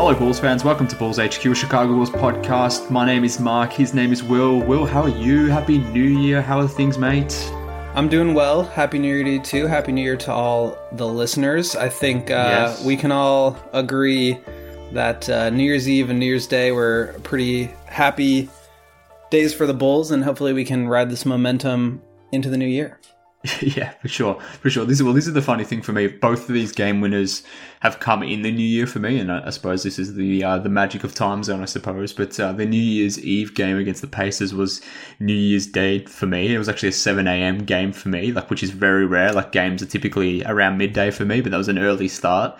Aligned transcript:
Hello, 0.00 0.14
Bulls 0.14 0.40
fans. 0.40 0.64
Welcome 0.64 0.88
to 0.88 0.96
Bulls 0.96 1.18
HQ, 1.18 1.54
Chicago 1.54 1.92
Bulls 1.92 2.08
podcast. 2.08 2.90
My 2.90 3.04
name 3.04 3.22
is 3.22 3.38
Mark. 3.38 3.70
His 3.70 3.92
name 3.92 4.14
is 4.14 4.22
Will. 4.22 4.58
Will, 4.58 4.86
how 4.86 5.02
are 5.02 5.10
you? 5.10 5.48
Happy 5.48 5.76
New 5.76 6.18
Year. 6.22 6.40
How 6.40 6.58
are 6.58 6.66
things, 6.66 6.96
mate? 6.96 7.34
I'm 7.94 8.08
doing 8.08 8.32
well. 8.32 8.62
Happy 8.62 8.98
New 8.98 9.14
Year 9.14 9.22
to 9.24 9.30
you 9.32 9.42
too. 9.42 9.66
Happy 9.66 9.92
New 9.92 10.00
Year 10.00 10.16
to 10.16 10.32
all 10.32 10.78
the 10.92 11.06
listeners. 11.06 11.76
I 11.76 11.90
think 11.90 12.30
uh, 12.30 12.34
Yes. 12.34 12.82
we 12.82 12.96
can 12.96 13.12
all 13.12 13.58
agree 13.74 14.38
that 14.92 15.28
uh, 15.28 15.50
New 15.50 15.64
Year's 15.64 15.86
Eve 15.86 16.08
and 16.08 16.18
New 16.18 16.24
Year's 16.24 16.46
Day 16.46 16.72
were 16.72 17.14
pretty 17.22 17.64
happy 17.84 18.48
days 19.30 19.52
for 19.52 19.66
the 19.66 19.74
Bulls, 19.74 20.12
and 20.12 20.24
hopefully 20.24 20.54
we 20.54 20.64
can 20.64 20.88
ride 20.88 21.10
this 21.10 21.26
momentum 21.26 22.00
into 22.32 22.48
the 22.48 22.56
new 22.56 22.66
year. 22.66 22.99
yeah, 23.62 23.92
for 23.92 24.08
sure, 24.08 24.34
for 24.60 24.68
sure. 24.68 24.84
This 24.84 24.98
is 24.98 25.02
well. 25.02 25.14
This 25.14 25.26
is 25.26 25.32
the 25.32 25.40
funny 25.40 25.64
thing 25.64 25.80
for 25.80 25.92
me. 25.92 26.08
Both 26.08 26.46
of 26.46 26.54
these 26.54 26.72
game 26.72 27.00
winners 27.00 27.42
have 27.80 27.98
come 27.98 28.22
in 28.22 28.42
the 28.42 28.52
new 28.52 28.66
year 28.66 28.86
for 28.86 28.98
me, 28.98 29.18
and 29.18 29.32
I, 29.32 29.46
I 29.46 29.50
suppose 29.50 29.82
this 29.82 29.98
is 29.98 30.14
the 30.14 30.44
uh, 30.44 30.58
the 30.58 30.68
magic 30.68 31.04
of 31.04 31.14
time 31.14 31.42
zone, 31.42 31.62
I 31.62 31.64
suppose. 31.64 32.12
But 32.12 32.38
uh, 32.38 32.52
the 32.52 32.66
New 32.66 32.76
Year's 32.76 33.18
Eve 33.18 33.54
game 33.54 33.78
against 33.78 34.02
the 34.02 34.08
Pacers 34.08 34.52
was 34.52 34.82
New 35.20 35.32
Year's 35.32 35.66
Day 35.66 36.04
for 36.04 36.26
me. 36.26 36.54
It 36.54 36.58
was 36.58 36.68
actually 36.68 36.90
a 36.90 36.92
seven 36.92 37.26
a.m. 37.26 37.64
game 37.64 37.92
for 37.92 38.10
me, 38.10 38.30
like 38.30 38.50
which 38.50 38.62
is 38.62 38.72
very 38.72 39.06
rare. 39.06 39.32
Like 39.32 39.52
games 39.52 39.82
are 39.82 39.86
typically 39.86 40.44
around 40.44 40.76
midday 40.76 41.10
for 41.10 41.24
me, 41.24 41.40
but 41.40 41.50
that 41.50 41.58
was 41.58 41.68
an 41.68 41.78
early 41.78 42.08
start. 42.08 42.58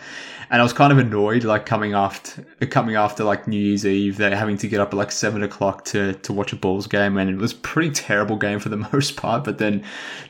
And 0.51 0.61
I 0.61 0.65
was 0.65 0.73
kind 0.73 0.93
of 0.93 0.99
annoyed, 0.99 1.45
like 1.45 1.65
coming 1.65 1.95
after 1.95 2.43
coming 2.67 2.97
after 2.97 3.23
like 3.23 3.47
New 3.47 3.61
Year's 3.61 3.87
Eve, 3.87 4.17
they're 4.17 4.35
having 4.35 4.59
to 4.59 4.69
get 4.69 4.81
up 4.81 4.89
at 4.89 4.97
like 4.97 5.13
seven 5.13 5.45
o'clock 5.45 5.85
to 5.87 6.15
to 6.15 6.33
watch 6.33 6.53
a 6.53 6.57
Bulls 6.57 6.89
game, 6.89 7.17
and 7.17 7.31
it 7.31 7.37
was 7.37 7.55
pretty 7.55 7.91
terrible 7.91 8.37
game 8.37 8.59
for 8.59 8.69
the 8.69 8.77
most 8.93 9.17
part. 9.17 9.45
But 9.45 9.59
then 9.59 9.85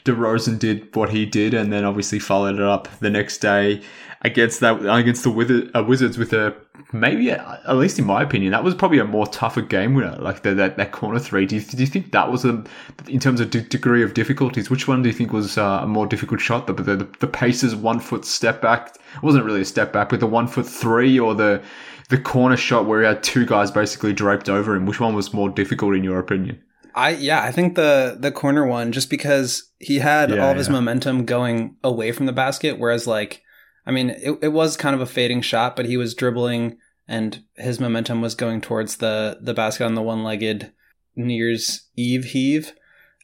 DeRozan 0.05 0.59
did 0.59 0.95
what 0.95 1.11
he 1.11 1.25
did, 1.25 1.55
and 1.55 1.73
then 1.73 1.85
obviously 1.85 2.19
followed 2.19 2.57
it 2.57 2.63
up 2.63 2.89
the 2.99 3.11
next 3.11 3.39
day 3.39 3.83
against 4.23 4.61
that 4.61 4.85
against 4.87 5.25
the 5.25 5.71
uh, 5.75 5.83
Wizards 5.83 6.19
with 6.19 6.33
a 6.33 6.55
maybe 6.93 7.31
at 7.31 7.77
least 7.77 7.99
in 7.99 8.05
my 8.05 8.23
opinion 8.23 8.53
that 8.53 8.65
was 8.65 8.75
probably 8.75 8.99
a 8.99 9.05
more 9.05 9.27
tougher 9.27 9.63
game 9.63 9.95
winner. 9.95 10.17
Like 10.19 10.43
the, 10.43 10.55
that 10.55 10.77
that 10.77 10.93
corner 10.93 11.19
three. 11.19 11.47
Do 11.47 11.57
you, 11.57 11.63
do 11.63 11.77
you 11.77 11.87
think 11.87 12.13
that 12.13 12.31
was 12.31 12.45
a 12.45 12.65
in 13.09 13.21
terms 13.21 13.41
of 13.41 13.51
de- 13.51 13.61
degree 13.63 14.03
of 14.03 14.15
difficulties? 14.15 14.71
Which 14.71 14.89
one 14.89 15.03
do 15.03 15.09
you 15.09 15.15
think 15.15 15.33
was 15.33 15.59
uh, 15.59 15.81
a 15.83 15.87
more 15.87 16.07
difficult 16.07 16.41
shot? 16.41 16.67
The 16.67 16.73
the, 16.73 17.09
the 17.19 17.27
Pacers 17.27 17.75
one 17.75 18.01
foot 18.01 18.25
step 18.25 18.61
back 18.61 18.95
it 19.15 19.23
wasn't 19.23 19.45
really 19.45 19.63
a 19.63 19.65
step 19.65 19.93
back, 19.93 20.09
but 20.11 20.21
the 20.21 20.27
one 20.27 20.47
foot 20.47 20.67
three 20.67 21.19
or 21.19 21.35
the 21.35 21.63
the 22.09 22.19
corner 22.19 22.57
shot 22.57 22.87
where 22.87 23.01
he 23.01 23.07
had 23.07 23.23
two 23.23 23.47
guys 23.47 23.71
basically 23.71 24.13
draped 24.13 24.49
over 24.49 24.75
him. 24.75 24.87
Which 24.87 25.01
one 25.01 25.15
was 25.15 25.33
more 25.33 25.49
difficult 25.49 25.95
in 25.95 26.05
your 26.05 26.19
opinion? 26.19 26.61
I 26.95 27.11
yeah, 27.11 27.43
I 27.43 27.53
think 27.53 27.77
the 27.77 28.17
the 28.19 28.33
corner 28.33 28.67
one 28.67 28.93
just 28.93 29.11
because 29.11 29.71
he 29.79 29.99
had 29.99 30.31
Yeah, 30.31 30.45
all 30.45 30.51
of 30.51 30.57
his 30.57 30.67
yeah. 30.67 30.73
momentum 30.75 31.25
going 31.25 31.77
away 31.85 32.13
from 32.13 32.27
the 32.27 32.33
basket, 32.33 32.79
whereas 32.79 33.07
like 33.07 33.43
I 33.87 33.91
mean 33.91 34.11
it, 34.11 34.39
it 34.43 34.49
was 34.49 34.77
kind 34.77 34.95
of 34.95 35.01
a 35.01 35.07
fading 35.07 35.43
shot, 35.43 35.77
but 35.77 35.87
he 35.87 35.97
was 35.97 36.15
dribbling 36.15 36.79
and 37.09 37.43
his 37.57 37.81
momentum 37.81 38.21
was 38.21 38.35
going 38.35 38.61
towards 38.61 38.97
the 38.97 39.39
the 39.41 39.55
basket 39.55 39.85
on 39.85 39.95
the 39.95 40.03
one 40.03 40.23
legged 40.25 40.73
New 41.17 41.35
Year's 41.35 41.89
Eve 41.97 42.25
heave. 42.25 42.73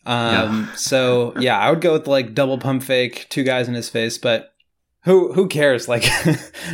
Um 0.05 0.71
so 0.77 1.35
yeah, 1.39 1.59
I 1.59 1.71
would 1.71 1.81
go 1.81 1.93
with 1.93 2.07
like 2.07 2.35
double 2.35 2.59
pump 2.59 2.83
fake, 2.83 3.27
two 3.29 3.45
guys 3.45 3.69
in 3.69 3.75
his 3.75 3.89
face, 3.89 4.19
but 4.19 4.55
who 5.05 5.33
who 5.33 5.49
cares? 5.49 5.89
Like 5.89 6.05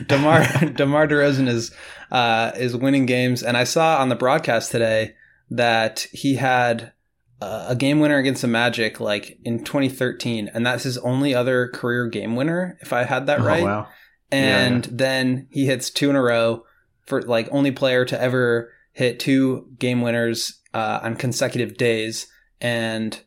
Demar 0.07 0.41
Demar 0.75 1.07
Derozan 1.07 1.49
is 1.49 1.75
uh 2.11 2.53
is 2.57 2.77
winning 2.77 3.07
games 3.07 3.43
and 3.43 3.57
I 3.57 3.65
saw 3.65 3.99
on 3.99 4.09
the 4.09 4.17
broadcast 4.17 4.73
today 4.73 5.15
that 5.51 6.07
he 6.13 6.37
had 6.37 6.93
uh, 7.43 7.67
a 7.69 7.77
game 7.77 7.99
winner 8.01 8.19
against 8.19 8.43
the 8.43 8.49
Magic 8.49 9.01
like 9.01 9.39
in 9.45 9.65
2013, 9.65 10.51
and 10.55 10.65
that's 10.67 10.85
his 10.85 10.99
only 10.99 11.35
other 11.35 11.69
career 11.69 12.07
game 12.09 12.37
winner, 12.37 12.79
if 12.81 12.93
I 12.93 13.05
had 13.05 13.27
that 13.27 13.41
Oh, 13.41 13.45
right. 13.45 13.63
wow. 13.63 13.89
And 14.31 14.87
Yeah, 14.87 14.93
then 14.95 15.49
he 15.51 15.67
hits 15.67 15.91
two 15.91 16.09
in 16.11 16.17
a 16.17 16.23
row 16.23 16.65
for 17.07 17.23
like 17.23 17.49
only 17.51 17.71
player 17.71 18.05
to 18.07 18.21
ever 18.21 18.71
hit 18.93 19.19
two 19.21 19.67
game 19.79 20.01
winners 20.03 20.61
uh, 20.73 21.01
on 21.03 21.17
consecutive 21.17 21.77
days, 21.77 22.27
and 22.61 23.21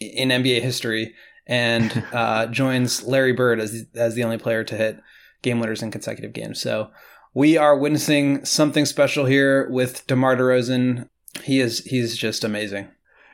in 0.00 0.30
NBA 0.30 0.60
history, 0.62 1.14
and 1.46 2.04
uh, 2.12 2.46
joins 2.46 3.02
Larry 3.04 3.32
Bird 3.32 3.60
as 3.60 3.86
as 3.94 4.14
the 4.14 4.24
only 4.24 4.38
player 4.38 4.64
to 4.64 4.76
hit 4.76 4.98
game 5.42 5.60
winners 5.60 5.82
in 5.82 5.90
consecutive 5.90 6.32
games. 6.32 6.60
So 6.60 6.90
we 7.34 7.56
are 7.56 7.78
witnessing 7.78 8.44
something 8.44 8.84
special 8.86 9.24
here 9.26 9.68
with 9.70 10.06
DeMar 10.06 10.36
DeRozan. 10.36 11.08
He 11.44 11.60
is 11.60 11.84
he's 11.84 12.16
just 12.16 12.42
amazing. 12.44 12.88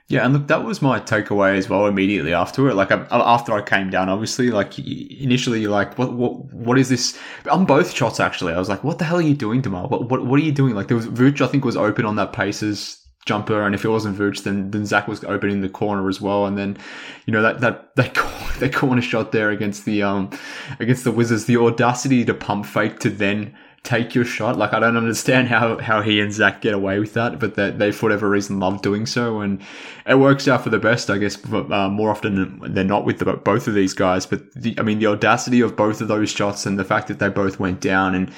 Yeah, 0.08 0.24
and 0.24 0.34
look, 0.34 0.46
that 0.46 0.62
was 0.62 0.80
my 0.80 1.00
takeaway 1.00 1.56
as 1.56 1.68
well. 1.68 1.86
Immediately 1.86 2.32
after 2.32 2.68
it, 2.68 2.74
like 2.74 2.92
after 2.92 3.52
I 3.52 3.60
came 3.60 3.90
down, 3.90 4.08
obviously, 4.08 4.50
like 4.50 4.78
initially, 4.78 5.60
you're 5.60 5.72
like 5.72 5.98
what 5.98 6.12
what 6.12 6.52
what 6.54 6.78
is 6.78 6.88
this? 6.88 7.18
On 7.50 7.64
both 7.64 7.92
shots, 7.92 8.20
actually, 8.20 8.52
I 8.52 8.58
was 8.58 8.68
like, 8.68 8.84
what 8.84 8.98
the 8.98 9.04
hell 9.04 9.16
are 9.16 9.22
you 9.22 9.34
doing, 9.34 9.62
Demar? 9.62 9.88
What 9.88 10.08
what 10.08 10.24
what 10.24 10.38
are 10.38 10.44
you 10.44 10.52
doing? 10.52 10.76
Like 10.76 10.86
there 10.86 10.96
was 10.96 11.08
Vooch, 11.08 11.40
I 11.40 11.48
think, 11.48 11.64
was 11.64 11.76
open 11.76 12.04
on 12.04 12.14
that 12.16 12.32
Pacers 12.32 13.04
jumper, 13.24 13.62
and 13.62 13.74
if 13.74 13.84
it 13.84 13.88
wasn't 13.88 14.16
Vooch, 14.16 14.44
then 14.44 14.70
then 14.70 14.86
Zach 14.86 15.08
was 15.08 15.24
open 15.24 15.50
in 15.50 15.60
the 15.60 15.68
corner 15.68 16.08
as 16.08 16.20
well, 16.20 16.46
and 16.46 16.56
then 16.56 16.78
you 17.26 17.32
know 17.32 17.42
that 17.42 17.60
that 17.60 17.96
that 17.96 18.14
cor- 18.14 18.60
that 18.60 18.72
corner 18.72 19.02
shot 19.02 19.32
there 19.32 19.50
against 19.50 19.86
the 19.86 20.04
um 20.04 20.30
against 20.78 21.02
the 21.02 21.10
Wizards, 21.10 21.46
the 21.46 21.56
audacity 21.56 22.24
to 22.24 22.32
pump 22.32 22.64
fake 22.64 23.00
to 23.00 23.10
then 23.10 23.56
take 23.86 24.14
your 24.14 24.24
shot. 24.24 24.58
Like 24.58 24.74
I 24.74 24.80
don't 24.80 24.97
understand 24.97 25.48
how 25.48 25.78
how 25.78 26.02
he 26.02 26.20
and 26.20 26.32
Zach 26.32 26.60
get 26.60 26.74
away 26.74 26.98
with 26.98 27.14
that, 27.14 27.38
but 27.38 27.54
that 27.54 27.78
they 27.78 27.92
for 27.92 28.06
whatever 28.06 28.28
reason 28.28 28.58
love 28.58 28.82
doing 28.82 29.06
so, 29.06 29.41
and 29.41 29.62
it 30.06 30.19
works 30.19 30.48
out 30.48 30.64
for 30.64 30.70
the 30.70 30.78
best, 30.78 31.08
I 31.08 31.19
guess. 31.19 31.36
But, 31.36 31.70
uh, 31.70 31.88
more 31.88 32.10
often 32.10 32.60
than 32.74 32.86
not 32.86 33.04
with 33.04 33.20
the, 33.20 33.32
both 33.32 33.69
of 33.69 33.74
these 33.74 33.94
guys, 33.94 34.26
but 34.26 34.52
the, 34.54 34.74
I 34.78 34.82
mean 34.82 34.98
the 34.98 35.06
audacity 35.06 35.60
of 35.60 35.76
both 35.76 36.00
of 36.00 36.08
those 36.08 36.30
shots 36.30 36.66
and 36.66 36.78
the 36.78 36.84
fact 36.84 37.08
that 37.08 37.20
they 37.20 37.28
both 37.28 37.58
went 37.58 37.80
down 37.80 38.14
and. 38.14 38.30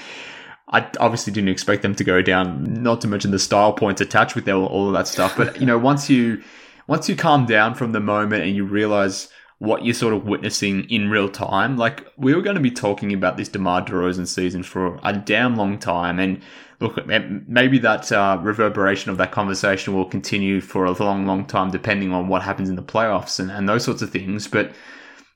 I 0.71 0.87
obviously 1.01 1.33
didn't 1.33 1.49
expect 1.49 1.81
them 1.81 1.95
to 1.95 2.05
go 2.05 2.21
down. 2.21 2.63
Not 2.83 3.01
to 3.01 3.09
mention 3.09 3.31
the 3.31 3.39
style 3.39 3.73
points 3.73 4.03
attached 4.03 4.35
with 4.35 4.47
all 4.51 4.89
of 4.89 4.93
that 4.93 5.09
stuff. 5.09 5.35
But 5.35 5.59
you 5.59 5.65
know, 5.65 5.79
once 5.79 6.11
you 6.11 6.43
once 6.87 7.09
you 7.09 7.17
calm 7.17 7.47
down 7.47 7.75
from 7.75 7.93
the 7.93 8.01
moment 8.01 8.43
and 8.43 8.55
you 8.55 8.67
realize 8.67 9.29
what 9.59 9.85
you're 9.85 9.95
sort 9.95 10.15
of 10.15 10.25
witnessing 10.25 10.89
in 10.89 11.11
real 11.11 11.29
time, 11.29 11.77
like 11.77 12.07
we 12.17 12.35
were 12.35 12.43
going 12.43 12.57
to 12.57 12.63
be 12.63 12.71
talking 12.71 13.13
about 13.13 13.37
this 13.37 13.49
DeMar 13.49 13.85
DeRozan 13.85 14.27
season 14.27 14.63
for 14.63 15.01
a 15.03 15.13
damn 15.13 15.57
long 15.57 15.79
time, 15.79 16.21
and 16.21 16.41
look, 16.81 17.05
maybe 17.07 17.79
that 17.79 18.11
uh, 18.13 18.39
reverberation 18.41 19.11
of 19.11 19.17
that 19.19 19.33
conversation 19.33 19.95
will 19.95 20.05
continue 20.05 20.61
for 20.61 20.85
a 20.85 20.93
long, 20.93 21.27
long 21.27 21.45
time, 21.45 21.71
depending 21.71 22.13
on 22.13 22.29
what 22.29 22.43
happens 22.43 22.69
in 22.69 22.77
the 22.77 22.83
playoffs 22.83 23.41
and, 23.41 23.51
and 23.51 23.69
those 23.69 23.85
sorts 23.85 24.01
of 24.01 24.11
things. 24.11 24.47
But 24.47 24.73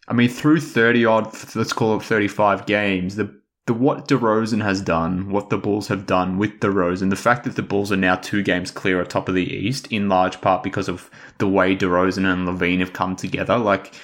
I 0.06 0.12
mean, 0.12 0.28
through 0.28 0.60
30 0.60 1.04
odd, 1.04 1.56
let's 1.56 1.72
call 1.72 1.96
it 1.96 2.02
35 2.04 2.66
games, 2.66 3.16
the 3.16 3.42
the 3.66 3.74
what 3.74 4.08
DeRozan 4.08 4.62
has 4.62 4.80
done, 4.80 5.30
what 5.30 5.48
the 5.48 5.56
Bulls 5.56 5.86
have 5.86 6.04
done 6.04 6.36
with 6.36 6.58
DeRozan, 6.58 7.10
the 7.10 7.16
fact 7.16 7.44
that 7.44 7.54
the 7.54 7.62
Bulls 7.62 7.92
are 7.92 7.96
now 7.96 8.16
two 8.16 8.42
games 8.42 8.72
clear 8.72 9.00
atop 9.00 9.28
of 9.28 9.36
the 9.36 9.54
East, 9.54 9.86
in 9.86 10.08
large 10.08 10.40
part 10.40 10.64
because 10.64 10.88
of 10.88 11.08
the 11.38 11.46
way 11.46 11.76
DeRozan 11.76 12.30
and 12.30 12.48
LaVine 12.48 12.80
have 12.80 12.92
come 12.92 13.14
together. 13.14 13.56
Like, 13.56 13.94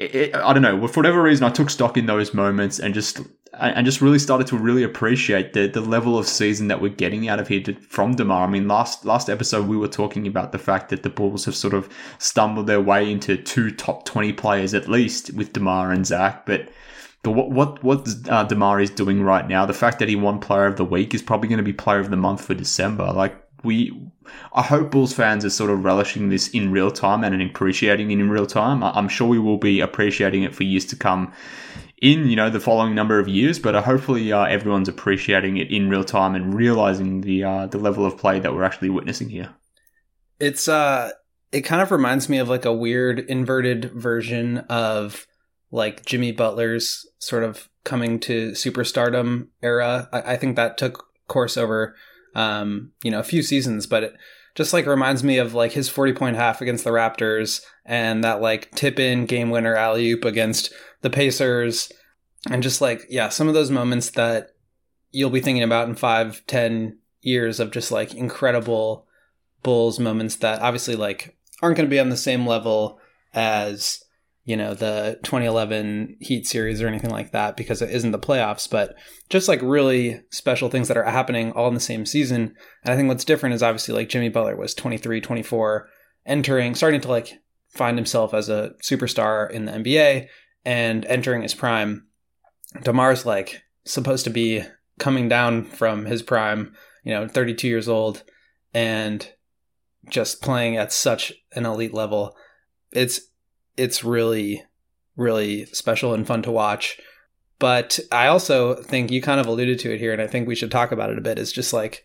it, 0.00 0.34
I 0.34 0.52
don't 0.52 0.62
know, 0.62 0.86
for 0.88 1.00
whatever 1.00 1.22
reason, 1.22 1.44
I 1.44 1.50
took 1.50 1.68
stock 1.68 1.96
in 1.96 2.06
those 2.06 2.32
moments 2.32 2.78
and 2.78 2.94
just 2.94 3.20
and 3.52 3.84
just 3.84 4.00
really 4.00 4.18
started 4.18 4.46
to 4.46 4.56
really 4.56 4.82
appreciate 4.82 5.52
the 5.52 5.66
the 5.66 5.82
level 5.82 6.18
of 6.18 6.26
season 6.26 6.68
that 6.68 6.80
we're 6.80 6.88
getting 6.88 7.28
out 7.28 7.38
of 7.38 7.48
here 7.48 7.62
to, 7.64 7.74
from 7.74 8.14
Demar. 8.14 8.46
I 8.46 8.50
mean, 8.50 8.66
last 8.66 9.04
last 9.04 9.28
episode 9.28 9.68
we 9.68 9.76
were 9.76 9.88
talking 9.88 10.26
about 10.26 10.52
the 10.52 10.58
fact 10.58 10.88
that 10.88 11.02
the 11.02 11.10
Bulls 11.10 11.44
have 11.44 11.54
sort 11.54 11.74
of 11.74 11.88
stumbled 12.18 12.66
their 12.66 12.80
way 12.80 13.10
into 13.10 13.36
two 13.36 13.70
top 13.70 14.06
twenty 14.06 14.32
players 14.32 14.72
at 14.72 14.88
least 14.88 15.34
with 15.34 15.52
Demar 15.52 15.92
and 15.92 16.06
Zach, 16.06 16.46
but. 16.46 16.68
But 17.22 17.32
what 17.32 17.50
what 17.50 17.84
what 17.84 18.08
uh, 18.30 18.44
Demar 18.44 18.80
is 18.80 18.88
doing 18.88 19.22
right 19.22 19.46
now, 19.46 19.66
the 19.66 19.74
fact 19.74 19.98
that 19.98 20.08
he 20.08 20.16
won 20.16 20.40
Player 20.40 20.64
of 20.64 20.76
the 20.76 20.86
Week 20.86 21.12
is 21.12 21.20
probably 21.20 21.50
going 21.50 21.58
to 21.58 21.62
be 21.62 21.74
Player 21.74 22.00
of 22.00 22.08
the 22.08 22.16
Month 22.16 22.46
for 22.46 22.54
December. 22.54 23.12
Like 23.12 23.36
we, 23.62 23.92
I 24.52 24.62
hope 24.62 24.90
Bulls 24.90 25.12
fans 25.12 25.44
are 25.44 25.50
sort 25.50 25.70
of 25.70 25.84
relishing 25.84 26.28
this 26.28 26.48
in 26.48 26.70
real 26.72 26.90
time 26.90 27.24
and 27.24 27.40
appreciating 27.42 28.10
it 28.10 28.18
in 28.18 28.30
real 28.30 28.46
time. 28.46 28.82
I'm 28.82 29.08
sure 29.08 29.28
we 29.28 29.38
will 29.38 29.58
be 29.58 29.80
appreciating 29.80 30.42
it 30.42 30.54
for 30.54 30.64
years 30.64 30.84
to 30.86 30.96
come 30.96 31.32
in 32.00 32.26
you 32.28 32.36
know 32.36 32.48
the 32.48 32.60
following 32.60 32.94
number 32.94 33.18
of 33.18 33.28
years, 33.28 33.58
but 33.58 33.74
uh, 33.74 33.82
hopefully 33.82 34.32
uh, 34.32 34.44
everyone's 34.44 34.88
appreciating 34.88 35.58
it 35.58 35.70
in 35.70 35.88
real 35.88 36.04
time 36.04 36.34
and 36.34 36.54
realizing 36.54 37.20
the 37.20 37.44
uh, 37.44 37.66
the 37.66 37.78
level 37.78 38.06
of 38.06 38.16
play 38.16 38.40
that 38.40 38.54
we're 38.54 38.64
actually 38.64 38.90
witnessing 38.90 39.28
here. 39.28 39.54
It's 40.38 40.66
uh, 40.68 41.10
it 41.52 41.62
kind 41.62 41.82
of 41.82 41.90
reminds 41.90 42.28
me 42.28 42.38
of 42.38 42.48
like 42.48 42.64
a 42.64 42.72
weird 42.72 43.20
inverted 43.20 43.92
version 43.92 44.58
of 44.70 45.26
like 45.70 46.04
Jimmy 46.06 46.32
Butler's 46.32 47.06
sort 47.18 47.44
of 47.44 47.68
coming 47.84 48.18
to 48.20 48.52
superstardom 48.52 49.48
era. 49.62 50.08
I, 50.12 50.32
I 50.32 50.36
think 50.36 50.56
that 50.56 50.78
took 50.78 51.06
course 51.28 51.56
over 51.56 51.94
um, 52.34 52.92
you 53.02 53.10
know 53.10 53.20
a 53.20 53.24
few 53.24 53.42
seasons, 53.42 53.86
but 53.86 54.02
it 54.02 54.14
just 54.54 54.72
like 54.72 54.86
reminds 54.86 55.22
me 55.22 55.38
of 55.38 55.54
like 55.54 55.72
his 55.72 55.88
forty 55.88 56.12
point 56.12 56.36
half 56.36 56.60
against 56.60 56.84
the 56.84 56.90
Raptors 56.90 57.62
and 57.84 58.22
that 58.24 58.40
like 58.40 58.70
tip 58.72 58.98
in 58.98 59.26
game 59.26 59.50
winner 59.50 59.74
alley 59.74 60.10
oop 60.10 60.24
against 60.24 60.72
the 61.02 61.10
Pacers, 61.10 61.92
and 62.50 62.62
just 62.62 62.80
like 62.80 63.02
yeah, 63.08 63.28
some 63.28 63.48
of 63.48 63.54
those 63.54 63.70
moments 63.70 64.10
that 64.10 64.50
you'll 65.12 65.30
be 65.30 65.40
thinking 65.40 65.64
about 65.64 65.88
in 65.88 65.94
five, 65.94 66.42
ten 66.46 66.98
years 67.20 67.60
of 67.60 67.70
just 67.70 67.90
like 67.92 68.14
incredible 68.14 69.06
Bulls 69.62 69.98
moments 69.98 70.36
that 70.36 70.62
obviously 70.62 70.96
like 70.96 71.36
aren't 71.62 71.76
going 71.76 71.86
to 71.86 71.90
be 71.90 72.00
on 72.00 72.08
the 72.08 72.16
same 72.16 72.46
level 72.46 72.98
as 73.34 74.02
you 74.44 74.56
know 74.56 74.74
the 74.74 75.18
2011 75.22 76.16
Heat 76.20 76.46
series 76.46 76.80
or 76.80 76.88
anything 76.88 77.10
like 77.10 77.32
that 77.32 77.56
because 77.56 77.82
it 77.82 77.90
isn't 77.90 78.10
the 78.10 78.18
playoffs, 78.18 78.68
but 78.68 78.94
just 79.28 79.48
like 79.48 79.60
really 79.62 80.22
special 80.30 80.68
things 80.68 80.88
that 80.88 80.96
are 80.96 81.04
happening 81.04 81.52
all 81.52 81.68
in 81.68 81.74
the 81.74 81.80
same 81.80 82.06
season. 82.06 82.54
And 82.84 82.92
I 82.92 82.96
think 82.96 83.08
what's 83.08 83.24
different 83.24 83.54
is 83.54 83.62
obviously 83.62 83.94
like 83.94 84.08
Jimmy 84.08 84.28
Butler 84.28 84.56
was 84.56 84.74
23, 84.74 85.20
24, 85.20 85.88
entering, 86.26 86.74
starting 86.74 87.00
to 87.02 87.08
like 87.08 87.32
find 87.68 87.96
himself 87.96 88.34
as 88.34 88.48
a 88.48 88.72
superstar 88.82 89.50
in 89.50 89.66
the 89.66 89.72
NBA 89.72 90.28
and 90.64 91.04
entering 91.06 91.42
his 91.42 91.54
prime. 91.54 92.06
DeMar's 92.78 93.26
like 93.26 93.62
supposed 93.84 94.24
to 94.24 94.30
be 94.30 94.62
coming 94.98 95.28
down 95.28 95.64
from 95.64 96.04
his 96.04 96.22
prime, 96.22 96.74
you 97.04 97.12
know, 97.12 97.28
32 97.28 97.68
years 97.68 97.88
old 97.88 98.22
and 98.72 99.32
just 100.08 100.42
playing 100.42 100.76
at 100.76 100.92
such 100.92 101.32
an 101.52 101.66
elite 101.66 101.94
level. 101.94 102.36
It's 102.92 103.20
it's 103.80 104.04
really 104.04 104.62
really 105.16 105.66
special 105.66 106.14
and 106.14 106.26
fun 106.26 106.42
to 106.42 106.50
watch. 106.50 106.98
But 107.58 107.98
I 108.10 108.28
also 108.28 108.74
think 108.74 109.10
you 109.10 109.20
kind 109.20 109.38
of 109.38 109.46
alluded 109.46 109.78
to 109.80 109.92
it 109.92 110.00
here 110.00 110.12
and 110.12 110.22
I 110.22 110.26
think 110.26 110.48
we 110.48 110.54
should 110.54 110.70
talk 110.70 110.92
about 110.92 111.10
it 111.10 111.18
a 111.18 111.22
bit. 111.22 111.38
Is 111.38 111.52
just 111.52 111.72
like 111.72 112.04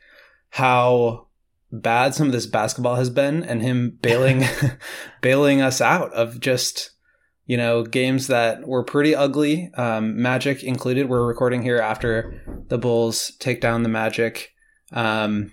how 0.49 1.27
bad 1.71 2.13
some 2.13 2.27
of 2.27 2.33
this 2.33 2.45
basketball 2.45 2.95
has 2.95 3.09
been 3.09 3.43
and 3.43 3.61
him 3.61 3.97
bailing 4.01 4.43
bailing 5.21 5.61
us 5.61 5.81
out 5.81 6.11
of 6.13 6.39
just 6.39 6.91
you 7.45 7.57
know, 7.57 7.83
games 7.83 8.27
that 8.27 8.67
were 8.67 8.83
pretty 8.83 9.15
ugly, 9.15 9.71
um, 9.75 10.19
Magic 10.19 10.63
included. 10.63 11.09
We're 11.09 11.27
recording 11.27 11.61
here 11.61 11.77
after 11.77 12.41
the 12.69 12.77
Bulls 12.77 13.31
take 13.39 13.61
down 13.61 13.83
the 13.83 13.89
Magic 13.89 14.51
um, 14.91 15.51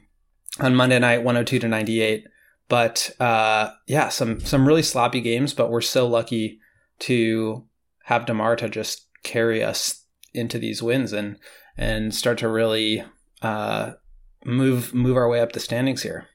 on 0.58 0.74
Monday 0.74 0.98
night, 0.98 1.18
102 1.18 1.58
to 1.58 1.68
98. 1.68 2.24
But 2.68 3.10
uh, 3.20 3.70
yeah, 3.86 4.08
some 4.08 4.40
some 4.40 4.66
really 4.66 4.82
sloppy 4.82 5.20
games, 5.20 5.52
but 5.52 5.70
we're 5.70 5.80
so 5.80 6.06
lucky 6.06 6.60
to 7.00 7.66
have 8.04 8.26
DeMar 8.26 8.56
to 8.56 8.68
just 8.68 9.08
carry 9.22 9.62
us 9.62 10.04
into 10.34 10.58
these 10.58 10.82
wins 10.82 11.12
and 11.12 11.36
and 11.76 12.14
start 12.14 12.38
to 12.38 12.48
really 12.48 13.04
uh, 13.42 13.92
move 14.44 14.94
move 14.94 15.16
our 15.16 15.28
way 15.28 15.40
up 15.40 15.52
the 15.52 15.60
standings 15.60 16.02
here. 16.02 16.28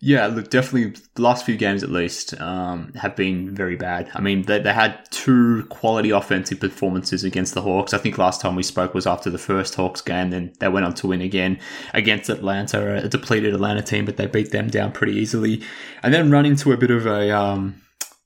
Yeah, 0.00 0.26
look, 0.28 0.48
definitely 0.48 0.94
the 1.14 1.22
last 1.22 1.44
few 1.44 1.56
games 1.56 1.82
at 1.82 1.90
least 1.90 2.40
um, 2.40 2.92
have 2.94 3.16
been 3.16 3.52
very 3.52 3.74
bad. 3.74 4.08
I 4.14 4.20
mean, 4.20 4.42
they, 4.42 4.60
they 4.60 4.72
had 4.72 4.96
two 5.10 5.66
quality 5.70 6.10
offensive 6.10 6.60
performances 6.60 7.24
against 7.24 7.54
the 7.54 7.62
Hawks. 7.62 7.92
I 7.92 7.98
think 7.98 8.16
last 8.16 8.40
time 8.40 8.54
we 8.54 8.62
spoke 8.62 8.94
was 8.94 9.08
after 9.08 9.28
the 9.28 9.38
first 9.38 9.74
Hawks 9.74 10.00
game, 10.00 10.30
then 10.30 10.52
they 10.60 10.68
went 10.68 10.86
on 10.86 10.94
to 10.94 11.08
win 11.08 11.20
again 11.20 11.58
against 11.94 12.30
Atlanta, 12.30 13.04
a 13.04 13.08
depleted 13.08 13.52
Atlanta 13.52 13.82
team, 13.82 14.04
but 14.04 14.16
they 14.16 14.26
beat 14.26 14.52
them 14.52 14.68
down 14.68 14.92
pretty 14.92 15.14
easily. 15.14 15.62
And 16.04 16.14
then 16.14 16.30
run 16.30 16.46
into 16.46 16.72
a 16.72 16.76
bit 16.76 16.92
of 16.92 17.04
a, 17.04 17.30
um, 17.32 17.82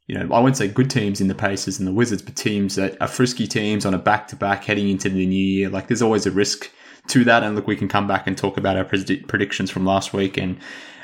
you 0.06 0.18
know, 0.18 0.34
I 0.34 0.40
wouldn't 0.40 0.58
say 0.58 0.68
good 0.68 0.90
teams 0.90 1.22
in 1.22 1.28
the 1.28 1.34
Pacers 1.34 1.78
and 1.78 1.88
the 1.88 1.92
Wizards, 1.92 2.20
but 2.20 2.36
teams 2.36 2.74
that 2.74 3.00
are 3.00 3.08
frisky 3.08 3.46
teams 3.46 3.86
on 3.86 3.94
a 3.94 3.98
back 3.98 4.28
to 4.28 4.36
back 4.36 4.64
heading 4.64 4.90
into 4.90 5.08
the 5.08 5.24
new 5.24 5.38
year. 5.38 5.70
Like, 5.70 5.86
there's 5.86 6.02
always 6.02 6.26
a 6.26 6.30
risk 6.30 6.70
to 7.08 7.24
that. 7.24 7.42
And 7.42 7.56
look, 7.56 7.66
we 7.66 7.76
can 7.76 7.88
come 7.88 8.06
back 8.06 8.26
and 8.26 8.36
talk 8.36 8.58
about 8.58 8.76
our 8.76 8.84
predictions 8.84 9.70
from 9.70 9.86
last 9.86 10.12
week 10.12 10.36
and 10.36 10.58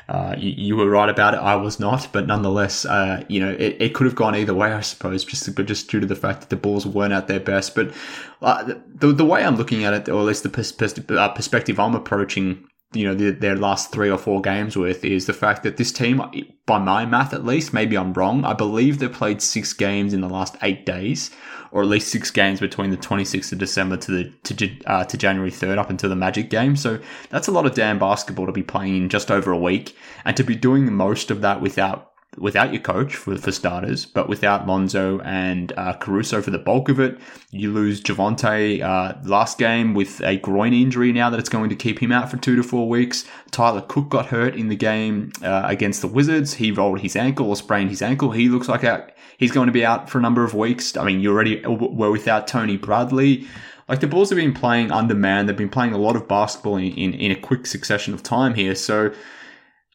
uh, 0.09 0.33
you, 0.39 0.49
you, 0.57 0.75
were 0.75 0.89
right 0.89 1.07
about 1.07 1.35
it. 1.35 1.37
I 1.37 1.55
was 1.55 1.79
not, 1.79 2.07
but 2.11 2.25
nonetheless, 2.25 2.83
uh, 2.83 3.23
you 3.27 3.39
know, 3.39 3.51
it, 3.51 3.77
it, 3.79 3.93
could 3.93 4.05
have 4.05 4.15
gone 4.15 4.35
either 4.35 4.55
way, 4.55 4.73
I 4.73 4.81
suppose, 4.81 5.23
just 5.23 5.55
just 5.65 5.87
due 5.87 5.99
to 5.99 6.07
the 6.07 6.15
fact 6.15 6.39
that 6.41 6.49
the 6.49 6.55
Bulls 6.55 6.87
weren't 6.87 7.13
at 7.13 7.27
their 7.27 7.39
best. 7.39 7.75
But 7.75 7.93
uh, 8.41 8.73
the 8.95 9.13
the 9.13 9.23
way 9.23 9.45
I'm 9.45 9.55
looking 9.55 9.83
at 9.83 9.93
it, 9.93 10.09
or 10.09 10.19
at 10.19 10.25
least 10.25 10.41
the 10.41 10.49
pers- 10.49 10.71
pers- 10.71 10.99
uh, 11.09 11.29
perspective 11.29 11.79
I'm 11.79 11.93
approaching, 11.93 12.67
you 12.93 13.05
know, 13.05 13.13
the, 13.13 13.31
their 13.31 13.55
last 13.55 13.91
three 13.91 14.09
or 14.09 14.17
four 14.17 14.41
games 14.41 14.75
with, 14.75 15.05
is 15.05 15.27
the 15.27 15.33
fact 15.33 15.63
that 15.63 15.77
this 15.77 15.91
team, 15.91 16.21
by 16.65 16.79
my 16.79 17.05
math 17.05 17.33
at 17.33 17.45
least, 17.45 17.73
maybe 17.73 17.97
I'm 17.97 18.13
wrong. 18.13 18.43
I 18.43 18.53
believe 18.53 18.99
they 18.99 19.07
played 19.07 19.41
six 19.41 19.73
games 19.73 20.13
in 20.13 20.21
the 20.21 20.29
last 20.29 20.55
eight 20.61 20.85
days 20.85 21.31
or 21.71 21.81
at 21.81 21.87
least 21.87 22.09
six 22.09 22.31
games 22.31 22.59
between 22.59 22.89
the 22.89 22.97
26th 22.97 23.51
of 23.51 23.59
December 23.59 23.97
to 23.97 24.11
the 24.11 24.23
to, 24.43 24.85
uh, 24.85 25.03
to 25.05 25.17
January 25.17 25.51
3rd 25.51 25.77
up 25.77 25.89
until 25.89 26.09
the 26.09 26.15
Magic 26.15 26.49
game. 26.49 26.75
So 26.75 26.99
that's 27.29 27.47
a 27.47 27.51
lot 27.51 27.65
of 27.65 27.75
damn 27.75 27.99
basketball 27.99 28.45
to 28.47 28.51
be 28.51 28.63
playing 28.63 28.95
in 28.95 29.09
just 29.09 29.29
over 29.29 29.51
a 29.51 29.57
week, 29.57 29.95
and 30.25 30.35
to 30.37 30.43
be 30.43 30.55
doing 30.55 30.91
most 30.93 31.31
of 31.31 31.41
that 31.41 31.61
without 31.61 32.08
without 32.39 32.73
your 32.73 32.81
coach 32.81 33.15
for, 33.15 33.37
for 33.37 33.51
starters, 33.51 34.05
but 34.05 34.29
without 34.29 34.67
Lonzo 34.67 35.19
and 35.21 35.73
uh, 35.77 35.93
Caruso 35.93 36.41
for 36.41 36.51
the 36.51 36.59
bulk 36.59 36.89
of 36.89 36.99
it. 36.99 37.19
You 37.51 37.71
lose 37.71 38.01
Javonte 38.01 38.81
uh, 38.81 39.17
last 39.23 39.57
game 39.57 39.93
with 39.93 40.21
a 40.21 40.37
groin 40.37 40.73
injury 40.73 41.11
now 41.11 41.29
that 41.29 41.39
it's 41.39 41.49
going 41.49 41.69
to 41.69 41.75
keep 41.75 41.99
him 41.99 42.11
out 42.11 42.29
for 42.29 42.37
two 42.37 42.55
to 42.55 42.63
four 42.63 42.87
weeks. 42.87 43.25
Tyler 43.51 43.81
Cook 43.81 44.09
got 44.09 44.27
hurt 44.27 44.55
in 44.55 44.69
the 44.69 44.75
game 44.75 45.31
uh, 45.43 45.63
against 45.65 46.01
the 46.01 46.07
Wizards. 46.07 46.53
He 46.53 46.71
rolled 46.71 47.01
his 47.01 47.15
ankle 47.15 47.49
or 47.49 47.55
sprained 47.55 47.89
his 47.89 48.01
ankle. 48.01 48.31
He 48.31 48.49
looks 48.49 48.67
like 48.67 48.83
out, 48.83 49.11
he's 49.37 49.51
going 49.51 49.67
to 49.67 49.73
be 49.73 49.85
out 49.85 50.09
for 50.09 50.17
a 50.19 50.21
number 50.21 50.43
of 50.43 50.53
weeks. 50.53 50.95
I 50.95 51.03
mean, 51.03 51.19
you 51.19 51.31
already 51.31 51.65
were 51.65 52.11
without 52.11 52.47
Tony 52.47 52.77
Bradley. 52.77 53.47
Like 53.87 54.01
the 54.01 54.07
Bulls 54.07 54.29
have 54.29 54.37
been 54.37 54.53
playing 54.53 54.91
undermanned. 54.91 55.49
They've 55.49 55.57
been 55.57 55.67
playing 55.67 55.93
a 55.93 55.97
lot 55.97 56.15
of 56.15 56.27
basketball 56.27 56.77
in, 56.77 56.93
in, 56.93 57.13
in 57.15 57.31
a 57.31 57.35
quick 57.35 57.65
succession 57.65 58.13
of 58.13 58.21
time 58.21 58.53
here. 58.53 58.75
So, 58.75 59.11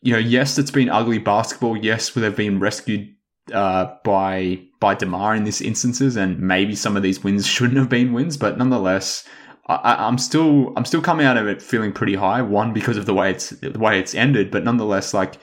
you 0.05 0.13
know, 0.13 0.19
yes, 0.19 0.59
it's 0.59 0.71
been 0.71 0.91
ugly 0.91 1.19
basketball. 1.19 1.79
Yes, 1.79 2.11
they've 2.11 2.37
been 2.37 2.61
rescued 2.61 3.15
uh, 3.53 3.97
by 4.05 4.61
by 4.79 4.95
Demar 4.95 5.35
in 5.35 5.45
these 5.45 5.63
instances, 5.63 6.15
and 6.17 6.39
maybe 6.39 6.77
some 6.77 6.95
of 6.95 7.03
these 7.03 7.25
wins 7.25 7.47
shouldn't 7.55 7.79
have 7.79 7.89
been 7.89 8.13
wins, 8.13 8.37
but 8.37 8.59
nonetheless, 8.59 9.27
I, 9.67 10.07
am 10.07 10.19
still 10.19 10.75
I'm 10.77 10.85
still 10.85 11.01
coming 11.01 11.25
out 11.25 11.39
of 11.39 11.49
it 11.49 11.63
feeling 11.63 11.91
pretty 11.91 12.17
high. 12.17 12.43
One 12.43 12.75
because 12.75 12.99
of 12.99 13.07
the 13.07 13.15
way 13.15 13.31
it's 13.31 13.51
the 13.51 13.79
way 13.79 13.99
it's 13.99 14.15
ended, 14.15 14.51
but 14.51 14.63
nonetheless, 14.63 15.15
like 15.15 15.39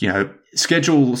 you 0.00 0.08
know, 0.08 0.32
schedule 0.54 1.14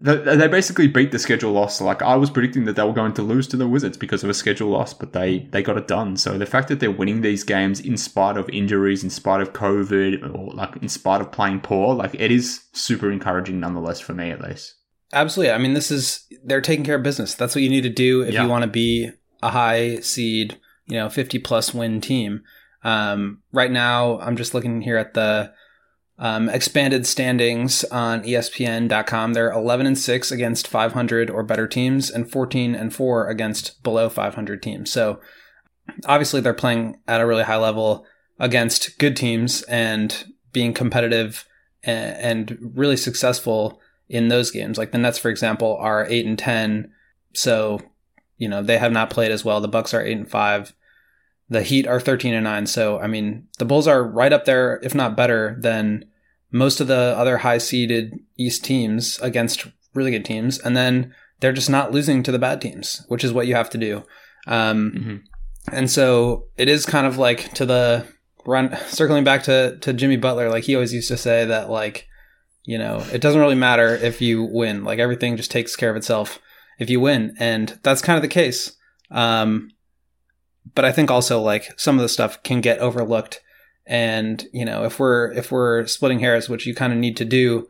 they 0.00 0.48
basically 0.48 0.88
beat 0.88 1.12
the 1.12 1.18
schedule 1.18 1.52
loss. 1.52 1.80
Like 1.80 2.02
I 2.02 2.16
was 2.16 2.30
predicting 2.30 2.64
that 2.64 2.76
they 2.76 2.82
were 2.82 2.92
going 2.92 3.14
to 3.14 3.22
lose 3.22 3.46
to 3.48 3.56
the 3.56 3.68
Wizards 3.68 3.96
because 3.96 4.24
of 4.24 4.30
a 4.30 4.34
schedule 4.34 4.70
loss, 4.70 4.92
but 4.92 5.12
they 5.12 5.48
they 5.52 5.62
got 5.62 5.76
it 5.76 5.86
done. 5.86 6.16
So 6.16 6.36
the 6.36 6.46
fact 6.46 6.68
that 6.68 6.80
they're 6.80 6.90
winning 6.90 7.20
these 7.20 7.44
games 7.44 7.80
in 7.80 7.96
spite 7.96 8.36
of 8.36 8.48
injuries, 8.50 9.04
in 9.04 9.10
spite 9.10 9.40
of 9.40 9.52
COVID, 9.52 10.34
or 10.34 10.52
like 10.52 10.76
in 10.76 10.88
spite 10.88 11.20
of 11.20 11.30
playing 11.30 11.60
poor, 11.60 11.94
like 11.94 12.14
it 12.14 12.32
is 12.32 12.64
super 12.72 13.10
encouraging 13.10 13.60
nonetheless 13.60 14.00
for 14.00 14.14
me 14.14 14.30
at 14.30 14.40
least. 14.40 14.74
Absolutely. 15.12 15.52
I 15.52 15.58
mean, 15.58 15.74
this 15.74 15.90
is 15.92 16.26
they're 16.44 16.60
taking 16.60 16.84
care 16.84 16.96
of 16.96 17.04
business. 17.04 17.34
That's 17.34 17.54
what 17.54 17.62
you 17.62 17.70
need 17.70 17.82
to 17.82 17.90
do 17.90 18.22
if 18.22 18.34
yeah. 18.34 18.42
you 18.42 18.48
want 18.48 18.62
to 18.62 18.70
be 18.70 19.10
a 19.42 19.50
high 19.50 20.00
seed, 20.00 20.58
you 20.86 20.96
know, 20.96 21.08
50 21.08 21.38
plus 21.38 21.72
win 21.72 22.00
team. 22.00 22.42
Um, 22.82 23.42
right 23.52 23.70
now, 23.70 24.18
I'm 24.18 24.36
just 24.36 24.54
looking 24.54 24.82
here 24.82 24.96
at 24.96 25.14
the 25.14 25.52
um, 26.18 26.48
expanded 26.48 27.06
standings 27.06 27.84
on 27.84 28.22
ESPN.com. 28.22 29.32
They're 29.32 29.50
11 29.50 29.86
and 29.86 29.98
6 29.98 30.30
against 30.30 30.68
500 30.68 31.30
or 31.30 31.42
better 31.42 31.66
teams 31.66 32.10
and 32.10 32.30
14 32.30 32.74
and 32.74 32.94
4 32.94 33.28
against 33.28 33.82
below 33.82 34.08
500 34.08 34.62
teams. 34.62 34.90
So 34.90 35.20
obviously 36.06 36.40
they're 36.40 36.54
playing 36.54 36.96
at 37.08 37.20
a 37.20 37.26
really 37.26 37.42
high 37.42 37.56
level 37.56 38.06
against 38.38 38.98
good 38.98 39.16
teams 39.16 39.62
and 39.62 40.24
being 40.52 40.72
competitive 40.72 41.46
and, 41.82 42.50
and 42.50 42.72
really 42.74 42.96
successful 42.96 43.80
in 44.08 44.28
those 44.28 44.50
games. 44.50 44.78
Like 44.78 44.92
the 44.92 44.98
Nets, 44.98 45.18
for 45.18 45.30
example, 45.30 45.76
are 45.80 46.06
8 46.06 46.26
and 46.26 46.38
10. 46.38 46.92
So, 47.32 47.80
you 48.36 48.48
know, 48.48 48.62
they 48.62 48.78
have 48.78 48.92
not 48.92 49.10
played 49.10 49.32
as 49.32 49.44
well. 49.44 49.60
The 49.60 49.68
Bucks 49.68 49.92
are 49.92 50.04
8 50.04 50.16
and 50.16 50.30
5 50.30 50.74
the 51.48 51.62
Heat 51.62 51.86
are 51.86 52.00
13 52.00 52.34
and 52.34 52.44
9. 52.44 52.66
So, 52.66 52.98
I 52.98 53.06
mean, 53.06 53.48
the 53.58 53.64
Bulls 53.64 53.86
are 53.86 54.02
right 54.02 54.32
up 54.32 54.44
there, 54.44 54.80
if 54.82 54.94
not 54.94 55.16
better, 55.16 55.56
than 55.60 56.04
most 56.50 56.80
of 56.80 56.86
the 56.86 57.14
other 57.16 57.38
high 57.38 57.58
seeded 57.58 58.18
East 58.36 58.64
teams 58.64 59.18
against 59.20 59.66
really 59.94 60.10
good 60.10 60.24
teams. 60.24 60.58
And 60.58 60.76
then 60.76 61.14
they're 61.40 61.52
just 61.52 61.70
not 61.70 61.92
losing 61.92 62.22
to 62.22 62.32
the 62.32 62.38
bad 62.38 62.60
teams, 62.60 63.04
which 63.08 63.24
is 63.24 63.32
what 63.32 63.46
you 63.46 63.54
have 63.54 63.70
to 63.70 63.78
do. 63.78 64.04
Um, 64.46 64.92
mm-hmm. 64.92 65.16
And 65.72 65.90
so 65.90 66.46
it 66.56 66.68
is 66.68 66.86
kind 66.86 67.06
of 67.06 67.18
like 67.18 67.52
to 67.54 67.66
the 67.66 68.06
run 68.46 68.76
circling 68.88 69.24
back 69.24 69.44
to 69.44 69.78
to 69.80 69.92
Jimmy 69.92 70.16
Butler, 70.16 70.48
like 70.48 70.64
he 70.64 70.74
always 70.74 70.92
used 70.92 71.08
to 71.08 71.16
say 71.16 71.44
that 71.44 71.70
like 71.70 72.06
you 72.64 72.78
know 72.78 73.04
it 73.12 73.20
doesn't 73.20 73.40
really 73.40 73.54
matter 73.54 73.94
if 73.94 74.20
you 74.20 74.44
win, 74.44 74.84
like 74.84 74.98
everything 74.98 75.36
just 75.36 75.50
takes 75.50 75.76
care 75.76 75.90
of 75.90 75.96
itself 75.96 76.38
if 76.78 76.90
you 76.90 77.00
win, 77.00 77.34
and 77.38 77.78
that's 77.82 78.02
kind 78.02 78.16
of 78.16 78.22
the 78.22 78.28
case. 78.28 78.72
Um, 79.10 79.70
but 80.74 80.84
I 80.84 80.92
think 80.92 81.10
also 81.10 81.40
like 81.40 81.78
some 81.78 81.96
of 81.96 82.02
the 82.02 82.08
stuff 82.08 82.42
can 82.42 82.60
get 82.60 82.78
overlooked, 82.78 83.42
and 83.86 84.44
you 84.52 84.64
know 84.64 84.84
if 84.84 84.98
we're 84.98 85.32
if 85.32 85.50
we're 85.52 85.86
splitting 85.86 86.20
hairs, 86.20 86.48
which 86.48 86.66
you 86.66 86.74
kind 86.74 86.92
of 86.92 86.98
need 86.98 87.16
to 87.18 87.24
do, 87.24 87.68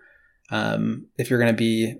um, 0.50 1.06
if 1.18 1.30
you're 1.30 1.40
going 1.40 1.52
to 1.52 1.56
be 1.56 1.96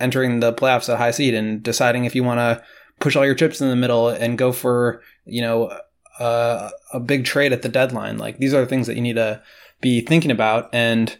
entering 0.00 0.40
the 0.40 0.52
playoffs 0.52 0.92
at 0.92 0.98
high 0.98 1.10
seed 1.10 1.34
and 1.34 1.62
deciding 1.62 2.04
if 2.04 2.14
you 2.14 2.24
want 2.24 2.38
to 2.38 2.62
push 3.00 3.16
all 3.16 3.26
your 3.26 3.34
chips 3.34 3.60
in 3.60 3.68
the 3.68 3.76
middle 3.76 4.08
and 4.08 4.38
go 4.38 4.52
for 4.52 5.02
you 5.24 5.40
know 5.40 5.76
a 6.20 7.00
big 7.04 7.24
trade 7.24 7.52
at 7.52 7.62
the 7.62 7.68
deadline. 7.68 8.18
Like 8.18 8.38
these 8.38 8.54
are 8.54 8.66
things 8.66 8.86
that 8.86 8.96
you 8.96 9.02
need 9.02 9.16
to 9.16 9.42
be 9.80 10.00
thinking 10.00 10.30
about. 10.30 10.70
And 10.72 11.16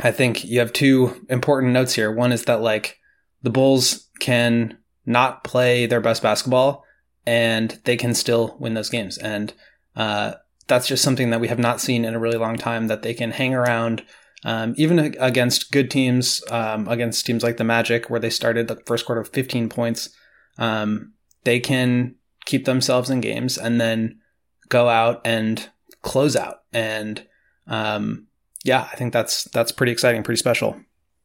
I 0.00 0.10
think 0.10 0.44
you 0.44 0.58
have 0.58 0.72
two 0.72 1.24
important 1.28 1.72
notes 1.72 1.94
here. 1.94 2.12
One 2.12 2.32
is 2.32 2.44
that 2.44 2.60
like 2.60 2.98
the 3.42 3.50
Bulls 3.50 4.08
can 4.20 4.78
not 5.06 5.44
play 5.44 5.86
their 5.86 6.00
best 6.00 6.22
basketball 6.22 6.84
and 7.26 7.78
they 7.84 7.96
can 7.96 8.14
still 8.14 8.56
win 8.58 8.74
those 8.74 8.90
games. 8.90 9.18
And 9.18 9.52
uh, 9.96 10.34
that's 10.66 10.86
just 10.86 11.02
something 11.02 11.30
that 11.30 11.40
we 11.40 11.48
have 11.48 11.58
not 11.58 11.80
seen 11.80 12.04
in 12.04 12.14
a 12.14 12.18
really 12.18 12.38
long 12.38 12.56
time 12.56 12.88
that 12.88 13.02
they 13.02 13.14
can 13.14 13.30
hang 13.30 13.54
around. 13.54 14.04
Um, 14.44 14.74
even 14.76 14.98
against 14.98 15.72
good 15.72 15.90
teams, 15.90 16.42
um, 16.50 16.86
against 16.88 17.24
teams 17.24 17.42
like 17.42 17.56
the 17.56 17.64
Magic, 17.64 18.10
where 18.10 18.20
they 18.20 18.30
started 18.30 18.68
the 18.68 18.82
first 18.86 19.06
quarter 19.06 19.20
of 19.20 19.28
15 19.30 19.68
points, 19.68 20.10
um, 20.58 21.14
they 21.44 21.60
can 21.60 22.16
keep 22.44 22.66
themselves 22.66 23.08
in 23.08 23.20
games 23.20 23.56
and 23.56 23.80
then 23.80 24.20
go 24.68 24.88
out 24.88 25.22
and 25.24 25.70
close 26.02 26.36
out. 26.36 26.62
And 26.72 27.26
um, 27.66 28.26
yeah, 28.64 28.88
I 28.92 28.96
think 28.96 29.12
that's 29.12 29.44
that's 29.44 29.72
pretty 29.72 29.92
exciting, 29.92 30.22
pretty 30.22 30.38
special. 30.38 30.76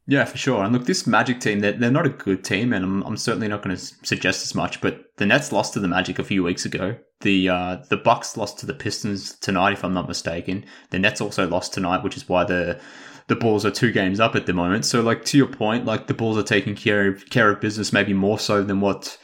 Yeah, 0.09 0.25
for 0.25 0.39
sure. 0.39 0.63
And 0.63 0.73
look, 0.73 0.85
this 0.85 1.05
Magic 1.05 1.39
team, 1.39 1.59
they're, 1.59 1.73
they're 1.73 1.91
not 1.91 2.07
a 2.07 2.09
good 2.09 2.43
team, 2.43 2.73
and 2.73 2.83
I'm, 2.83 3.03
I'm 3.03 3.15
certainly 3.15 3.47
not 3.47 3.61
going 3.61 3.75
to 3.75 3.81
suggest 4.01 4.43
as 4.43 4.55
much. 4.55 4.81
But 4.81 5.05
the 5.17 5.25
Nets 5.27 5.51
lost 5.51 5.73
to 5.73 5.79
the 5.79 5.87
Magic 5.87 6.17
a 6.17 6.23
few 6.23 6.43
weeks 6.43 6.65
ago. 6.65 6.97
The 7.21 7.47
uh, 7.47 7.77
the 7.89 7.97
Bucks 7.97 8.35
lost 8.35 8.57
to 8.59 8.65
the 8.65 8.73
Pistons 8.73 9.33
tonight, 9.33 9.73
if 9.73 9.83
I'm 9.83 9.93
not 9.93 10.07
mistaken. 10.07 10.65
The 10.89 10.97
Nets 10.97 11.21
also 11.21 11.47
lost 11.47 11.75
tonight, 11.75 12.03
which 12.03 12.17
is 12.17 12.27
why 12.27 12.43
the 12.43 12.79
the 13.27 13.35
Bulls 13.35 13.67
are 13.67 13.71
two 13.71 13.91
games 13.91 14.19
up 14.19 14.35
at 14.35 14.47
the 14.47 14.53
moment. 14.53 14.83
So, 14.83 15.01
like 15.01 15.25
to 15.25 15.37
your 15.37 15.45
point, 15.45 15.85
like 15.85 16.07
the 16.07 16.15
Bulls 16.15 16.39
are 16.39 16.43
taking 16.43 16.73
care 16.73 17.07
of 17.07 17.29
care 17.29 17.51
of 17.51 17.61
business, 17.61 17.93
maybe 17.93 18.13
more 18.13 18.39
so 18.39 18.63
than 18.63 18.81
what 18.81 19.15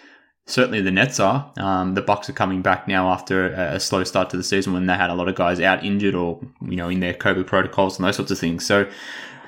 certainly 0.46 0.82
the 0.82 0.92
Nets 0.92 1.20
are. 1.20 1.52
Um, 1.58 1.96
the 1.96 2.04
Bucks 2.04 2.30
are 2.30 2.34
coming 2.34 2.62
back 2.62 2.88
now 2.88 3.10
after 3.10 3.52
a, 3.52 3.76
a, 3.76 3.80
slow 3.80 4.04
start 4.04 4.30
to 4.30 4.38
the 4.38 4.44
season 4.44 4.74
when 4.74 4.86
they 4.86 4.94
had 4.94 5.10
a 5.10 5.16
lot 5.16 5.28
of 5.28 5.34
guys 5.34 5.60
out 5.60 5.84
injured 5.84 6.14
or 6.14 6.40
you 6.62 6.76
know 6.76 6.90
in 6.90 7.00
their 7.00 7.16
COVID 7.16 7.48
protocols 7.48 7.98
and 7.98 8.06
those 8.08 8.18
sorts 8.18 8.30
of 8.30 8.38
things. 8.38 8.64
So. 8.64 8.88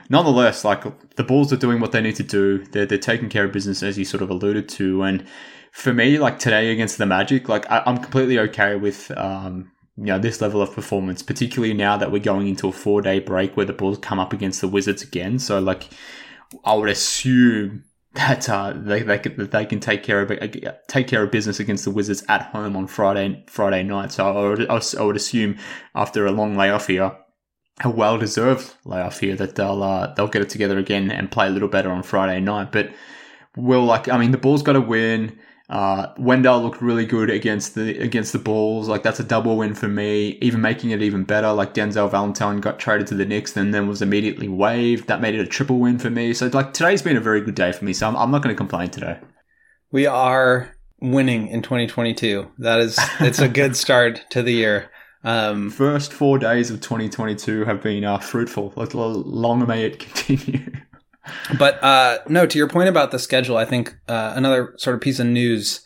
Nonetheless, 0.09 0.63
like 0.63 1.15
the 1.15 1.23
Bulls 1.23 1.51
are 1.51 1.57
doing 1.57 1.79
what 1.79 1.91
they 1.91 2.01
need 2.01 2.15
to 2.15 2.23
do. 2.23 2.65
They're, 2.65 2.85
they're 2.85 2.97
taking 2.97 3.29
care 3.29 3.45
of 3.45 3.51
business 3.51 3.83
as 3.83 3.97
you 3.97 4.05
sort 4.05 4.23
of 4.23 4.29
alluded 4.29 4.69
to. 4.69 5.03
And 5.03 5.25
for 5.71 5.93
me, 5.93 6.17
like 6.17 6.39
today 6.39 6.71
against 6.71 6.97
the 6.97 7.05
Magic, 7.05 7.49
like 7.49 7.69
I, 7.69 7.83
am 7.85 7.97
completely 7.97 8.39
okay 8.39 8.75
with 8.75 9.11
um, 9.17 9.71
you 9.97 10.05
know 10.05 10.19
this 10.19 10.41
level 10.41 10.61
of 10.61 10.71
performance, 10.73 11.21
particularly 11.21 11.73
now 11.73 11.97
that 11.97 12.11
we're 12.11 12.19
going 12.19 12.47
into 12.47 12.67
a 12.67 12.71
four 12.71 13.01
day 13.01 13.19
break 13.19 13.57
where 13.57 13.65
the 13.65 13.73
Bulls 13.73 13.97
come 13.97 14.19
up 14.19 14.33
against 14.33 14.61
the 14.61 14.67
Wizards 14.67 15.03
again. 15.03 15.39
So 15.39 15.59
like 15.59 15.89
I 16.63 16.73
would 16.73 16.89
assume 16.89 17.83
that 18.13 18.49
uh, 18.49 18.73
they 18.75 19.03
they 19.03 19.19
can, 19.19 19.37
that 19.37 19.51
they 19.51 19.65
can 19.65 19.79
take 19.79 20.03
care 20.03 20.21
of 20.21 20.31
take 20.87 21.07
care 21.07 21.23
of 21.23 21.31
business 21.31 21.59
against 21.59 21.83
the 21.83 21.91
Wizards 21.91 22.23
at 22.27 22.43
home 22.43 22.75
on 22.75 22.87
Friday 22.87 23.43
Friday 23.47 23.83
night. 23.83 24.11
So 24.11 24.25
I 24.25 24.49
would, 24.49 24.69
I 24.69 25.03
would 25.03 25.15
assume 25.15 25.57
after 25.93 26.25
a 26.25 26.31
long 26.31 26.55
layoff 26.55 26.87
here, 26.87 27.15
a 27.83 27.89
well 27.89 28.17
deserved 28.17 28.73
layoff 28.85 29.19
here, 29.19 29.35
that 29.35 29.55
they'll 29.55 29.83
uh, 29.83 30.13
they'll 30.13 30.27
get 30.27 30.41
it 30.41 30.49
together 30.49 30.77
again 30.77 31.11
and 31.11 31.31
play 31.31 31.47
a 31.47 31.51
little 31.51 31.69
better 31.69 31.91
on 31.91 32.03
Friday 32.03 32.39
night. 32.39 32.71
But 32.71 32.91
will 33.55 33.85
like 33.85 34.09
I 34.09 34.17
mean 34.17 34.31
the 34.31 34.37
Bulls 34.37 34.63
got 34.63 34.73
to 34.73 34.81
win. 34.81 35.37
Uh, 35.69 36.13
Wendell 36.17 36.61
looked 36.61 36.81
really 36.81 37.05
good 37.05 37.29
against 37.29 37.75
the 37.75 37.99
against 37.99 38.31
the 38.31 38.39
Bulls. 38.39 38.87
Like 38.87 39.03
that's 39.03 39.19
a 39.19 39.23
double 39.23 39.57
win 39.57 39.73
for 39.73 39.89
me. 39.89 40.37
Even 40.41 40.61
making 40.61 40.91
it 40.91 41.01
even 41.01 41.23
better, 41.23 41.51
like 41.51 41.73
Denzel 41.73 42.09
Valentine 42.09 42.61
got 42.61 42.79
traded 42.79 43.07
to 43.07 43.15
the 43.15 43.25
Knicks 43.25 43.57
and 43.57 43.73
then 43.73 43.87
was 43.87 44.01
immediately 44.01 44.47
waived. 44.47 45.07
That 45.07 45.21
made 45.21 45.35
it 45.35 45.41
a 45.41 45.47
triple 45.47 45.79
win 45.79 45.99
for 45.99 46.09
me. 46.09 46.33
So 46.33 46.47
like 46.47 46.73
today's 46.73 47.01
been 47.01 47.17
a 47.17 47.21
very 47.21 47.41
good 47.41 47.55
day 47.55 47.73
for 47.73 47.83
me. 47.83 47.93
So 47.93 48.07
I'm, 48.07 48.15
I'm 48.15 48.31
not 48.31 48.43
going 48.43 48.55
to 48.55 48.57
complain 48.57 48.89
today. 48.89 49.19
We 49.91 50.05
are 50.05 50.73
winning 51.01 51.49
in 51.49 51.61
2022. 51.61 52.49
That 52.59 52.79
is 52.79 52.97
it's 53.19 53.39
a 53.39 53.49
good 53.49 53.75
start 53.75 54.25
to 54.31 54.41
the 54.41 54.53
year. 54.53 54.89
Um, 55.27 55.69
First 55.69 56.13
four 56.13 56.39
days 56.39 56.71
of 56.71 56.79
2022 56.79 57.65
have 57.65 57.83
been 57.83 58.05
uh, 58.05 58.17
fruitful. 58.17 58.71
Long 58.93 59.67
may 59.67 59.83
it 59.83 59.99
continue. 60.13 60.71
But 61.59 61.83
uh, 61.83 62.19
no, 62.29 62.45
to 62.45 62.57
your 62.57 62.69
point 62.69 62.87
about 62.87 63.11
the 63.11 63.19
schedule, 63.19 63.57
I 63.57 63.65
think 63.65 63.93
uh, 64.07 64.31
another 64.37 64.73
sort 64.77 64.95
of 64.95 65.01
piece 65.01 65.19
of 65.19 65.27
news 65.27 65.81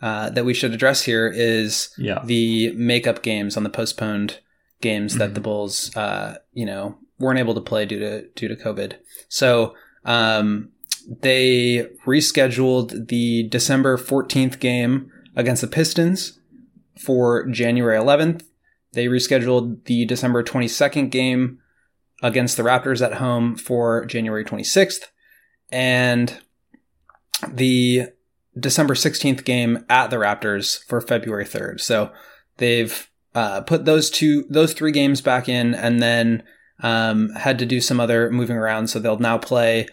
uh, 0.00 0.30
that 0.30 0.46
we 0.46 0.54
should 0.54 0.72
address 0.72 1.02
here 1.02 1.30
is 1.30 1.90
yeah. 1.98 2.22
the 2.24 2.72
makeup 2.72 3.22
games 3.22 3.58
on 3.58 3.64
the 3.64 3.68
postponed 3.68 4.38
games 4.80 5.12
mm-hmm. 5.12 5.18
that 5.18 5.34
the 5.34 5.40
Bulls, 5.40 5.94
uh, 5.94 6.38
you 6.54 6.64
know, 6.64 6.96
weren't 7.18 7.38
able 7.38 7.54
to 7.54 7.60
play 7.60 7.84
due 7.84 7.98
to 7.98 8.26
due 8.28 8.48
to 8.48 8.56
COVID. 8.56 8.94
So 9.28 9.74
um, 10.06 10.70
they 11.06 11.90
rescheduled 12.06 13.08
the 13.08 13.42
December 13.42 13.98
14th 13.98 14.58
game 14.58 15.12
against 15.34 15.60
the 15.60 15.68
Pistons 15.68 16.38
for 16.98 17.46
January 17.48 17.98
11th. 17.98 18.42
They 18.96 19.06
rescheduled 19.08 19.84
the 19.84 20.06
December 20.06 20.42
22nd 20.42 21.10
game 21.10 21.58
against 22.22 22.56
the 22.56 22.62
Raptors 22.62 23.04
at 23.04 23.18
home 23.18 23.54
for 23.54 24.06
January 24.06 24.42
26th, 24.42 25.08
and 25.70 26.40
the 27.46 28.06
December 28.58 28.94
16th 28.94 29.44
game 29.44 29.84
at 29.90 30.08
the 30.08 30.16
Raptors 30.16 30.82
for 30.84 31.02
February 31.02 31.44
3rd. 31.44 31.78
So 31.82 32.10
they've 32.56 33.10
uh, 33.34 33.60
put 33.60 33.84
those 33.84 34.08
two, 34.08 34.46
those 34.48 34.72
three 34.72 34.92
games 34.92 35.20
back 35.20 35.46
in, 35.46 35.74
and 35.74 36.00
then 36.00 36.42
um, 36.82 37.28
had 37.34 37.58
to 37.58 37.66
do 37.66 37.82
some 37.82 38.00
other 38.00 38.30
moving 38.30 38.56
around. 38.56 38.86
So 38.88 38.98
they'll 38.98 39.18
now 39.18 39.36
play 39.36 39.88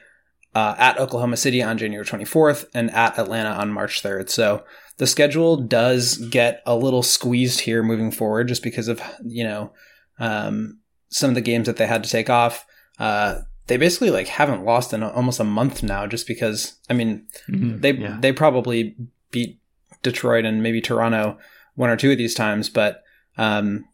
uh, 0.56 0.76
at 0.78 0.98
Oklahoma 0.98 1.36
City 1.36 1.62
on 1.62 1.78
January 1.78 2.06
24th 2.06 2.68
and 2.74 2.90
at 2.92 3.20
Atlanta 3.20 3.50
on 3.50 3.74
March 3.74 4.02
3rd. 4.02 4.30
So 4.30 4.64
the 4.98 5.08
schedule 5.08 5.58
does 5.58 6.18
get 6.18 6.62
a 6.66 6.76
little 6.76 7.04
squeezed 7.04 7.62
here 7.62 7.84
moving 7.84 8.12
forward, 8.12 8.48
just 8.48 8.64
because 8.64 8.88
of 8.88 9.02
you 9.24 9.44
know 9.44 9.74
um, 10.20 10.80
some 11.10 11.30
of 11.30 11.36
the 11.36 11.42
games 11.42 11.68
that 11.68 11.78
they 11.78 11.88
had 11.88 12.04
to 12.04 12.10
take 12.10 12.30
off. 12.30 12.66
Uh, 13.00 13.40
they 13.68 13.78
basically 13.78 14.12
like 14.12 14.28
haven't 14.28 14.66
lost 14.66 14.94
in 14.94 15.04
almost 15.04 15.40
a 15.40 15.46
month 15.46 15.84
now, 15.84 16.06
just 16.06 16.28
because. 16.28 16.78
I 16.90 16.94
mean, 16.94 17.28
mm-hmm, 17.50 17.80
they 17.80 17.94
yeah. 17.94 18.18
they 18.20 18.32
probably 18.32 18.96
beat 19.32 19.60
Detroit 20.02 20.46
and 20.46 20.62
maybe 20.62 20.82
Toronto 20.82 21.38
one 21.76 21.90
or 21.90 21.98
two 21.98 22.12
of 22.12 22.18
these 22.18 22.36
times, 22.36 22.70
but 22.70 23.04
um, 23.38 23.86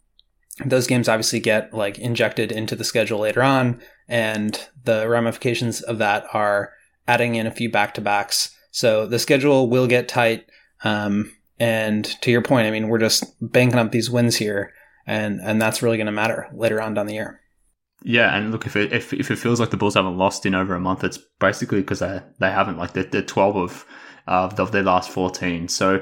those 0.65 0.88
games 0.88 1.08
obviously 1.08 1.39
get 1.39 1.74
like 1.74 1.98
injected 1.98 2.51
into 2.51 2.75
the 2.75 2.84
schedule 2.84 3.20
later 3.20 3.41
on, 3.41 3.82
and 4.08 4.68
the 4.84 5.08
ramifications 5.08 5.82
of 5.82 5.98
that 6.00 6.25
are 6.34 6.74
adding 7.08 7.36
in 7.36 7.48
a 7.48 7.51
few 7.51 7.72
back 7.72 7.94
to 7.94 8.01
backs. 8.01 8.56
So 8.72 9.06
the 9.06 9.20
schedule 9.20 9.70
will 9.70 9.88
get 9.88 10.08
tight. 10.08 10.50
Um, 10.83 11.33
and 11.59 12.05
to 12.21 12.31
your 12.31 12.41
point, 12.41 12.67
I 12.67 12.71
mean, 12.71 12.88
we're 12.88 13.00
just 13.00 13.25
banking 13.41 13.79
up 13.79 13.91
these 13.91 14.09
wins 14.09 14.38
here 14.38 14.74
and 15.09 15.41
and 15.41 15.59
that's 15.59 15.81
really 15.81 15.98
going 15.98 16.05
to 16.05 16.12
matter 16.12 16.48
later 16.53 16.79
on 16.81 16.93
down 16.93 17.07
the 17.07 17.15
year. 17.15 17.41
Yeah, 18.03 18.33
and 18.36 18.51
look 18.51 18.65
if 18.65 18.75
it 18.75 18.93
if, 18.93 19.12
if 19.12 19.31
it 19.31 19.38
feels 19.38 19.59
like 19.59 19.71
the 19.71 19.77
Bulls 19.77 19.95
haven't 19.95 20.17
lost 20.17 20.45
in 20.45 20.55
over 20.55 20.75
a 20.75 20.79
month, 20.79 21.03
it's 21.03 21.17
basically 21.39 21.81
because 21.81 22.00
they 22.00 22.21
they 22.39 22.51
haven't 22.51 22.77
like 22.77 22.93
they're, 22.93 23.03
they're 23.03 23.24
twelve 23.24 23.55
of 23.57 23.86
uh, 24.27 24.51
of 24.57 24.71
their 24.71 24.83
last 24.83 25.09
fourteen. 25.09 25.67
So 25.67 26.01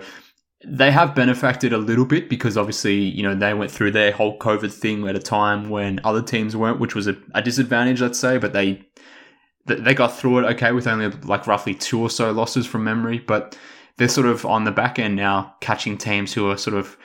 they 0.65 0.91
have 0.91 1.15
benefited 1.15 1.71
a 1.71 1.77
little 1.77 2.05
bit 2.05 2.29
because 2.29 2.57
obviously 2.57 2.95
you 2.95 3.23
know 3.23 3.33
they 3.33 3.53
went 3.53 3.71
through 3.71 3.91
their 3.91 4.11
whole 4.11 4.37
COVID 4.37 4.73
thing 4.73 5.07
at 5.07 5.15
a 5.15 5.19
time 5.19 5.69
when 5.69 6.01
other 6.03 6.21
teams 6.21 6.55
weren't, 6.55 6.79
which 6.79 6.93
was 6.93 7.07
a, 7.07 7.15
a 7.33 7.41
disadvantage, 7.41 8.01
let's 8.01 8.19
say. 8.19 8.37
But 8.37 8.51
they 8.51 8.85
they 9.65 9.93
got 9.93 10.17
through 10.17 10.39
it 10.39 10.51
okay 10.55 10.73
with 10.73 10.85
only 10.85 11.07
like 11.23 11.47
roughly 11.47 11.73
two 11.73 12.01
or 12.01 12.09
so 12.09 12.31
losses 12.31 12.67
from 12.67 12.83
memory, 12.83 13.19
but 13.19 13.57
they're 13.97 14.07
sort 14.07 14.27
of 14.27 14.45
on 14.45 14.63
the 14.63 14.71
back 14.71 14.99
end 14.99 15.15
now, 15.15 15.55
catching 15.61 15.97
teams 15.97 16.33
who 16.33 16.49
are 16.49 16.57
sort 16.57 16.75
of 16.75 16.97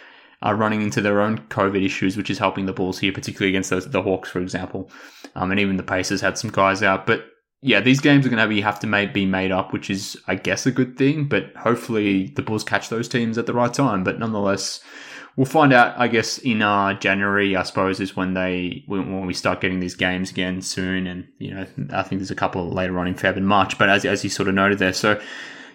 are 0.42 0.56
running 0.56 0.82
into 0.82 1.00
their 1.00 1.20
own 1.20 1.38
COVID 1.38 1.84
issues, 1.84 2.16
which 2.16 2.30
is 2.30 2.38
helping 2.38 2.66
the 2.66 2.72
Bulls 2.72 2.98
here, 2.98 3.12
particularly 3.12 3.50
against 3.50 3.70
the, 3.70 3.80
the 3.80 4.02
Hawks, 4.02 4.28
for 4.28 4.40
example. 4.40 4.90
Um, 5.34 5.50
and 5.50 5.60
even 5.60 5.76
the 5.76 5.82
Pacers 5.82 6.20
had 6.20 6.36
some 6.36 6.50
guys 6.50 6.82
out. 6.82 7.06
But 7.06 7.26
yeah, 7.60 7.80
these 7.80 8.00
games 8.00 8.26
are 8.26 8.28
going 8.28 8.42
to 8.42 8.48
be 8.48 8.60
have 8.60 8.80
to 8.80 8.88
make, 8.88 9.14
be 9.14 9.24
made 9.24 9.52
up, 9.52 9.72
which 9.72 9.88
is, 9.88 10.16
I 10.26 10.34
guess, 10.34 10.66
a 10.66 10.72
good 10.72 10.98
thing. 10.98 11.28
But 11.28 11.54
hopefully 11.56 12.32
the 12.34 12.42
Bulls 12.42 12.64
catch 12.64 12.88
those 12.88 13.08
teams 13.08 13.38
at 13.38 13.46
the 13.46 13.54
right 13.54 13.72
time. 13.72 14.02
But 14.02 14.18
nonetheless, 14.18 14.80
we'll 15.36 15.46
find 15.46 15.72
out. 15.72 15.96
I 15.96 16.08
guess 16.08 16.38
in 16.38 16.60
uh, 16.60 16.98
January, 16.98 17.54
I 17.54 17.62
suppose, 17.62 18.00
is 18.00 18.16
when 18.16 18.34
they 18.34 18.82
when 18.88 19.26
we 19.26 19.34
start 19.34 19.60
getting 19.60 19.78
these 19.78 19.94
games 19.94 20.32
again 20.32 20.60
soon. 20.60 21.06
And 21.06 21.28
you 21.38 21.54
know, 21.54 21.66
I 21.92 22.02
think 22.02 22.18
there's 22.18 22.32
a 22.32 22.36
couple 22.36 22.68
later 22.68 22.98
on 22.98 23.06
in 23.06 23.14
Feb 23.14 23.36
and 23.36 23.46
March. 23.46 23.78
But 23.78 23.88
as 23.88 24.04
as 24.04 24.24
you 24.24 24.30
sort 24.30 24.48
of 24.48 24.56
noted 24.56 24.80
there, 24.80 24.92
so 24.92 25.20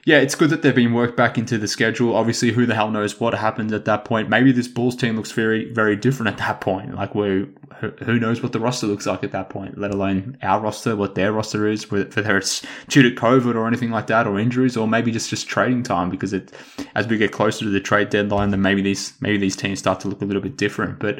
yeah, 0.08 0.20
it's 0.20 0.36
good 0.36 0.52
that 0.52 0.62
they've 0.62 0.74
been 0.74 0.94
worked 0.94 1.18
back 1.18 1.38
into 1.38 1.58
the 1.58 1.68
schedule. 1.68 2.16
Obviously, 2.16 2.54
who 2.54 2.66
the 2.66 2.74
hell 2.74 2.90
knows 2.90 3.20
what 3.20 3.34
happens 3.34 3.74
at 3.74 3.84
that 3.84 4.06
point? 4.06 4.30
Maybe 4.30 4.54
this 4.54 4.70
Bulls 4.70 4.96
team 4.96 5.18
looks 5.18 5.34
very, 5.34 5.70
very 5.74 5.98
different 5.98 6.30
at 6.30 6.38
that 6.38 6.62
point. 6.62 6.96
Like, 6.96 7.14
we 7.14 7.46
who 8.06 8.18
knows 8.18 8.42
what 8.42 8.54
the 8.54 8.60
roster 8.62 8.88
looks 8.88 9.06
like 9.06 9.26
at 9.26 9.34
that 9.34 9.50
point? 9.50 9.78
Let 9.78 9.92
alone 9.92 10.38
our 10.42 10.62
roster, 10.62 10.96
what 10.96 11.16
their 11.16 11.34
roster 11.34 11.68
is, 11.68 11.92
whether 11.92 12.38
it's 12.38 12.66
due 12.88 13.04
to 13.04 13.14
COVID 13.14 13.56
or 13.56 13.68
anything 13.68 13.92
like 13.92 14.08
that, 14.08 14.28
or 14.28 14.40
injuries, 14.40 14.78
or 14.78 14.88
maybe 14.88 15.12
just 15.12 15.30
just 15.30 15.50
trading 15.50 15.84
time. 15.84 16.10
Because 16.10 16.32
it, 16.32 16.54
as 16.96 17.06
we 17.06 17.18
get 17.18 17.34
closer 17.34 17.66
to 17.66 17.70
the 17.70 17.82
trade 17.82 18.10
deadline, 18.10 18.52
then 18.52 18.62
maybe 18.62 18.82
these 18.82 19.12
maybe 19.20 19.38
these 19.38 19.58
teams 19.58 19.78
start 19.78 20.00
to 20.00 20.08
look 20.08 20.22
a 20.22 20.26
little 20.26 20.42
bit 20.42 20.56
different. 20.56 21.00
But 21.00 21.20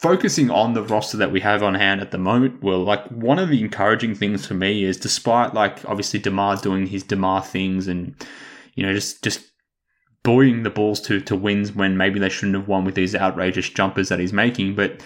focusing 0.00 0.50
on 0.50 0.74
the 0.74 0.82
roster 0.82 1.16
that 1.16 1.32
we 1.32 1.40
have 1.40 1.62
on 1.62 1.74
hand 1.74 2.00
at 2.00 2.10
the 2.10 2.18
moment, 2.18 2.62
well, 2.62 2.82
like 2.82 3.06
one 3.08 3.38
of 3.38 3.48
the 3.48 3.60
encouraging 3.60 4.14
things 4.14 4.46
for 4.46 4.54
me 4.54 4.84
is 4.84 4.96
despite 4.96 5.54
like 5.54 5.84
obviously 5.86 6.20
Demar 6.20 6.56
doing 6.56 6.86
his 6.86 7.02
Demar 7.02 7.42
things 7.42 7.88
and 7.88 8.14
you 8.74 8.84
know 8.84 8.94
just 8.94 9.22
just 9.22 9.44
buoying 10.22 10.62
the 10.62 10.70
balls 10.70 11.00
to 11.02 11.20
to 11.20 11.36
wins 11.36 11.72
when 11.72 11.96
maybe 11.96 12.18
they 12.18 12.28
shouldn't 12.28 12.56
have 12.56 12.68
won 12.68 12.84
with 12.84 12.94
these 12.94 13.14
outrageous 13.14 13.68
jumpers 13.68 14.08
that 14.08 14.18
he's 14.18 14.32
making, 14.32 14.74
but 14.74 15.02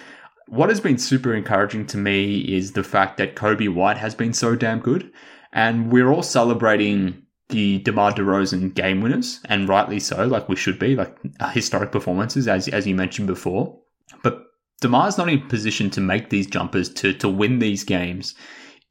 what 0.47 0.69
has 0.69 0.79
been 0.79 0.97
super 0.97 1.33
encouraging 1.33 1.85
to 1.87 1.97
me 1.97 2.39
is 2.39 2.73
the 2.73 2.83
fact 2.83 3.17
that 3.17 3.35
Coby 3.35 3.73
White 3.73 3.97
has 3.97 4.13
been 4.13 4.33
so 4.33 4.55
damn 4.55 4.79
good, 4.79 5.11
and 5.51 5.91
we're 5.91 6.11
all 6.11 6.23
celebrating 6.23 7.23
the 7.49 7.79
DeMar 7.79 8.13
DeRozan 8.13 8.73
game 8.73 9.01
winners, 9.01 9.39
and 9.45 9.69
rightly 9.69 9.99
so, 9.99 10.25
like 10.25 10.49
we 10.49 10.55
should 10.55 10.79
be, 10.79 10.95
like 10.95 11.15
uh, 11.39 11.49
historic 11.49 11.91
performances, 11.91 12.47
as 12.47 12.67
as 12.67 12.85
you 12.85 12.95
mentioned 12.95 13.27
before. 13.27 13.79
But 14.21 14.42
DeMar's 14.83 15.17
not 15.17 15.29
in 15.29 15.39
a 15.39 15.45
position 15.47 15.89
to 15.91 16.01
make 16.01 16.29
these 16.29 16.47
jumpers 16.47 16.89
to 16.89 17.13
to 17.13 17.29
win 17.29 17.59
these 17.59 17.83
games 17.83 18.35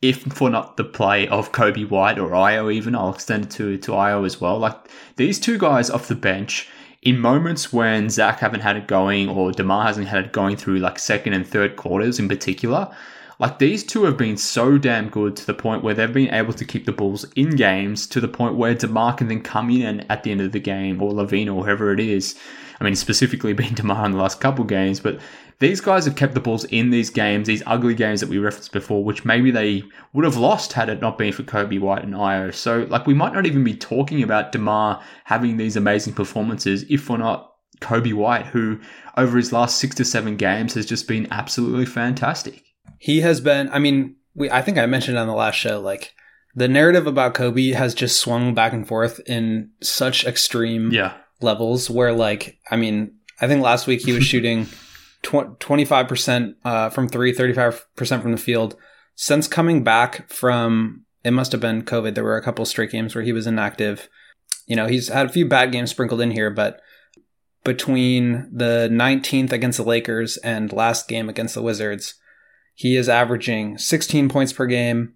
if 0.02 0.22
for 0.24 0.50
not 0.50 0.76
the 0.76 0.84
play 0.84 1.28
of 1.28 1.52
Coby 1.52 1.88
White 1.88 2.18
or 2.18 2.30
Ayo 2.30 2.72
even, 2.72 2.96
I'll 2.96 3.14
extend 3.14 3.44
it 3.44 3.50
to, 3.52 3.78
to 3.78 3.92
Ayo 3.92 4.26
as 4.26 4.40
well. 4.40 4.58
Like 4.58 4.76
these 5.14 5.38
two 5.38 5.56
guys 5.56 5.88
off 5.88 6.08
the 6.08 6.16
bench, 6.16 6.68
in 7.02 7.18
moments 7.18 7.72
when 7.72 8.10
Zach 8.10 8.40
haven't 8.40 8.60
had 8.60 8.76
it 8.76 8.86
going 8.86 9.28
or 9.28 9.52
DeMar 9.52 9.86
hasn't 9.86 10.08
had 10.08 10.26
it 10.26 10.32
going 10.32 10.56
through 10.56 10.78
like 10.78 10.98
second 10.98 11.32
and 11.32 11.46
third 11.46 11.76
quarters 11.76 12.18
in 12.18 12.28
particular, 12.28 12.92
like 13.38 13.58
these 13.58 13.82
two 13.82 14.04
have 14.04 14.16
been 14.16 14.36
so 14.36 14.78
damn 14.78 15.08
good 15.08 15.34
to 15.36 15.46
the 15.46 15.54
point 15.54 15.82
where 15.82 15.94
they've 15.94 16.12
been 16.12 16.32
able 16.32 16.52
to 16.52 16.64
keep 16.64 16.84
the 16.84 16.92
Bulls 16.92 17.24
in 17.34 17.50
games 17.56 18.06
to 18.08 18.20
the 18.20 18.28
point 18.28 18.54
where 18.54 18.74
DeMar 18.74 19.14
can 19.14 19.28
then 19.28 19.40
come 19.40 19.70
in 19.70 19.82
and 19.82 20.06
at 20.10 20.22
the 20.22 20.30
end 20.30 20.40
of 20.40 20.52
the 20.52 20.60
game 20.60 21.02
or 21.02 21.12
LaVine 21.12 21.52
or 21.52 21.64
whoever 21.64 21.92
it 21.92 22.00
is. 22.00 22.38
I 22.80 22.84
mean, 22.84 22.94
specifically 22.94 23.52
been 23.52 23.74
DeMar 23.74 24.06
in 24.06 24.12
the 24.12 24.18
last 24.18 24.40
couple 24.40 24.64
games, 24.64 25.00
but 25.00 25.20
these 25.62 25.80
guys 25.80 26.04
have 26.06 26.16
kept 26.16 26.34
the 26.34 26.40
Bulls 26.40 26.64
in 26.64 26.90
these 26.90 27.08
games, 27.08 27.46
these 27.46 27.62
ugly 27.66 27.94
games 27.94 28.20
that 28.20 28.28
we 28.28 28.38
referenced 28.38 28.72
before, 28.72 29.04
which 29.04 29.24
maybe 29.24 29.52
they 29.52 29.84
would 30.12 30.24
have 30.24 30.36
lost 30.36 30.72
had 30.72 30.88
it 30.88 31.00
not 31.00 31.16
been 31.16 31.32
for 31.32 31.44
Coby 31.44 31.78
White 31.78 32.02
and 32.02 32.14
Ayo. 32.14 32.52
So, 32.52 32.84
like, 32.90 33.06
we 33.06 33.14
might 33.14 33.32
not 33.32 33.46
even 33.46 33.62
be 33.62 33.76
talking 33.76 34.24
about 34.24 34.50
DeMar 34.50 35.00
having 35.22 35.58
these 35.58 35.76
amazing 35.76 36.14
performances 36.14 36.84
if 36.90 37.08
we're 37.08 37.18
not 37.18 37.52
Coby 37.80 38.12
White, 38.12 38.46
who 38.46 38.80
over 39.16 39.36
his 39.36 39.52
last 39.52 39.78
six 39.78 39.94
to 39.94 40.04
seven 40.04 40.36
games 40.36 40.74
has 40.74 40.84
just 40.84 41.06
been 41.06 41.28
absolutely 41.30 41.86
fantastic. 41.86 42.64
He 42.98 43.20
has 43.20 43.40
been, 43.40 43.70
I 43.70 43.78
mean, 43.78 44.16
we, 44.34 44.50
I 44.50 44.62
think 44.62 44.78
I 44.78 44.86
mentioned 44.86 45.16
on 45.16 45.28
the 45.28 45.32
last 45.32 45.54
show, 45.54 45.78
like, 45.78 46.12
the 46.56 46.66
narrative 46.66 47.06
about 47.06 47.34
Kobe 47.34 47.68
has 47.68 47.94
just 47.94 48.18
swung 48.18 48.52
back 48.52 48.72
and 48.72 48.86
forth 48.86 49.20
in 49.26 49.70
such 49.80 50.26
extreme 50.26 50.90
yeah. 50.90 51.14
levels 51.40 51.88
where, 51.88 52.12
like, 52.12 52.58
I 52.68 52.74
mean, 52.74 53.14
I 53.40 53.46
think 53.46 53.62
last 53.62 53.86
week 53.86 54.00
he 54.00 54.12
was 54.12 54.24
shooting 54.26 54.66
25% 55.22 56.54
uh, 56.64 56.90
from 56.90 57.08
three, 57.08 57.32
35% 57.32 58.22
from 58.22 58.32
the 58.32 58.38
field. 58.38 58.76
Since 59.14 59.46
coming 59.48 59.84
back 59.84 60.30
from, 60.30 61.04
it 61.24 61.32
must 61.32 61.52
have 61.52 61.60
been 61.60 61.82
COVID. 61.82 62.14
There 62.14 62.24
were 62.24 62.36
a 62.36 62.42
couple 62.42 62.64
straight 62.64 62.90
games 62.90 63.14
where 63.14 63.24
he 63.24 63.32
was 63.32 63.46
inactive. 63.46 64.08
You 64.66 64.76
know, 64.76 64.86
he's 64.86 65.08
had 65.08 65.26
a 65.26 65.32
few 65.32 65.46
bad 65.46 65.72
games 65.72 65.90
sprinkled 65.90 66.20
in 66.20 66.30
here, 66.30 66.50
but 66.50 66.80
between 67.64 68.48
the 68.52 68.88
19th 68.90 69.52
against 69.52 69.78
the 69.78 69.84
Lakers 69.84 70.36
and 70.38 70.72
last 70.72 71.08
game 71.08 71.28
against 71.28 71.54
the 71.54 71.62
Wizards, 71.62 72.14
he 72.74 72.96
is 72.96 73.08
averaging 73.08 73.78
16 73.78 74.28
points 74.28 74.52
per 74.52 74.66
game, 74.66 75.14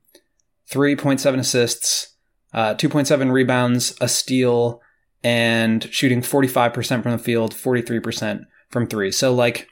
3.7 0.70 1.38
assists, 1.38 2.14
uh, 2.52 2.74
2.7 2.74 3.32
rebounds, 3.32 3.96
a 4.00 4.08
steal, 4.08 4.80
and 5.24 5.92
shooting 5.92 6.20
45% 6.20 7.02
from 7.02 7.12
the 7.12 7.18
field, 7.18 7.52
43% 7.52 8.44
from 8.70 8.86
three. 8.86 9.10
So, 9.10 9.34
like, 9.34 9.68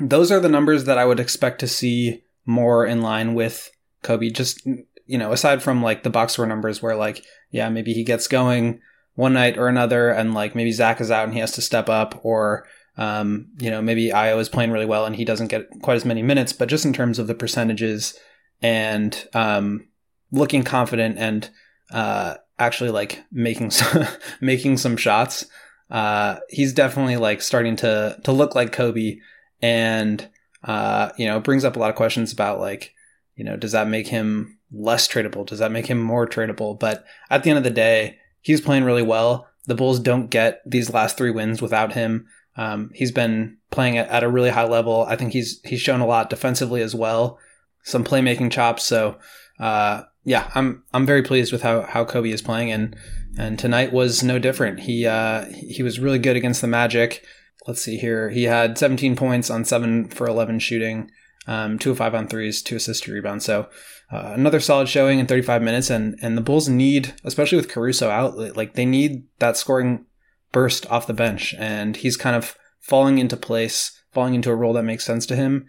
those 0.00 0.30
are 0.30 0.40
the 0.40 0.48
numbers 0.48 0.84
that 0.84 0.98
I 0.98 1.04
would 1.04 1.20
expect 1.20 1.60
to 1.60 1.68
see 1.68 2.22
more 2.46 2.86
in 2.86 3.02
line 3.02 3.34
with 3.34 3.70
Coby. 4.02 4.32
Just 4.32 4.66
you 5.06 5.18
know, 5.18 5.32
aside 5.32 5.62
from 5.62 5.82
like 5.82 6.02
the 6.02 6.10
box 6.10 6.34
score 6.34 6.46
numbers, 6.46 6.82
where 6.82 6.96
like 6.96 7.24
yeah, 7.50 7.68
maybe 7.68 7.92
he 7.92 8.04
gets 8.04 8.28
going 8.28 8.80
one 9.14 9.34
night 9.34 9.58
or 9.58 9.68
another, 9.68 10.10
and 10.10 10.34
like 10.34 10.54
maybe 10.54 10.72
Zach 10.72 11.00
is 11.00 11.10
out 11.10 11.24
and 11.24 11.34
he 11.34 11.40
has 11.40 11.52
to 11.52 11.62
step 11.62 11.88
up, 11.88 12.20
or 12.24 12.66
um, 12.98 13.46
you 13.58 13.70
know, 13.70 13.80
maybe 13.80 14.08
Ayo 14.08 14.38
is 14.38 14.48
playing 14.48 14.72
really 14.72 14.84
well 14.84 15.06
and 15.06 15.14
he 15.14 15.24
doesn't 15.24 15.46
get 15.46 15.68
quite 15.82 15.96
as 15.96 16.04
many 16.04 16.22
minutes. 16.22 16.52
But 16.52 16.68
just 16.68 16.84
in 16.84 16.92
terms 16.92 17.18
of 17.18 17.28
the 17.28 17.34
percentages 17.34 18.18
and 18.60 19.28
um, 19.34 19.86
looking 20.32 20.64
confident 20.64 21.16
and 21.16 21.48
uh, 21.92 22.34
actually 22.58 22.90
like 22.90 23.22
making 23.30 23.70
some, 23.70 24.04
making 24.40 24.78
some 24.78 24.96
shots, 24.96 25.46
uh, 25.90 26.40
he's 26.50 26.72
definitely 26.72 27.16
like 27.16 27.40
starting 27.40 27.76
to 27.76 28.18
to 28.24 28.32
look 28.32 28.54
like 28.54 28.74
Coby 28.74 29.20
and 29.60 30.28
uh, 30.64 31.10
you 31.16 31.26
know, 31.26 31.38
it 31.38 31.44
brings 31.44 31.64
up 31.64 31.76
a 31.76 31.78
lot 31.78 31.90
of 31.90 31.96
questions 31.96 32.32
about 32.32 32.60
like, 32.60 32.94
you 33.36 33.44
know, 33.44 33.56
does 33.56 33.72
that 33.72 33.88
make 33.88 34.08
him 34.08 34.58
less 34.72 35.06
tradable? 35.06 35.46
Does 35.46 35.60
that 35.60 35.72
make 35.72 35.86
him 35.86 36.00
more 36.00 36.26
tradable? 36.26 36.78
But 36.78 37.04
at 37.30 37.42
the 37.42 37.50
end 37.50 37.58
of 37.58 37.64
the 37.64 37.70
day, 37.70 38.18
he's 38.40 38.60
playing 38.60 38.84
really 38.84 39.02
well. 39.02 39.48
The 39.66 39.74
Bulls 39.74 40.00
don't 40.00 40.30
get 40.30 40.60
these 40.66 40.92
last 40.92 41.16
three 41.16 41.30
wins 41.30 41.62
without 41.62 41.92
him. 41.92 42.26
Um, 42.56 42.90
he's 42.94 43.12
been 43.12 43.58
playing 43.70 43.98
at, 43.98 44.08
at 44.08 44.24
a 44.24 44.28
really 44.28 44.50
high 44.50 44.66
level. 44.66 45.04
I 45.08 45.14
think 45.14 45.32
he's 45.32 45.60
he's 45.64 45.80
shown 45.80 46.00
a 46.00 46.06
lot 46.06 46.30
defensively 46.30 46.82
as 46.82 46.94
well, 46.94 47.38
some 47.84 48.02
playmaking 48.02 48.50
chops. 48.50 48.82
So 48.84 49.18
uh, 49.60 50.02
yeah, 50.24 50.50
I'm 50.54 50.82
I'm 50.92 51.06
very 51.06 51.22
pleased 51.22 51.52
with 51.52 51.62
how 51.62 51.82
how 51.82 52.04
Coby 52.04 52.32
is 52.32 52.42
playing, 52.42 52.72
and 52.72 52.96
and 53.38 53.58
tonight 53.58 53.92
was 53.92 54.24
no 54.24 54.38
different. 54.38 54.80
He 54.80 55.06
uh, 55.06 55.44
he 55.52 55.82
was 55.82 56.00
really 56.00 56.18
good 56.18 56.36
against 56.36 56.60
the 56.60 56.66
Magic 56.66 57.24
let's 57.68 57.82
see 57.82 57.98
here. 57.98 58.30
He 58.30 58.44
had 58.44 58.78
17 58.78 59.14
points 59.14 59.50
on 59.50 59.64
7 59.64 60.08
for 60.08 60.26
11 60.26 60.58
shooting, 60.58 61.10
um, 61.46 61.78
2 61.78 61.92
of 61.92 61.98
5 61.98 62.14
on 62.14 62.26
threes, 62.26 62.62
2 62.62 62.76
assists, 62.76 63.04
2 63.04 63.12
rebounds. 63.12 63.44
So 63.44 63.68
uh, 64.10 64.32
another 64.34 64.58
solid 64.58 64.88
showing 64.88 65.18
in 65.18 65.26
35 65.26 65.62
minutes. 65.62 65.90
And, 65.90 66.18
and 66.22 66.36
the 66.36 66.42
Bulls 66.42 66.68
need, 66.68 67.14
especially 67.24 67.56
with 67.56 67.68
Caruso 67.68 68.08
out, 68.08 68.36
like 68.56 68.72
they 68.72 68.86
need 68.86 69.24
that 69.38 69.58
scoring 69.58 70.06
burst 70.50 70.90
off 70.90 71.06
the 71.06 71.12
bench. 71.12 71.54
And 71.58 71.94
he's 71.94 72.16
kind 72.16 72.34
of 72.34 72.56
falling 72.80 73.18
into 73.18 73.36
place, 73.36 74.02
falling 74.12 74.34
into 74.34 74.50
a 74.50 74.56
role 74.56 74.72
that 74.72 74.82
makes 74.82 75.04
sense 75.04 75.26
to 75.26 75.36
him. 75.36 75.66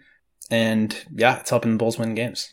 And 0.50 0.96
yeah, 1.14 1.40
it's 1.40 1.50
helping 1.50 1.72
the 1.72 1.78
Bulls 1.78 1.98
win 1.98 2.14
games. 2.14 2.50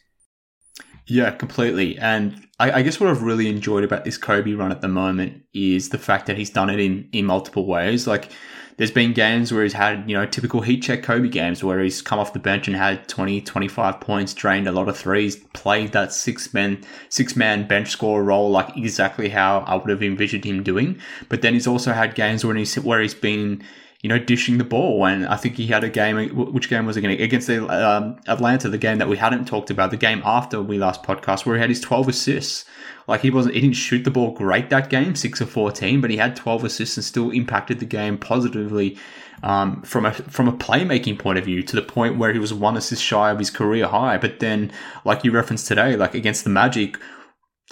Yeah, 1.06 1.32
completely. 1.32 1.98
And 1.98 2.46
I, 2.60 2.72
I, 2.72 2.82
guess 2.82 3.00
what 3.00 3.10
I've 3.10 3.24
really 3.24 3.48
enjoyed 3.48 3.86
about 3.86 4.04
this 4.04 4.18
Coby 4.18 4.58
run 4.58 4.74
at 4.74 4.82
the 4.82 4.90
moment 4.90 5.44
is 5.54 5.88
the 5.88 5.98
fact 5.98 6.26
that 6.26 6.38
he's 6.38 6.50
done 6.50 6.70
it 6.70 6.82
in, 6.82 7.08
in 7.14 7.26
multiple 7.26 7.66
ways. 7.66 8.08
Like 8.08 8.30
there's 8.78 8.92
been 8.92 9.12
games 9.12 9.52
where 9.52 9.64
he's 9.64 9.74
had, 9.74 10.08
you 10.10 10.16
know, 10.16 10.26
typical 10.26 10.62
heat 10.62 10.84
check 10.84 11.02
Coby 11.02 11.32
games 11.32 11.64
where 11.64 11.80
he's 11.82 12.02
come 12.02 12.20
off 12.20 12.34
the 12.34 12.40
bench 12.40 12.68
and 12.68 12.78
had 12.78 13.08
20, 13.08 13.42
25 13.42 14.00
points, 14.00 14.36
drained 14.36 14.68
a 14.68 14.72
lot 14.72 14.88
of 14.88 14.96
threes, 14.96 15.36
played 15.54 15.94
that 15.94 16.14
six 16.14 16.54
man, 16.54 16.84
six 17.10 17.36
man 17.36 17.68
bench 17.68 17.90
score 17.90 18.24
role 18.24 18.52
like 18.52 18.78
exactly 18.78 19.30
how 19.30 19.60
I 19.62 19.76
would 19.76 19.90
have 19.90 20.04
envisioned 20.04 20.46
him 20.46 20.62
doing. 20.62 21.00
But 21.28 21.42
then 21.42 21.54
he's 21.54 21.66
also 21.66 21.92
had 21.92 22.14
games 22.14 22.46
where 22.46 22.56
he's, 22.56 22.76
where 22.76 23.02
he's 23.02 23.16
been, 23.16 23.64
you 24.02 24.10
know, 24.10 24.20
dishing 24.20 24.58
the 24.58 24.64
ball. 24.64 25.06
And 25.06 25.26
I 25.26 25.36
think 25.38 25.56
he 25.56 25.68
had 25.68 25.84
a 25.84 25.90
game, 25.90 26.30
which 26.30 26.70
game 26.70 26.86
was 26.86 26.98
it 26.98 27.04
against? 27.04 27.48
The 27.48 27.66
um, 27.68 28.20
Atlanta, 28.28 28.70
the 28.70 28.78
game 28.78 29.00
that 29.00 29.08
we 29.08 29.18
hadn't 29.18 29.46
talked 29.46 29.70
about, 29.70 29.92
the 29.92 29.98
game 29.98 30.22
after 30.24 30.62
we 30.62 30.78
last 30.78 31.04
podcast, 31.04 31.46
where 31.46 31.56
he 31.56 31.62
had 31.62 31.70
his 31.70 31.82
12 31.82 32.10
assists. 32.10 32.66
Like 33.08 33.22
he 33.22 33.30
wasn't, 33.30 33.56
he 33.56 33.62
didn't 33.62 33.78
shoot 33.78 34.04
the 34.04 34.12
ball 34.12 34.32
great 34.32 34.70
that 34.70 34.90
game, 34.90 35.16
six 35.16 35.40
of 35.40 35.50
fourteen, 35.50 36.02
but 36.02 36.10
he 36.10 36.18
had 36.18 36.36
twelve 36.36 36.66
assists 36.66 36.98
and 36.98 37.06
still 37.06 37.32
impacted 37.32 37.80
the 37.80 37.86
game 37.86 38.18
positively 38.18 38.98
um, 39.44 39.82
from 39.84 40.06
a 40.06 40.12
from 40.12 40.50
a 40.50 40.52
playmaking 40.52 41.18
point 41.18 41.38
of 41.38 41.46
view 41.46 41.64
to 41.64 41.76
the 41.76 41.82
point 41.82 42.18
where 42.18 42.34
he 42.34 42.40
was 42.40 42.54
one 42.54 42.76
assist 42.76 43.02
shy 43.02 43.32
of 43.32 43.40
his 43.40 43.50
career 43.50 43.88
high. 43.88 44.18
But 44.18 44.40
then, 44.40 44.72
like 45.06 45.24
you 45.24 45.32
referenced 45.32 45.68
today, 45.68 45.96
like 45.96 46.16
against 46.16 46.44
the 46.44 46.50
Magic, 46.50 46.98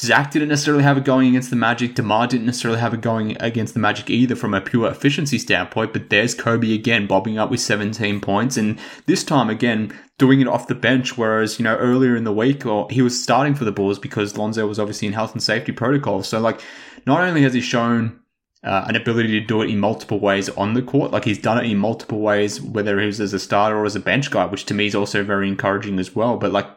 Zach 0.01 0.31
didn't 0.31 0.49
necessarily 0.49 0.83
have 0.83 0.97
it 0.97 1.05
going 1.05 1.29
against 1.29 1.49
the 1.49 1.55
Magic. 1.55 1.95
DeMar 1.95 2.27
didn't 2.27 2.45
necessarily 2.45 2.81
have 2.81 2.93
it 2.93 2.99
going 2.99 3.37
against 3.39 3.73
the 3.73 3.79
Magic 3.79 4.09
either 4.09 4.35
from 4.35 4.53
a 4.53 4.59
pure 4.59 4.89
efficiency 4.89 5.39
standpoint. 5.39 5.93
But 5.93 6.09
there's 6.09 6.35
Coby 6.35 6.75
again 6.75 7.07
bobbing 7.07 7.37
up 7.37 7.49
with 7.49 7.61
17 7.61 8.19
points. 8.19 8.57
And 8.57 8.77
this 9.05 9.23
time 9.23 9.49
again, 9.49 9.97
doing 10.17 10.41
it 10.41 10.47
off 10.47 10.67
the 10.67 10.75
bench. 10.75 11.17
Whereas, 11.17 11.59
you 11.59 11.63
know, 11.63 11.77
earlier 11.77 12.15
in 12.15 12.25
the 12.25 12.33
week, 12.33 12.65
or 12.65 12.87
he 12.89 13.01
was 13.01 13.21
starting 13.21 13.55
for 13.55 13.63
the 13.63 13.71
Bulls 13.71 13.97
because 13.97 14.37
Lonzo 14.37 14.67
was 14.67 14.79
obviously 14.79 15.07
in 15.07 15.13
health 15.13 15.31
and 15.31 15.41
safety 15.41 15.71
protocol. 15.71 16.23
So, 16.23 16.39
like, 16.39 16.59
not 17.05 17.21
only 17.21 17.43
has 17.43 17.53
he 17.53 17.61
shown 17.61 18.19
uh, 18.65 18.85
an 18.87 18.95
ability 18.95 19.39
to 19.39 19.45
do 19.45 19.61
it 19.61 19.69
in 19.69 19.79
multiple 19.79 20.19
ways 20.19 20.49
on 20.49 20.73
the 20.73 20.81
court. 20.81 21.11
Like 21.11 21.23
he's 21.23 21.37
done 21.37 21.63
it 21.63 21.69
in 21.69 21.77
multiple 21.77 22.19
ways, 22.19 22.59
whether 22.59 22.99
he 22.99 23.05
was 23.05 23.21
as 23.21 23.31
a 23.31 23.39
starter 23.39 23.77
or 23.77 23.85
as 23.85 23.95
a 23.95 23.99
bench 23.99 24.31
guy, 24.31 24.45
which 24.47 24.65
to 24.65 24.73
me 24.73 24.87
is 24.87 24.95
also 24.95 25.23
very 25.23 25.47
encouraging 25.47 25.99
as 25.99 26.15
well. 26.15 26.37
But 26.37 26.51
like 26.51 26.67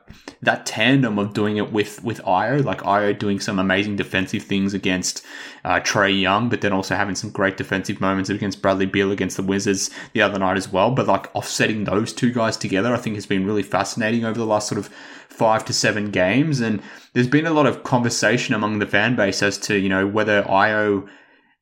that 0.43 0.67
tandem 0.67 1.19
of 1.19 1.33
doing 1.33 1.57
it 1.57 1.73
with 1.73 2.05
with 2.05 2.23
Ayo, 2.25 2.63
like 2.63 2.83
Ayo 2.83 3.19
doing 3.19 3.41
some 3.41 3.59
amazing 3.59 3.97
defensive 3.97 4.43
things 4.43 4.75
against 4.75 5.25
uh, 5.65 5.81
Trae 5.81 6.21
Young, 6.21 6.51
but 6.51 6.61
then 6.61 6.75
also 6.75 6.95
having 6.95 7.15
some 7.15 7.31
great 7.31 7.57
defensive 7.57 8.03
moments 8.03 8.29
against 8.29 8.61
Bradley 8.61 8.87
Beal 8.87 9.11
against 9.11 9.39
the 9.39 9.43
Wizards 9.43 9.91
the 10.13 10.21
other 10.21 10.39
night 10.39 10.59
as 10.59 10.71
well. 10.71 10.91
But 10.91 11.07
like 11.07 11.35
offsetting 11.35 11.85
those 11.85 12.13
two 12.13 12.33
guys 12.33 12.59
together, 12.59 12.93
I 12.93 12.99
think 12.99 13.15
has 13.17 13.27
been 13.27 13.47
really 13.47 13.63
fascinating 13.63 14.27
over 14.27 14.39
the 14.39 14.45
last 14.45 14.69
sort 14.69 14.79
of 14.79 14.89
five 15.31 15.65
to 15.65 15.73
seven 15.73 16.11
games. 16.11 16.61
And 16.61 16.83
there's 17.15 17.29
been 17.29 17.47
a 17.47 17.53
lot 17.55 17.65
of 17.65 17.83
conversation 17.83 18.55
among 18.55 18.79
the 18.79 18.87
fan 18.87 19.17
base 19.17 19.43
as 19.43 19.57
to 19.61 19.77
you 19.79 19.89
know 19.89 20.07
whether 20.07 20.43
Ayo 20.43 21.09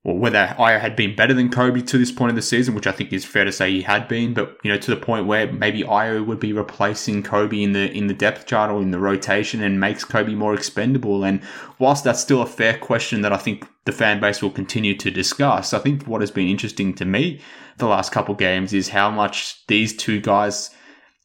or 0.06 0.16
whether 0.16 0.54
Ayo 0.56 0.78
had 0.78 0.94
been 0.94 1.16
better 1.16 1.34
than 1.34 1.50
Coby 1.50 1.84
to 1.84 1.98
this 1.98 2.12
point 2.12 2.30
of 2.30 2.36
the 2.36 2.42
season, 2.42 2.76
which 2.76 2.86
I 2.86 2.92
think 2.92 3.12
is 3.12 3.24
fair 3.24 3.44
to 3.44 3.50
say 3.50 3.72
he 3.72 3.82
had 3.82 4.06
been, 4.06 4.34
but 4.34 4.56
you 4.62 4.70
know, 4.70 4.78
to 4.78 4.90
the 4.92 4.96
point 4.96 5.26
where 5.26 5.52
maybe 5.52 5.82
Ayo 5.82 6.24
would 6.24 6.38
be 6.38 6.52
replacing 6.52 7.24
Coby 7.24 7.64
in 7.64 7.72
the 7.72 7.90
in 7.90 8.06
the 8.06 8.14
depth 8.14 8.46
chart 8.46 8.70
or 8.70 8.80
in 8.80 8.92
the 8.92 9.00
rotation 9.00 9.60
and 9.60 9.80
makes 9.80 10.04
Coby 10.04 10.36
more 10.36 10.54
expendable. 10.54 11.24
And 11.24 11.42
whilst 11.80 12.04
that's 12.04 12.20
still 12.20 12.40
a 12.40 12.46
fair 12.46 12.78
question 12.78 13.22
that 13.22 13.32
I 13.32 13.36
think 13.36 13.66
the 13.84 13.90
fan 13.90 14.20
base 14.20 14.40
will 14.40 14.50
continue 14.50 14.96
to 14.96 15.10
discuss, 15.10 15.74
I 15.74 15.80
think 15.80 16.04
what 16.04 16.20
has 16.20 16.30
been 16.30 16.46
interesting 16.46 16.94
to 16.94 17.04
me 17.04 17.40
the 17.78 17.86
last 17.86 18.12
couple 18.12 18.36
games 18.36 18.72
is 18.72 18.90
how 18.90 19.10
much 19.10 19.66
these 19.66 19.96
two 19.96 20.20
guys 20.20 20.70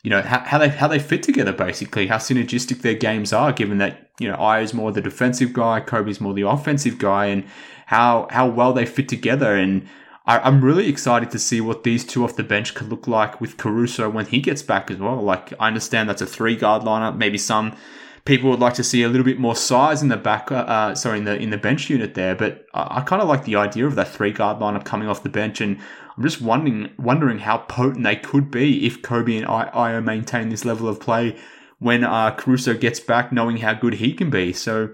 you 0.04 0.10
know 0.10 0.22
how, 0.22 0.40
how, 0.40 0.58
they 0.58 0.70
how 0.70 0.88
they 0.88 1.00
fit 1.00 1.22
together 1.22 1.54
basically 1.54 2.08
how 2.08 2.18
synergistic 2.18 2.82
their 2.82 2.96
games 2.96 3.32
are 3.32 3.54
given 3.54 3.78
that 3.78 4.10
you 4.20 4.28
know 4.28 4.36
Ayo's 4.36 4.74
more 4.74 4.92
the 4.92 5.02
defensive 5.02 5.54
guy 5.54 5.80
Coby's 5.80 6.20
more 6.20 6.34
the 6.34 6.42
offensive 6.48 6.98
guy 6.98 7.26
and 7.26 7.46
how 7.92 8.26
how 8.32 8.48
well 8.48 8.72
they 8.72 8.86
fit 8.86 9.10
together. 9.10 9.54
And 9.54 9.86
I, 10.26 10.48
am 10.48 10.64
really 10.64 10.88
excited 10.88 11.30
to 11.32 11.40
see 11.40 11.60
what 11.60 11.84
these 11.84 12.06
two 12.06 12.24
off 12.24 12.38
the 12.38 12.44
bench 12.44 12.74
could 12.74 12.88
look 12.88 13.06
like 13.06 13.42
with 13.42 13.58
Caruso 13.58 14.10
when 14.10 14.26
he 14.26 14.40
gets 14.40 14.62
back 14.62 14.90
as 14.90 14.98
well. 14.98 15.22
Like 15.22 15.54
I 15.60 15.68
understand 15.68 16.08
that's 16.08 16.22
a 16.22 16.26
three 16.26 16.56
guard 16.56 16.84
lineup. 16.84 17.18
Maybe 17.18 17.38
some 17.38 17.76
people 18.24 18.50
would 18.50 18.62
like 18.62 18.76
to 18.76 18.84
see 18.84 19.04
a 19.04 19.10
little 19.10 19.26
bit 19.26 19.40
more 19.40 19.58
size 19.58 20.02
in 20.02 20.08
the 20.08 20.16
back. 20.16 20.54
Uh, 20.54 20.56
uh 20.56 20.96
sorry, 20.96 21.18
in 21.18 21.26
the 21.26 21.36
in 21.36 21.50
the 21.50 21.58
bench 21.58 21.90
unit 21.90 22.14
there. 22.14 22.34
But 22.34 22.66
I, 22.74 23.00
I 23.00 23.02
kind 23.02 23.22
of 23.22 23.28
like 23.28 23.44
the 23.44 23.58
idea 23.58 23.86
of 23.86 23.96
that 23.96 24.08
three 24.08 24.32
guard 24.32 24.62
lineup 24.62 24.86
coming 24.86 25.10
off 25.10 25.22
the 25.22 25.30
bench 25.30 25.62
and. 25.62 25.78
I'm 26.18 26.24
just 26.24 26.42
wondering 26.42 26.92
wondering 26.98 27.40
how 27.40 27.60
potent 27.60 28.04
they 28.04 28.16
could 28.16 28.52
be 28.52 28.86
if 28.86 29.02
Coby 29.02 29.38
and 29.38 29.48
Ayo 29.48 30.04
maintain 30.04 30.50
this 30.50 30.66
level 30.66 30.88
of 30.88 31.00
play 31.00 31.38
when 31.80 32.04
uh, 32.04 32.36
Caruso 32.36 32.74
gets 32.74 33.00
back, 33.00 33.32
knowing 33.32 33.58
how 33.58 33.74
good 33.74 33.96
he 33.96 34.14
can 34.14 34.30
be. 34.30 34.54
So 34.54 34.90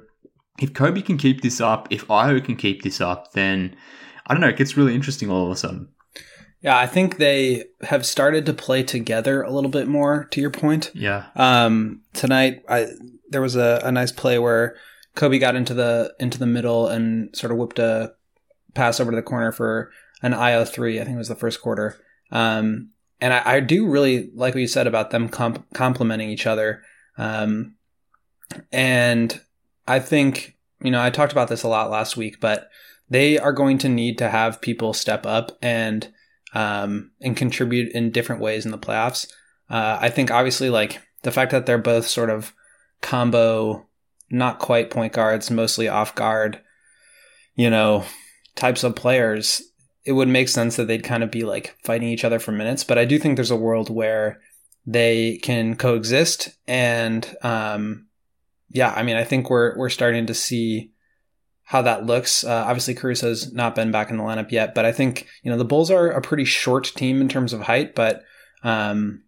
if 0.59 0.73
Coby 0.73 1.03
can 1.05 1.17
keep 1.17 1.41
this 1.41 1.59
up, 1.59 1.87
if 1.91 2.07
Ayo 2.07 2.43
can 2.43 2.55
keep 2.55 2.83
this 2.83 3.01
up, 3.01 3.33
then 3.33 3.75
I 4.25 4.33
don't 4.33 4.41
know, 4.41 4.49
it 4.49 4.57
gets 4.57 4.77
really 4.77 4.95
interesting 4.95 5.29
all 5.29 5.45
of 5.45 5.51
a 5.51 5.55
sudden. 5.55 5.89
Yeah, 6.61 6.77
I 6.77 6.87
think 6.87 7.17
they 7.17 7.65
have 7.81 8.05
started 8.05 8.45
to 8.47 8.53
play 8.53 8.83
together 8.83 9.43
a 9.43 9.51
little 9.51 9.69
bit 9.69 9.87
more. 9.87 10.25
To 10.31 10.41
your 10.41 10.49
point, 10.49 10.91
yeah. 10.93 11.27
Um, 11.35 12.01
tonight, 12.13 12.63
I 12.67 12.87
there 13.29 13.41
was 13.41 13.55
a, 13.55 13.81
a 13.83 13.91
nice 13.91 14.11
play 14.11 14.39
where 14.39 14.75
Coby 15.15 15.39
got 15.39 15.55
into 15.55 15.73
the 15.73 16.13
into 16.19 16.39
the 16.39 16.47
middle 16.47 16.87
and 16.87 17.35
sort 17.35 17.51
of 17.51 17.57
whipped 17.57 17.79
a 17.79 18.13
pass 18.73 18.99
over 18.99 19.11
to 19.11 19.15
the 19.15 19.23
corner 19.23 19.51
for 19.51 19.91
an 20.21 20.33
IO3, 20.33 20.99
I 20.99 21.03
think 21.03 21.15
it 21.15 21.19
was 21.19 21.27
the 21.27 21.35
first 21.35 21.61
quarter. 21.61 21.99
Um, 22.31 22.89
and 23.19 23.33
I, 23.33 23.41
I, 23.45 23.59
do 23.61 23.87
really 23.87 24.29
like 24.35 24.53
what 24.53 24.61
you 24.61 24.67
said 24.67 24.85
about 24.85 25.11
them 25.11 25.29
comp- 25.29 25.65
complementing 25.73 26.29
each 26.29 26.45
other. 26.45 26.83
Um, 27.17 27.75
and 28.71 29.39
I 29.87 29.99
think, 29.99 30.57
you 30.81 30.91
know, 30.91 31.01
I 31.01 31.09
talked 31.09 31.31
about 31.31 31.47
this 31.47 31.63
a 31.63 31.69
lot 31.69 31.89
last 31.89 32.17
week, 32.17 32.39
but 32.39 32.69
they 33.09 33.39
are 33.39 33.53
going 33.53 33.77
to 33.79 33.89
need 33.89 34.17
to 34.17 34.29
have 34.29 34.61
people 34.61 34.93
step 34.93 35.25
up 35.25 35.57
and 35.61 36.11
um, 36.53 37.11
and 37.21 37.35
contribute 37.35 37.91
in 37.93 38.11
different 38.11 38.41
ways 38.41 38.65
in 38.65 38.71
the 38.71 38.77
playoffs. 38.77 39.27
Uh, 39.69 39.97
I 39.99 40.09
think 40.09 40.31
obviously 40.31 40.69
like 40.69 41.01
the 41.23 41.31
fact 41.31 41.51
that 41.51 41.65
they're 41.65 41.77
both 41.77 42.07
sort 42.07 42.29
of 42.29 42.53
combo, 43.01 43.87
not 44.29 44.59
quite 44.59 44.89
point 44.89 45.13
guards, 45.13 45.51
mostly 45.51 45.87
off 45.87 46.15
guard, 46.15 46.61
you 47.55 47.69
know, 47.69 48.05
types 48.55 48.83
of 48.83 48.95
players, 48.95 49.61
it 50.07 50.13
would 50.13 50.29
make 50.29 50.47
sense 50.47 50.77
that 50.77 50.87
they'd 50.87 51.03
kind 51.03 51.21
of 51.21 51.29
be 51.29 51.43
like 51.43 51.75
fighting 51.83 52.07
each 52.07 52.23
other 52.23 52.39
for 52.39 52.53
minutes. 52.53 52.85
But 52.85 52.97
I 52.97 53.03
do 53.03 53.19
think 53.19 53.35
there's 53.35 53.51
a 53.51 53.57
world 53.57 53.89
where 53.89 54.39
they 54.85 55.37
can 55.43 55.75
coexist 55.75 56.57
and 56.65 57.35
um, 57.41 58.07
yeah, 58.69 58.93
I 58.95 59.03
mean, 59.03 59.17
I 59.17 59.23
think 59.23 59.49
we're 59.49 59.77
we're 59.77 59.89
starting 59.89 60.25
to 60.27 60.33
see 60.33 60.91
how 61.63 61.81
that 61.81 62.05
looks. 62.05 62.45
Uh, 62.45 62.63
obviously, 62.65 62.95
Caruso's 62.95 63.51
not 63.51 63.75
been 63.75 63.91
back 63.91 64.09
in 64.09 64.17
the 64.17 64.23
lineup 64.23 64.51
yet, 64.51 64.73
but 64.73 64.85
I 64.85 64.93
think 64.93 65.27
you 65.43 65.51
know 65.51 65.57
the 65.57 65.65
Bulls 65.65 65.91
are 65.91 66.09
a 66.09 66.21
pretty 66.21 66.45
short 66.45 66.85
team 66.95 67.21
in 67.21 67.27
terms 67.27 67.53
of 67.53 67.61
height, 67.61 67.95
but 67.95 68.23
um, 68.63 69.23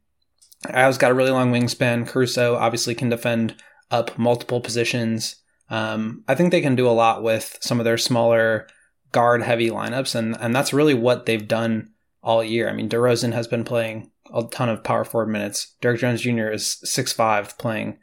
Ayo's 0.65 0.97
got 0.97 1.11
a 1.11 1.13
really 1.13 1.31
long 1.31 1.51
wingspan. 1.51 2.07
Caruso 2.07 2.55
obviously 2.55 2.95
can 2.95 3.09
defend 3.09 3.55
up 3.91 4.17
multiple 4.17 4.61
positions. 4.61 5.35
Um, 5.69 6.23
I 6.27 6.35
think 6.35 6.51
they 6.51 6.61
can 6.61 6.75
do 6.75 6.87
a 6.87 6.91
lot 6.91 7.21
with 7.21 7.57
some 7.61 7.79
of 7.79 7.85
their 7.85 7.97
smaller 7.97 8.67
guard 9.11 9.41
heavy 9.41 9.69
lineups, 9.69 10.15
and 10.15 10.37
and 10.39 10.55
that's 10.55 10.73
really 10.73 10.93
what 10.93 11.25
they've 11.25 11.47
done 11.47 11.91
all 12.21 12.43
year. 12.43 12.69
I 12.69 12.73
mean, 12.73 12.89
DeRozan 12.89 13.33
has 13.33 13.47
been 13.47 13.63
playing 13.63 14.11
a 14.33 14.43
ton 14.43 14.69
of 14.69 14.83
power 14.83 15.03
forward 15.03 15.29
minutes. 15.29 15.75
Derrick 15.81 15.99
Jones 15.99 16.21
Jr. 16.21 16.49
is 16.49 16.79
six 16.83 17.13
five, 17.13 17.57
playing 17.57 17.97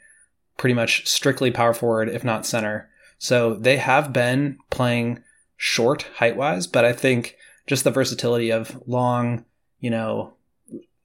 pretty 0.57 0.75
much 0.75 1.07
strictly 1.07 1.51
power 1.51 1.75
forward, 1.75 2.09
if 2.09 2.25
not 2.25 2.47
center. 2.47 2.89
So 3.19 3.55
they 3.55 3.77
have 3.77 4.13
been 4.13 4.59
playing 4.71 5.23
short 5.57 6.03
height 6.17 6.37
wise, 6.37 6.67
but 6.67 6.85
I 6.85 6.93
think 6.93 7.37
just 7.67 7.85
the 7.85 7.91
versatility 7.91 8.51
of 8.51 8.81
long, 8.87 9.45
you 9.81 9.91
know, 9.91 10.35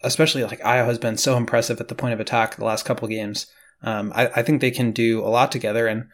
especially 0.03 0.43
like 0.43 0.59
Ayo 0.61 0.85
has 0.85 0.99
been 0.99 1.17
so 1.17 1.37
impressive 1.37 1.79
at 1.79 1.87
the 1.87 1.95
point 1.95 2.13
of 2.13 2.19
attack 2.19 2.55
the 2.55 2.65
last 2.65 2.85
couple 2.85 3.07
games. 3.07 3.47
Um, 3.83 4.11
I, 4.15 4.27
I, 4.27 4.43
think 4.43 4.61
they 4.61 4.71
can 4.71 4.91
do 4.91 5.21
a 5.21 5.29
lot 5.29 5.51
together. 5.51 5.87
And 5.87 6.07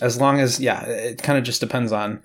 as 0.00 0.18
long 0.18 0.40
as, 0.40 0.58
yeah, 0.58 0.84
it 0.84 1.22
kind 1.22 1.38
of 1.38 1.44
just 1.44 1.60
depends 1.60 1.92
on 1.92 2.22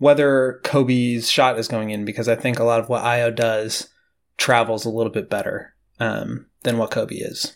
whether 0.00 0.60
Coby's 0.64 1.30
shot 1.30 1.58
is 1.58 1.68
going 1.68 1.90
in, 1.90 2.04
because 2.04 2.26
I 2.26 2.34
think 2.34 2.58
a 2.58 2.64
lot 2.64 2.80
of 2.80 2.88
what 2.88 3.04
Ayo 3.04 3.32
does 3.32 3.90
travels 4.38 4.86
a 4.86 4.90
little 4.90 5.12
bit 5.12 5.28
better 5.28 5.74
um, 6.00 6.46
than 6.62 6.78
what 6.78 6.90
Coby 6.90 7.20
is. 7.20 7.54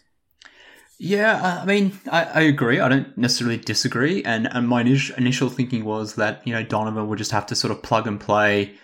Yeah, 0.99 1.61
I 1.63 1.65
mean, 1.65 1.99
I, 2.13 2.25
I, 2.25 2.41
agree. 2.43 2.81
I 2.81 2.89
don't 2.89 3.17
necessarily 3.17 3.57
disagree. 3.57 4.23
And, 4.23 4.47
and 4.53 4.69
my 4.69 4.83
initial 4.83 5.49
thinking 5.49 5.87
was 5.87 6.17
that, 6.17 6.47
you 6.47 6.53
know, 6.53 6.63
Donovan 6.63 7.09
would 7.09 7.19
just 7.19 7.33
have 7.33 7.47
to 7.47 7.57
sort 7.57 7.73
of 7.73 7.83
plug 7.83 8.07
and 8.07 8.21
play, 8.21 8.75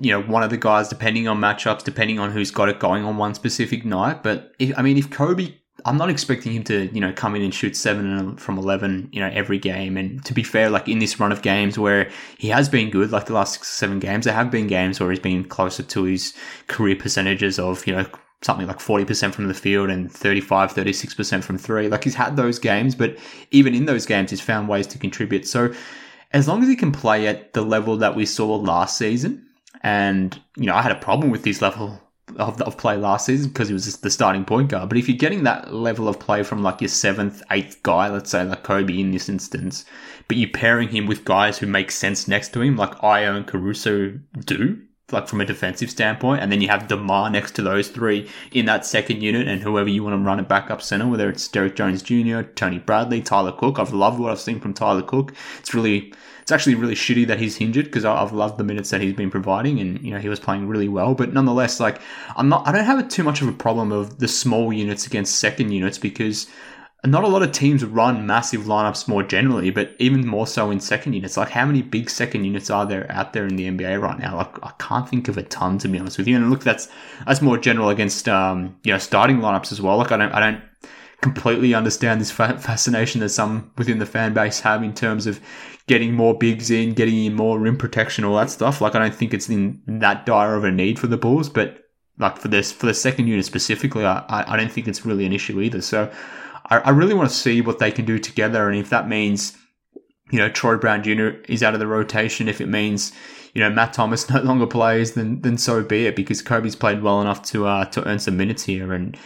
you 0.00 0.12
know, 0.12 0.22
one 0.22 0.44
of 0.44 0.50
the 0.50 0.56
guys, 0.56 0.88
depending 0.88 1.26
on 1.26 1.38
matchups, 1.38 1.82
depending 1.82 2.20
on 2.20 2.30
who's 2.30 2.52
got 2.52 2.68
it 2.68 2.78
going 2.78 3.04
on 3.04 3.16
one 3.16 3.34
specific 3.34 3.84
night. 3.84 4.22
But, 4.22 4.52
if, 4.60 4.78
I 4.78 4.82
mean, 4.82 4.96
if 4.96 5.10
Coby, 5.10 5.56
I'm 5.84 5.96
not 5.96 6.10
expecting 6.10 6.52
him 6.52 6.64
to, 6.64 6.86
you 6.94 7.00
know, 7.00 7.12
come 7.12 7.34
in 7.34 7.42
and 7.42 7.54
shoot 7.54 7.76
seven 7.76 8.36
from 8.36 8.58
11, 8.58 9.10
you 9.12 9.20
know, 9.20 9.30
every 9.32 9.58
game. 9.58 9.96
And 9.96 10.24
to 10.24 10.34
be 10.34 10.42
fair, 10.42 10.70
like 10.70 10.88
in 10.88 10.98
this 10.98 11.18
run 11.20 11.32
of 11.32 11.42
games 11.42 11.78
where 11.78 12.10
he 12.38 12.48
has 12.48 12.68
been 12.68 12.90
good, 12.90 13.10
like 13.12 13.26
the 13.26 13.32
last 13.32 13.54
six, 13.54 13.68
seven 13.68 13.98
games, 13.98 14.24
there 14.24 14.34
have 14.34 14.50
been 14.50 14.66
games 14.66 15.00
where 15.00 15.10
he's 15.10 15.20
been 15.20 15.44
closer 15.44 15.82
to 15.82 16.04
his 16.04 16.34
career 16.66 16.96
percentages 16.96 17.58
of, 17.58 17.86
you 17.86 17.94
know, 17.94 18.06
something 18.42 18.66
like 18.66 18.78
40% 18.78 19.34
from 19.34 19.48
the 19.48 19.54
field 19.54 19.90
and 19.90 20.10
35, 20.10 20.72
36% 20.72 21.44
from 21.44 21.58
three. 21.58 21.88
Like 21.88 22.04
he's 22.04 22.14
had 22.14 22.36
those 22.36 22.58
games, 22.58 22.94
but 22.94 23.18
even 23.50 23.74
in 23.74 23.84
those 23.84 24.06
games, 24.06 24.30
he's 24.30 24.40
found 24.40 24.68
ways 24.68 24.86
to 24.88 24.98
contribute. 24.98 25.46
So 25.46 25.72
as 26.32 26.48
long 26.48 26.62
as 26.62 26.68
he 26.68 26.76
can 26.76 26.92
play 26.92 27.26
at 27.26 27.52
the 27.52 27.62
level 27.62 27.96
that 27.98 28.16
we 28.16 28.24
saw 28.24 28.56
last 28.56 28.96
season, 28.96 29.46
and, 29.82 30.38
you 30.56 30.66
know, 30.66 30.74
I 30.74 30.82
had 30.82 30.92
a 30.92 30.96
problem 30.96 31.30
with 31.30 31.42
this 31.42 31.62
level 31.62 32.00
of, 32.36 32.60
of 32.62 32.76
play 32.76 32.96
last 32.96 33.26
season 33.26 33.50
because 33.50 33.68
he 33.68 33.74
was 33.74 33.96
the 33.96 34.10
starting 34.10 34.44
point 34.44 34.70
guard. 34.70 34.88
But 34.88 34.98
if 34.98 35.08
you're 35.08 35.16
getting 35.18 35.44
that 35.44 35.72
level 35.72 36.08
of 36.08 36.18
play 36.18 36.42
from 36.42 36.62
like 36.62 36.80
your 36.80 36.88
seventh, 36.88 37.42
eighth 37.50 37.82
guy, 37.82 38.08
let's 38.08 38.30
say 38.30 38.44
like 38.44 38.64
Coby 38.64 39.00
in 39.00 39.10
this 39.10 39.28
instance, 39.28 39.84
but 40.28 40.36
you're 40.36 40.50
pairing 40.50 40.88
him 40.88 41.06
with 41.06 41.24
guys 41.24 41.58
who 41.58 41.66
make 41.66 41.90
sense 41.90 42.28
next 42.28 42.52
to 42.52 42.60
him, 42.60 42.76
like 42.76 42.92
Ayo 42.98 43.36
and 43.36 43.46
Caruso 43.46 44.18
do, 44.38 44.80
like 45.12 45.28
from 45.28 45.40
a 45.40 45.44
defensive 45.44 45.90
standpoint, 45.90 46.42
and 46.42 46.50
then 46.50 46.60
you 46.60 46.68
have 46.68 46.88
Demar 46.88 47.30
next 47.30 47.54
to 47.56 47.62
those 47.62 47.88
three 47.88 48.28
in 48.52 48.66
that 48.66 48.86
second 48.86 49.22
unit, 49.22 49.48
and 49.48 49.62
whoever 49.62 49.88
you 49.88 50.02
want 50.02 50.14
to 50.14 50.24
run 50.24 50.40
it 50.40 50.48
back 50.48 50.70
up 50.70 50.82
center, 50.82 51.08
whether 51.08 51.28
it's 51.28 51.46
Derrick 51.48 51.76
Jones 51.76 52.02
Jr., 52.02 52.42
Tony 52.42 52.78
Bradley, 52.78 53.20
Tyler 53.22 53.52
Cook. 53.52 53.78
I've 53.78 53.92
loved 53.92 54.18
what 54.18 54.30
I've 54.30 54.40
seen 54.40 54.60
from 54.60 54.74
Tyler 54.74 55.02
Cook. 55.02 55.34
It's 55.58 55.74
really, 55.74 56.12
it's 56.42 56.52
actually 56.52 56.74
really 56.74 56.94
shitty 56.94 57.26
that 57.26 57.38
he's 57.38 57.60
injured 57.60 57.86
because 57.86 58.04
I've 58.04 58.32
loved 58.32 58.58
the 58.58 58.64
minutes 58.64 58.90
that 58.90 59.00
he's 59.00 59.14
been 59.14 59.30
providing, 59.30 59.80
and 59.80 60.00
you 60.00 60.12
know 60.12 60.18
he 60.18 60.28
was 60.28 60.40
playing 60.40 60.68
really 60.68 60.88
well. 60.88 61.14
But 61.14 61.32
nonetheless, 61.32 61.80
like 61.80 62.00
I'm 62.36 62.48
not, 62.48 62.66
I 62.66 62.72
don't 62.72 62.84
have 62.84 63.08
too 63.08 63.22
much 63.22 63.42
of 63.42 63.48
a 63.48 63.52
problem 63.52 63.92
of 63.92 64.18
the 64.18 64.28
small 64.28 64.72
units 64.72 65.06
against 65.06 65.38
second 65.38 65.72
units 65.72 65.98
because 65.98 66.46
not 67.04 67.24
a 67.24 67.28
lot 67.28 67.42
of 67.42 67.52
teams 67.52 67.84
run 67.84 68.26
massive 68.26 68.62
lineups 68.62 69.08
more 69.08 69.22
generally, 69.22 69.70
but 69.70 69.94
even 69.98 70.26
more 70.26 70.46
so 70.46 70.70
in 70.70 70.80
second 70.80 71.14
units. 71.14 71.36
Like, 71.36 71.48
how 71.48 71.64
many 71.64 71.80
big 71.80 72.10
second 72.10 72.44
units 72.44 72.68
are 72.68 72.84
there 72.84 73.10
out 73.10 73.32
there 73.32 73.46
in 73.46 73.56
the 73.56 73.70
NBA 73.70 74.00
right 74.00 74.18
now? 74.18 74.36
Like, 74.36 74.62
I 74.62 74.72
can't 74.78 75.08
think 75.08 75.28
of 75.28 75.38
a 75.38 75.42
ton 75.42 75.78
to 75.78 75.88
be 75.88 75.98
honest 75.98 76.18
with 76.18 76.28
you. 76.28 76.36
And 76.36 76.50
look, 76.50 76.62
that's 76.62 76.88
that's 77.26 77.40
more 77.40 77.56
general 77.56 77.88
against 77.88 78.28
um, 78.28 78.76
you 78.84 78.92
know 78.92 78.98
starting 78.98 79.38
lineups 79.38 79.72
as 79.72 79.80
well. 79.80 79.96
Like, 79.96 80.12
I 80.12 80.18
don't 80.18 80.32
I 80.32 80.40
don't 80.40 80.62
completely 81.22 81.74
understand 81.74 82.20
this 82.20 82.30
fa- 82.30 82.58
fascination 82.58 83.20
that 83.20 83.28
some 83.30 83.70
within 83.78 83.98
the 83.98 84.06
fan 84.06 84.34
base 84.34 84.60
have 84.60 84.82
in 84.82 84.94
terms 84.94 85.26
of 85.26 85.40
getting 85.86 86.14
more 86.14 86.36
bigs 86.36 86.70
in, 86.70 86.94
getting 86.94 87.24
in 87.24 87.34
more 87.34 87.58
rim 87.58 87.76
protection, 87.76 88.24
all 88.24 88.36
that 88.36 88.50
stuff. 88.50 88.80
Like 88.80 88.94
I 88.94 88.98
don't 88.98 89.14
think 89.14 89.34
it's 89.34 89.48
in 89.48 89.80
that 89.86 90.26
dire 90.26 90.54
of 90.54 90.64
a 90.64 90.70
need 90.70 90.98
for 90.98 91.06
the 91.06 91.16
Bulls, 91.16 91.48
but 91.48 91.78
like 92.18 92.36
for 92.36 92.48
this 92.48 92.70
for 92.70 92.86
the 92.86 92.94
second 92.94 93.26
unit 93.26 93.44
specifically, 93.44 94.04
I 94.04 94.24
I 94.28 94.56
don't 94.56 94.70
think 94.70 94.86
it's 94.86 95.06
really 95.06 95.26
an 95.26 95.32
issue 95.32 95.60
either. 95.60 95.80
So 95.80 96.10
I, 96.70 96.78
I 96.78 96.90
really 96.90 97.14
want 97.14 97.28
to 97.28 97.34
see 97.34 97.60
what 97.60 97.78
they 97.78 97.90
can 97.90 98.04
do 98.04 98.18
together, 98.18 98.68
and 98.68 98.78
if 98.78 98.90
that 98.90 99.08
means 99.08 99.56
you 100.30 100.38
know 100.38 100.48
Troy 100.48 100.76
Brown 100.76 101.02
Jr. 101.02 101.30
is 101.48 101.62
out 101.62 101.74
of 101.74 101.80
the 101.80 101.86
rotation, 101.86 102.48
if 102.48 102.60
it 102.60 102.68
means 102.68 103.12
you 103.52 103.60
know 103.60 103.70
Matt 103.70 103.92
Thomas 103.92 104.28
no 104.30 104.40
longer 104.42 104.66
plays, 104.66 105.12
then 105.12 105.40
then 105.42 105.58
so 105.58 105.82
be 105.82 106.06
it. 106.06 106.16
Because 106.16 106.42
Coby's 106.42 106.76
played 106.76 107.02
well 107.02 107.20
enough 107.20 107.42
to 107.44 107.66
uh, 107.66 107.84
to 107.86 108.06
earn 108.06 108.18
some 108.18 108.36
minutes 108.36 108.64
here, 108.64 108.92
and 108.92 109.16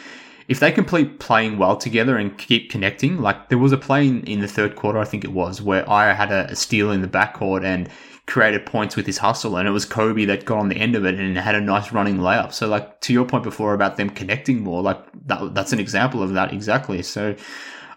if 0.49 0.61
they 0.61 0.73
can 0.73 0.85
keep 0.85 1.21
playing 1.21 1.59
well 1.59 1.77
together 1.77 2.17
and 2.17 2.37
keep 2.37 2.71
connecting, 2.71 3.19
like 3.21 3.49
there 3.49 3.59
was 3.59 3.73
a 3.73 3.79
play 3.79 4.07
in, 4.07 4.23
in 4.25 4.41
the 4.41 4.49
third 4.49 4.77
quarter, 4.77 4.99
I 4.99 5.05
think 5.05 5.25
it 5.25 5.33
was, 5.33 5.63
where 5.63 5.89
I 5.89 6.13
had 6.13 6.31
a, 6.31 6.51
a 6.51 6.57
steal 6.57 6.91
in 6.91 7.01
the 7.01 7.09
backcourt 7.09 7.65
and 7.65 7.89
created 8.27 8.65
points 8.65 8.97
with 8.97 9.07
his 9.07 9.19
hustle, 9.19 9.57
and 9.57 9.69
it 9.69 9.73
was 9.73 9.85
Coby 9.85 10.27
that 10.27 10.45
got 10.45 10.59
on 10.59 10.69
the 10.69 10.77
end 10.77 10.97
of 10.97 11.05
it 11.05 11.15
and 11.19 11.37
had 11.37 11.55
a 11.55 11.61
nice 11.61 11.93
running 11.93 12.19
layup. 12.19 12.53
So, 12.53 12.67
like 12.67 13.01
to 13.03 13.13
your 13.13 13.27
point 13.27 13.45
before 13.45 13.75
about 13.75 13.97
them 13.97 14.11
connecting 14.11 14.63
more, 14.63 14.83
like 14.83 14.99
that, 15.27 15.55
that's 15.55 15.73
an 15.73 15.81
example 15.81 16.23
of 16.23 16.33
that 16.35 16.53
exactly. 16.53 17.03
So, 17.03 17.37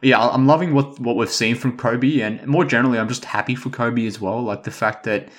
yeah, 0.02 0.20
I'm 0.20 0.46
loving 0.46 0.74
what 0.74 1.00
what 1.00 1.16
we've 1.16 1.32
seen 1.32 1.56
from 1.56 1.78
Coby, 1.78 2.22
and 2.22 2.46
more 2.46 2.66
generally, 2.66 3.00
I'm 3.00 3.08
just 3.08 3.26
happy 3.26 3.56
for 3.56 3.70
Coby 3.70 4.08
as 4.08 4.20
well. 4.20 4.42
Like 4.42 4.64
the 4.64 4.72
fact 4.72 5.04
that 5.06 5.30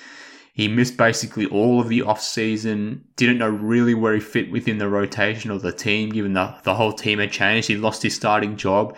he 0.59 0.67
missed 0.67 0.97
basically 0.97 1.45
all 1.45 1.79
of 1.79 1.87
the 1.87 2.01
off 2.01 2.21
season, 2.21 3.05
didn't 3.15 3.37
know 3.37 3.47
really 3.47 3.93
where 3.93 4.13
he 4.13 4.19
fit 4.19 4.51
within 4.51 4.77
the 4.77 4.89
rotation 4.89 5.51
of 5.51 5.61
the 5.61 5.71
team, 5.71 6.09
given 6.09 6.33
the, 6.33 6.53
the 6.63 6.75
whole 6.75 6.91
team 6.91 7.19
had 7.19 7.31
changed. 7.31 7.69
He 7.69 7.77
lost 7.77 8.03
his 8.03 8.13
starting 8.13 8.57
job. 8.57 8.97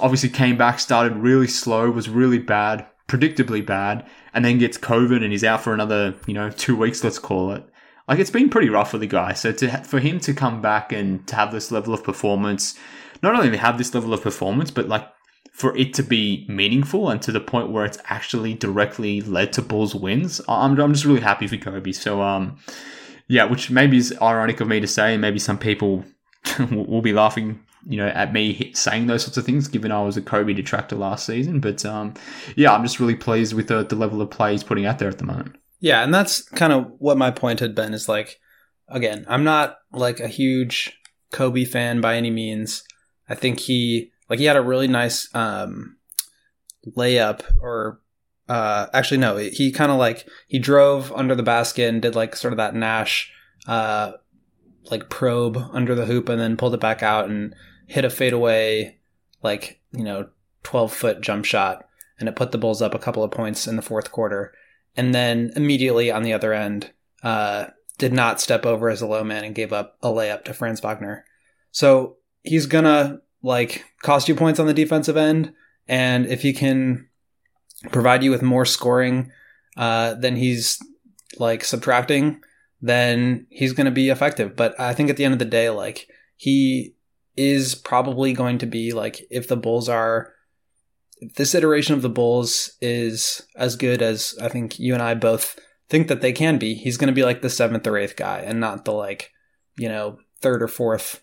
Obviously 0.00 0.28
came 0.28 0.56
back, 0.56 0.80
started 0.80 1.14
really 1.14 1.46
slow, 1.46 1.88
was 1.88 2.08
really 2.08 2.40
bad, 2.40 2.84
predictably 3.06 3.64
bad, 3.64 4.08
and 4.34 4.44
then 4.44 4.58
gets 4.58 4.78
COVID 4.78 5.22
and 5.22 5.32
he's 5.32 5.44
out 5.44 5.62
for 5.62 5.74
another, 5.74 6.14
you 6.26 6.34
know, 6.34 6.50
two 6.50 6.76
weeks, 6.76 7.04
let's 7.04 7.18
call 7.18 7.52
it. 7.52 7.64
Like 8.08 8.18
it's 8.18 8.30
been 8.30 8.48
pretty 8.48 8.68
rough 8.68 8.90
for 8.90 8.98
the 8.98 9.06
guy. 9.06 9.32
So 9.32 9.52
to 9.52 9.84
for 9.84 10.00
him 10.00 10.20
to 10.20 10.34
come 10.34 10.60
back 10.60 10.92
and 10.92 11.26
to 11.28 11.36
have 11.36 11.52
this 11.52 11.70
level 11.70 11.94
of 11.94 12.02
performance, 12.02 12.78
not 13.22 13.34
only 13.34 13.50
to 13.50 13.56
have 13.56 13.78
this 13.78 13.94
level 13.94 14.12
of 14.12 14.22
performance, 14.22 14.70
but 14.70 14.88
like 14.88 15.06
for 15.52 15.76
it 15.76 15.94
to 15.94 16.02
be 16.02 16.46
meaningful 16.48 17.10
and 17.10 17.20
to 17.22 17.30
the 17.30 17.40
point 17.40 17.70
where 17.70 17.84
it's 17.84 17.98
actually 18.06 18.54
directly 18.54 19.20
led 19.20 19.52
to 19.52 19.62
Bulls 19.62 19.94
wins, 19.94 20.40
I'm, 20.48 20.78
I'm 20.80 20.92
just 20.92 21.04
really 21.04 21.20
happy 21.20 21.46
for 21.46 21.56
Coby. 21.56 21.94
So, 21.94 22.22
um, 22.22 22.58
yeah, 23.28 23.44
which 23.44 23.70
maybe 23.70 23.98
is 23.98 24.14
ironic 24.20 24.60
of 24.60 24.68
me 24.68 24.80
to 24.80 24.86
say. 24.86 25.16
Maybe 25.16 25.38
some 25.38 25.58
people 25.58 26.04
will 26.70 27.02
be 27.02 27.12
laughing, 27.12 27.60
you 27.86 27.96
know, 27.96 28.08
at 28.08 28.32
me 28.32 28.72
saying 28.74 29.06
those 29.06 29.22
sorts 29.22 29.36
of 29.36 29.44
things, 29.44 29.68
given 29.68 29.92
I 29.92 30.02
was 30.02 30.16
a 30.16 30.22
Coby 30.22 30.54
detractor 30.54 30.96
last 30.96 31.26
season. 31.26 31.60
But 31.60 31.84
um, 31.84 32.14
yeah, 32.56 32.72
I'm 32.72 32.82
just 32.82 33.00
really 33.00 33.16
pleased 33.16 33.54
with 33.54 33.68
the, 33.68 33.84
the 33.84 33.96
level 33.96 34.20
of 34.20 34.30
play 34.30 34.52
he's 34.52 34.64
putting 34.64 34.86
out 34.86 34.98
there 34.98 35.08
at 35.08 35.18
the 35.18 35.24
moment. 35.24 35.56
Yeah, 35.80 36.02
and 36.04 36.14
that's 36.14 36.42
kind 36.42 36.72
of 36.72 36.92
what 36.98 37.18
my 37.18 37.30
point 37.30 37.60
had 37.60 37.74
been. 37.74 37.94
Is 37.94 38.08
like, 38.08 38.38
again, 38.88 39.24
I'm 39.28 39.44
not 39.44 39.78
like 39.92 40.20
a 40.20 40.28
huge 40.28 40.98
Coby 41.32 41.66
fan 41.66 42.00
by 42.00 42.16
any 42.16 42.30
means. 42.30 42.84
I 43.28 43.34
think 43.34 43.60
he 43.60 44.12
like 44.28 44.38
he 44.38 44.44
had 44.44 44.56
a 44.56 44.62
really 44.62 44.88
nice 44.88 45.28
um, 45.34 45.96
layup 46.96 47.42
or 47.60 48.00
uh, 48.48 48.86
actually 48.92 49.18
no, 49.18 49.36
he 49.36 49.72
kind 49.72 49.90
of 49.90 49.98
like 49.98 50.26
he 50.46 50.58
drove 50.58 51.12
under 51.12 51.34
the 51.34 51.42
basket 51.42 51.88
and 51.88 52.02
did 52.02 52.14
like 52.14 52.36
sort 52.36 52.52
of 52.52 52.58
that 52.58 52.74
Nash 52.74 53.32
uh, 53.66 54.12
like 54.90 55.08
probe 55.08 55.56
under 55.72 55.94
the 55.94 56.06
hoop 56.06 56.28
and 56.28 56.40
then 56.40 56.56
pulled 56.56 56.74
it 56.74 56.80
back 56.80 57.02
out 57.02 57.28
and 57.28 57.54
hit 57.86 58.04
a 58.04 58.10
fadeaway 58.10 58.96
like 59.42 59.80
you 59.92 60.04
know 60.04 60.28
12 60.62 60.92
foot 60.92 61.20
jump 61.20 61.44
shot 61.44 61.86
and 62.18 62.28
it 62.28 62.36
put 62.36 62.52
the 62.52 62.58
Bulls 62.58 62.82
up 62.82 62.94
a 62.94 62.98
couple 62.98 63.24
of 63.24 63.30
points 63.30 63.66
in 63.66 63.76
the 63.76 63.82
fourth 63.82 64.12
quarter 64.12 64.52
and 64.96 65.14
then 65.14 65.52
immediately 65.56 66.10
on 66.10 66.22
the 66.22 66.32
other 66.32 66.52
end 66.52 66.92
uh, 67.22 67.66
did 67.98 68.12
not 68.12 68.40
step 68.40 68.66
over 68.66 68.88
as 68.88 69.00
a 69.00 69.06
low 69.06 69.24
man 69.24 69.44
and 69.44 69.54
gave 69.54 69.72
up 69.72 69.96
a 70.02 70.08
layup 70.08 70.44
to 70.44 70.54
Franz 70.54 70.80
Wagner. 70.80 71.24
So 71.70 72.16
he's 72.42 72.66
gonna 72.66 73.20
like 73.42 73.84
cost 74.02 74.28
you 74.28 74.34
points 74.34 74.60
on 74.60 74.66
the 74.66 74.74
defensive 74.74 75.16
end, 75.16 75.52
and 75.88 76.26
if 76.26 76.42
he 76.42 76.52
can 76.52 77.08
provide 77.90 78.22
you 78.22 78.30
with 78.30 78.42
more 78.42 78.64
scoring 78.64 79.32
uh, 79.76 80.14
than 80.14 80.36
he's 80.36 80.78
like 81.38 81.64
subtracting, 81.64 82.40
then 82.80 83.46
he's 83.50 83.72
going 83.72 83.86
to 83.86 83.90
be 83.90 84.10
effective. 84.10 84.54
But 84.54 84.78
I 84.78 84.94
think 84.94 85.10
at 85.10 85.16
the 85.16 85.24
end 85.24 85.32
of 85.32 85.38
the 85.38 85.44
day, 85.44 85.70
like 85.70 86.08
he 86.36 86.94
is 87.36 87.74
probably 87.74 88.32
going 88.32 88.58
to 88.58 88.66
be 88.66 88.92
like 88.92 89.26
if 89.30 89.48
the 89.48 89.56
Bulls 89.56 89.88
are 89.88 90.32
this 91.36 91.54
iteration 91.54 91.94
of 91.94 92.02
the 92.02 92.08
Bulls 92.08 92.72
is 92.80 93.42
as 93.56 93.76
good 93.76 94.02
as 94.02 94.34
I 94.40 94.48
think 94.48 94.78
you 94.78 94.94
and 94.94 95.02
I 95.02 95.14
both 95.14 95.58
think 95.88 96.08
that 96.08 96.20
they 96.20 96.32
can 96.32 96.58
be, 96.58 96.74
he's 96.74 96.96
going 96.96 97.08
to 97.08 97.14
be 97.14 97.24
like 97.24 97.42
the 97.42 97.50
seventh 97.50 97.86
or 97.86 97.96
eighth 97.96 98.16
guy 98.16 98.40
and 98.40 98.58
not 98.58 98.84
the 98.84 98.92
like, 98.92 99.30
you 99.76 99.88
know, 99.88 100.18
third 100.40 100.62
or 100.62 100.68
fourth 100.68 101.22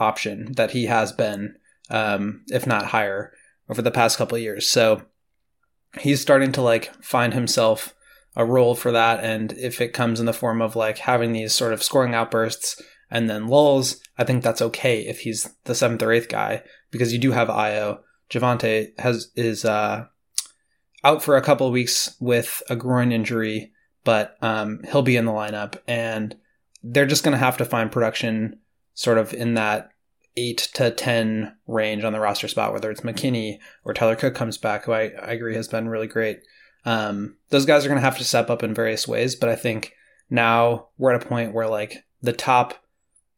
option 0.00 0.52
that 0.52 0.72
he 0.72 0.86
has 0.86 1.12
been, 1.12 1.56
um, 1.90 2.42
if 2.48 2.66
not 2.66 2.86
higher, 2.86 3.32
over 3.68 3.82
the 3.82 3.90
past 3.90 4.18
couple 4.18 4.38
years. 4.38 4.68
So 4.68 5.02
he's 6.00 6.20
starting 6.20 6.52
to 6.52 6.62
like 6.62 6.92
find 7.02 7.32
himself 7.32 7.94
a 8.34 8.44
role 8.44 8.74
for 8.74 8.92
that. 8.92 9.22
And 9.24 9.52
if 9.52 9.80
it 9.80 9.92
comes 9.92 10.20
in 10.20 10.26
the 10.26 10.32
form 10.32 10.60
of 10.60 10.76
like 10.76 10.98
having 10.98 11.32
these 11.32 11.52
sort 11.52 11.72
of 11.72 11.82
scoring 11.82 12.14
outbursts 12.14 12.80
and 13.10 13.30
then 13.30 13.46
lulls, 13.46 14.00
I 14.18 14.24
think 14.24 14.42
that's 14.42 14.62
okay 14.62 15.00
if 15.00 15.20
he's 15.20 15.48
the 15.64 15.74
seventh 15.74 16.02
or 16.02 16.12
eighth 16.12 16.28
guy 16.28 16.62
because 16.90 17.12
you 17.12 17.18
do 17.18 17.32
have 17.32 17.48
Ayo. 17.48 18.00
Javonte 18.30 18.98
has 18.98 19.30
is 19.36 19.64
uh, 19.64 20.06
out 21.04 21.22
for 21.22 21.36
a 21.36 21.42
couple 21.42 21.66
of 21.66 21.72
weeks 21.72 22.16
with 22.18 22.62
a 22.68 22.74
groin 22.74 23.12
injury, 23.12 23.72
but 24.02 24.36
um, 24.42 24.80
he'll 24.90 25.02
be 25.02 25.16
in 25.16 25.24
the 25.24 25.32
lineup, 25.32 25.78
and 25.86 26.36
they're 26.82 27.06
just 27.06 27.22
going 27.22 27.32
to 27.32 27.38
have 27.38 27.56
to 27.58 27.64
find 27.64 27.92
production 27.92 28.58
sort 28.94 29.18
of 29.18 29.32
in 29.32 29.54
that 29.54 29.90
eight 30.36 30.68
to 30.74 30.90
ten 30.90 31.56
range 31.66 32.02
on 32.02 32.12
the 32.12 32.20
roster 32.20 32.48
spot, 32.48 32.72
whether 32.72 32.90
it's 32.90 33.02
McKinnie 33.02 33.58
or 33.84 33.94
Tyler 33.94 34.16
Cook 34.16 34.34
comes 34.34 34.58
back, 34.58 34.84
who 34.84 34.92
I, 34.92 35.10
I 35.22 35.32
agree 35.32 35.54
has 35.54 35.68
been 35.68 35.88
really 35.88 36.08
great. 36.08 36.40
Um, 36.84 37.36
those 37.50 37.66
guys 37.66 37.84
are 37.84 37.88
going 37.88 38.00
to 38.00 38.04
have 38.04 38.18
to 38.18 38.24
step 38.24 38.50
up 38.50 38.62
in 38.62 38.74
various 38.74 39.08
ways, 39.08 39.34
but 39.34 39.48
I 39.48 39.56
think 39.56 39.92
now 40.30 40.88
we're 40.98 41.12
at 41.12 41.22
a 41.22 41.26
point 41.26 41.52
where 41.52 41.68
like 41.68 42.04
the 42.22 42.32
top, 42.32 42.74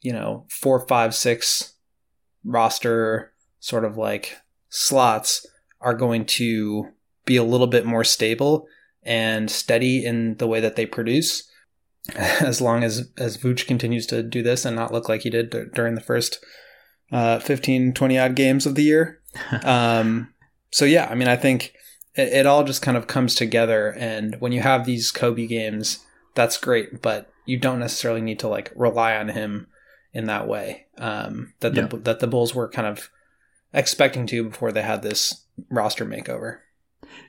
you 0.00 0.12
know, 0.12 0.46
four, 0.50 0.86
five, 0.86 1.14
six 1.14 1.74
roster 2.44 3.32
sort 3.60 3.84
of 3.84 3.96
like 3.96 4.36
slots 4.68 5.46
are 5.80 5.94
going 5.94 6.24
to 6.24 6.88
be 7.24 7.36
a 7.36 7.44
little 7.44 7.66
bit 7.66 7.84
more 7.84 8.04
stable 8.04 8.66
and 9.02 9.50
steady 9.50 10.04
in 10.04 10.36
the 10.36 10.46
way 10.46 10.60
that 10.60 10.76
they 10.76 10.86
produce. 10.86 11.50
As 12.16 12.60
long 12.60 12.84
as 12.84 13.10
as 13.18 13.36
Vooch 13.36 13.66
continues 13.66 14.06
to 14.06 14.22
do 14.22 14.42
this 14.42 14.64
and 14.64 14.74
not 14.74 14.92
look 14.92 15.08
like 15.08 15.22
he 15.22 15.30
did 15.30 15.50
d- 15.50 15.64
during 15.74 15.94
the 15.94 16.00
first 16.00 16.42
uh, 17.12 17.38
15 17.38 17.92
20 17.92 18.18
odd 18.18 18.34
games 18.34 18.66
of 18.66 18.74
the 18.74 18.82
year. 18.82 19.20
Um, 19.62 20.32
so 20.70 20.84
yeah 20.84 21.08
i 21.10 21.14
mean 21.14 21.28
i 21.28 21.36
think 21.36 21.74
it, 22.14 22.28
it, 22.28 22.46
all 22.46 22.64
just 22.64 22.82
kind 22.82 22.96
of 22.96 23.06
comes 23.06 23.34
together 23.34 23.94
and 23.98 24.36
when 24.40 24.52
you 24.52 24.60
have 24.60 24.84
these 24.84 25.12
coby 25.12 25.48
games 25.48 26.04
that's 26.34 26.58
great 26.58 27.00
but 27.02 27.30
you 27.46 27.56
don't 27.56 27.78
necessarily 27.78 28.20
need 28.20 28.38
to 28.38 28.48
like 28.48 28.72
rely 28.76 29.16
on 29.16 29.28
him 29.28 29.66
in 30.12 30.26
that 30.26 30.48
way 30.48 30.86
um, 30.98 31.52
that 31.60 31.74
the 31.74 31.82
yeah. 31.82 31.98
that 32.02 32.20
the 32.20 32.26
bulls 32.26 32.54
were 32.54 32.68
kind 32.68 32.86
of 32.86 33.10
expecting 33.72 34.26
to 34.26 34.44
before 34.44 34.72
they 34.72 34.82
had 34.82 35.02
this 35.02 35.44
roster 35.70 36.04
makeover 36.06 36.58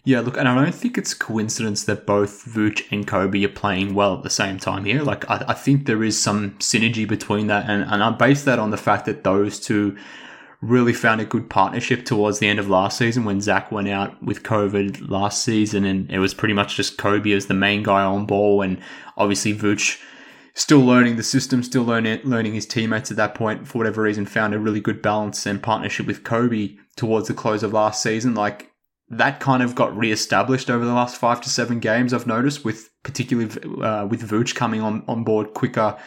yeah, 0.04 0.22
look, 0.22 0.38
and 0.38 0.48
I 0.48 0.56
don't 0.56 0.74
think 0.74 0.98
it's 0.98 1.14
coincidence 1.14 1.84
that 1.84 2.06
both 2.06 2.46
Vooch 2.46 2.84
and 2.92 3.06
Coby 3.06 3.46
are 3.46 3.50
playing 3.50 3.94
well 3.94 4.16
at 4.16 4.24
the 4.24 4.30
same 4.30 4.58
time 4.58 4.86
here. 4.86 5.04
Like, 5.04 5.30
I, 5.30 5.46
I 5.50 5.54
think 5.54 5.86
there 5.86 6.04
is 6.04 6.20
some 6.20 6.52
synergy 6.60 7.08
between 7.08 7.48
that, 7.48 7.70
and, 7.70 7.84
and 7.84 8.04
I 8.04 8.10
base 8.12 8.44
that 8.44 8.60
on 8.60 8.72
the 8.72 8.78
fact 8.78 9.06
that 9.06 9.24
those 9.24 9.60
two 9.60 9.98
really 10.62 10.94
found 10.94 11.22
a 11.22 11.26
good 11.26 11.50
partnership 11.50 12.06
towards 12.06 12.40
the 12.40 12.48
end 12.48 12.60
of 12.60 12.70
last 12.70 12.98
season 12.98 13.24
when 13.24 13.40
Zach 13.40 13.72
went 13.72 13.88
out 13.88 14.22
with 14.22 14.44
COVID 14.44 15.10
last 15.10 15.44
season, 15.44 15.84
and 15.84 16.10
it 16.10 16.20
was 16.20 16.34
pretty 16.34 16.54
much 16.54 16.76
just 16.76 16.98
Coby 16.98 17.36
as 17.36 17.48
the 17.48 17.54
main 17.54 17.84
guy 17.84 18.02
on 18.02 18.26
ball, 18.26 18.62
and 18.62 18.80
obviously 19.18 19.54
Vooch 19.54 20.02
still 20.60 20.82
learning 20.82 21.16
the 21.16 21.24
system, 21.24 21.64
still 21.64 21.84
learning 21.84 22.20
learning 22.24 22.54
his 22.54 22.66
teammates 22.66 23.10
at 23.10 23.18
that 23.18 23.34
point. 23.34 23.68
For 23.68 23.78
whatever 23.78 24.02
reason, 24.04 24.26
found 24.26 24.54
a 24.54 24.60
really 24.60 24.82
good 24.82 25.02
balance 25.02 25.46
and 25.46 25.64
partnership 25.64 26.06
with 26.06 26.24
Coby 26.24 26.78
towards 26.96 27.30
the 27.30 27.34
close 27.34 27.64
of 27.64 27.74
last 27.74 28.04
season. 28.04 28.36
Like 28.36 28.72
that 29.10 29.40
kind 29.40 29.64
of 29.64 29.74
got 29.74 29.98
re-established 29.98 30.70
over 30.70 30.86
the 30.86 30.94
last 30.94 31.16
five 31.18 31.42
to 31.42 31.50
seven 31.50 31.80
games. 31.80 32.14
I've 32.14 32.28
noticed 32.28 32.66
with 32.66 32.90
particularly 33.04 33.50
uh, 33.82 34.06
with 34.06 34.30
Vooch 34.30 34.54
coming 34.54 34.82
on, 34.82 35.04
on 35.08 35.24
board 35.24 35.54
quicker 35.54 35.98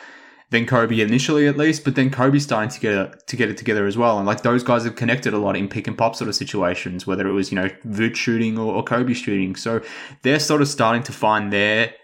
than 0.51 0.67
Coby 0.67 0.99
initially, 0.99 1.49
at 1.49 1.57
least. 1.57 1.83
But 1.83 1.95
then 1.95 2.11
Coby's 2.11 2.45
starting 2.45 2.69
to 2.69 2.79
get 2.79 2.93
it, 2.93 3.27
to 3.27 3.37
get 3.37 3.49
it 3.49 3.57
together 3.57 3.87
as 3.87 3.97
well. 3.97 4.19
And 4.19 4.27
like 4.27 4.43
those 4.43 4.63
guys 4.63 4.85
have 4.85 4.97
connected 4.97 5.33
a 5.33 5.39
lot 5.39 5.57
in 5.57 5.67
pick 5.67 5.89
and 5.89 5.97
pop 5.97 6.15
sort 6.15 6.29
of 6.29 6.35
situations, 6.35 7.07
whether 7.07 7.27
it 7.27 7.33
was 7.33 7.51
you 7.51 7.57
know 7.57 7.71
Vooch 7.87 8.17
shooting 8.17 8.59
or, 8.59 8.75
or 8.75 8.85
Coby 8.85 9.17
shooting. 9.17 9.57
So 9.57 9.81
they're 10.21 10.39
sort 10.39 10.61
of 10.61 10.69
starting 10.69 11.03
to 11.05 11.13
find 11.13 11.51
their 11.51 11.95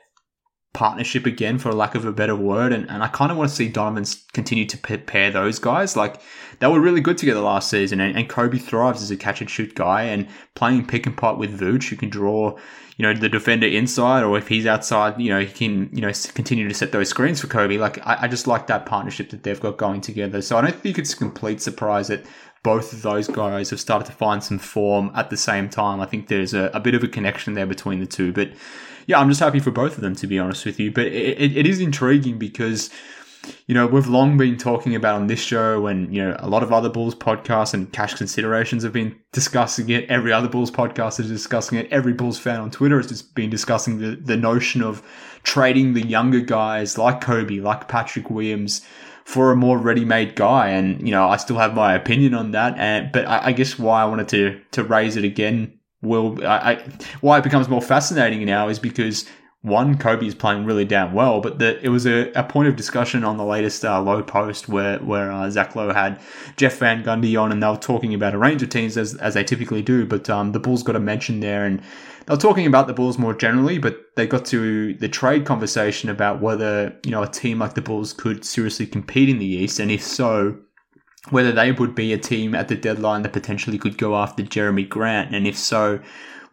partnership 0.74 1.26
again, 1.26 1.59
for 1.59 1.72
lack 1.72 1.94
of 1.94 2.04
a 2.04 2.12
better 2.12 2.37
word. 2.37 2.72
And, 2.72 2.88
and 2.90 3.02
I 3.02 3.09
kind 3.09 3.33
of 3.33 3.38
want 3.38 3.50
to 3.50 3.57
see 3.57 3.68
Donovan 3.68 4.04
continue 4.33 4.66
to 4.66 4.98
pair 4.98 5.31
those 5.31 5.59
guys. 5.59 5.96
Like 5.96 6.20
they 6.61 6.66
were 6.66 6.81
really 6.81 7.00
good 7.00 7.18
together 7.18 7.40
last 7.40 7.70
season, 7.70 8.00
and, 8.00 8.16
and 8.16 8.28
Coby 8.28 8.61
thrives 8.61 9.02
as 9.02 9.11
a 9.11 9.16
catch 9.16 9.40
and 9.40 9.50
shoot 9.50 9.74
guy, 9.74 10.02
and 10.02 10.28
playing 10.54 10.87
pick 10.87 11.07
and 11.07 11.16
pop 11.16 11.38
with 11.38 11.59
Vooch, 11.59 11.88
who 11.88 11.96
can 11.96 12.11
draw, 12.11 12.57
you 12.96 13.02
know, 13.02 13.14
the 13.14 13.28
defender 13.28 13.66
inside, 13.66 14.24
or 14.24 14.37
if 14.37 14.48
he's 14.48 14.66
outside, 14.66 15.20
you 15.20 15.31
know, 15.31 15.40
he 15.40 15.52
can, 15.52 15.88
you 15.92 16.02
know, 16.02 16.12
continue 16.35 16.68
to 16.68 16.74
set 16.74 16.92
those 16.92 17.09
screens 17.09 17.40
for 17.40 17.46
Coby. 17.46 17.78
Like 17.78 18.04
I, 18.07 18.22
I 18.22 18.28
just 18.28 18.46
like 18.46 18.66
that 18.66 18.87
partnership 18.87 19.31
that 19.31 19.44
they've 19.44 19.61
got 19.61 19.78
going 19.78 20.00
together. 20.00 20.42
So 20.42 20.59
I 20.59 20.61
don't 20.61 20.74
think 20.74 20.98
it's 20.98 21.14
a 21.14 21.16
complete 21.16 21.61
surprise 21.61 22.09
that 22.09 22.26
both 22.64 22.92
of 22.92 23.02
those 23.02 23.28
guys 23.28 23.70
have 23.70 23.81
started 23.81 24.07
to 24.07 24.12
find 24.12 24.42
some 24.42 24.59
form 24.59 25.12
at 25.14 25.31
the 25.31 25.37
same 25.37 25.68
time. 25.68 26.00
I 26.00 26.07
think 26.07 26.26
there's 26.26 26.54
a, 26.54 26.70
a 26.74 26.81
bit 26.81 26.94
of 26.94 27.04
a 27.04 27.09
connection 27.09 27.54
there 27.54 27.66
between 27.66 28.00
the 28.00 28.07
two, 28.07 28.33
but 28.33 28.50
yeah, 29.09 29.18
I'm 29.18 29.29
just 29.29 29.40
happy 29.40 29.59
for 29.59 29.71
both 29.71 29.97
of 29.97 30.03
them, 30.03 30.14
to 30.16 30.27
be 30.27 30.38
honest 30.38 30.66
with 30.66 30.79
you. 30.79 30.92
But 30.92 31.07
it, 31.07 31.40
it, 31.40 31.57
it 31.57 31.66
is 31.66 31.81
intriguing 31.81 32.38
because, 32.38 32.90
you 33.66 33.75
know, 33.75 33.87
we've 33.87 34.07
long 34.07 34.37
been 34.37 34.59
talking 34.59 34.94
about 34.94 35.14
on 35.14 35.29
this 35.29 35.40
show 35.40 35.87
and, 35.87 36.14
you 36.14 36.23
know, 36.23 36.37
a 36.38 36.47
lot 36.47 36.62
of 36.62 36.75
other 36.75 36.90
Bulls 36.90 37.14
podcasts 37.14 37.73
and 37.73 37.90
cash 37.90 38.12
considerations 38.14 38.83
have 38.83 38.92
been 38.92 39.18
discussing 39.33 39.88
it. 39.88 40.05
Every 40.11 40.31
other 40.31 40.47
Bulls 40.47 40.71
podcast 40.71 41.18
is 41.21 41.29
discussing 41.29 41.79
it. 41.79 41.90
Every 41.90 42.12
Bulls 42.12 42.38
fan 42.38 42.61
on 42.61 42.71
Twitter 42.71 42.99
has 42.99 43.07
just 43.07 43.35
been 43.35 43.49
discussing 43.49 43.97
the, 43.99 44.14
the 44.14 44.37
notion 44.37 44.83
of 44.83 45.03
trading 45.42 45.94
the 45.94 46.07
younger 46.07 46.40
guys 46.40 46.99
like 46.99 47.23
Coby, 47.23 47.62
like 47.62 47.88
Patrick 47.88 48.29
Williams, 48.29 48.87
for 49.25 49.53
a 49.53 49.57
more 49.57 49.79
ready-made 49.79 50.37
guy. 50.37 50.68
And 50.68 51.01
you 51.01 51.12
know, 51.12 51.31
I 51.31 51.38
still 51.38 51.57
have 51.57 51.73
my 51.75 51.94
opinion 51.94 52.35
on 52.35 52.51
that. 52.51 52.77
And 52.77 53.11
but 53.11 53.27
I, 53.27 53.47
I 53.47 53.53
guess 53.53 53.79
why 53.79 54.03
I 54.03 54.05
wanted 54.05 54.29
to 54.29 54.61
to 54.73 54.85
raise 54.85 55.16
it 55.16 55.25
again 55.25 55.78
will 56.02 56.44
I, 56.46 56.72
I, 56.72 56.88
why 57.20 57.38
it 57.38 57.44
becomes 57.44 57.68
more 57.68 57.82
fascinating 57.82 58.44
now 58.44 58.68
is 58.68 58.78
because 58.78 59.26
one 59.62 59.98
Coby 59.98 60.26
is 60.26 60.37
playing 60.37 60.64
really 60.64 60.84
damn 60.84 61.12
well, 61.12 61.40
but 61.40 61.58
the, 61.58 61.84
it 61.84 61.88
was 61.88 62.06
a, 62.06 62.30
a 62.32 62.44
point 62.44 62.68
of 62.68 62.76
discussion 62.76 63.24
on 63.24 63.37
the 63.37 63.44
latest 63.44 63.84
uh, 63.84 64.00
Lowe 64.00 64.22
Post 64.22 64.68
where 64.68 64.98
where 65.00 65.32
uh, 65.32 65.50
Zach 65.50 65.74
Lowe 65.74 65.92
had 65.92 66.20
Jeff 66.56 66.78
Van 66.78 67.02
Gundy 67.02 67.40
on, 67.40 67.50
and 67.50 67.61
they 67.61 67.66
were 67.66 67.76
talking 67.76 68.14
about 68.14 68.34
a 68.34 68.38
range 68.38 68.62
of 68.62 68.70
teams 68.70 68.96
as 68.96 69.14
as 69.16 69.34
they 69.34 69.42
typically 69.42 69.82
do. 69.82 70.06
But 70.06 70.30
um, 70.30 70.52
the 70.52 70.61
Bulls 70.61 70.84
got 70.84 70.94
a 70.94 71.00
mention 71.00 71.40
there, 71.40 71.64
and 71.64 71.80
they 72.26 72.34
were 72.34 72.40
talking 72.40 72.66
about 72.66 72.87
the 72.87 72.94
Bulls 72.94 73.18
more 73.18 73.34
generally, 73.34 73.78
but 73.78 73.98
they 74.14 74.28
got 74.28 74.44
to 74.46 74.94
the 74.94 75.08
trade 75.08 75.44
conversation 75.44 76.08
about 76.08 76.40
whether 76.40 76.96
you 77.04 77.11
know 77.11 77.24
a 77.24 77.28
team 77.28 77.58
like 77.58 77.74
the 77.74 77.82
Bulls 77.82 78.12
could 78.12 78.44
seriously 78.44 78.87
compete 78.87 79.28
in 79.28 79.40
the 79.40 79.46
East, 79.46 79.80
and 79.80 79.90
if 79.90 80.04
so, 80.04 80.56
whether 81.31 81.53
they 81.53 81.73
would 81.73 81.95
be 81.95 82.12
a 82.12 82.19
team 82.19 82.55
at 82.55 82.69
the 82.69 82.77
deadline 82.77 83.23
that 83.23 83.33
potentially 83.33 83.79
could 83.79 83.99
go 83.99 84.17
after 84.17 84.43
Jerami 84.43 84.88
Grant, 84.88 85.35
and 85.35 85.47
if 85.47 85.57
so, 85.57 86.01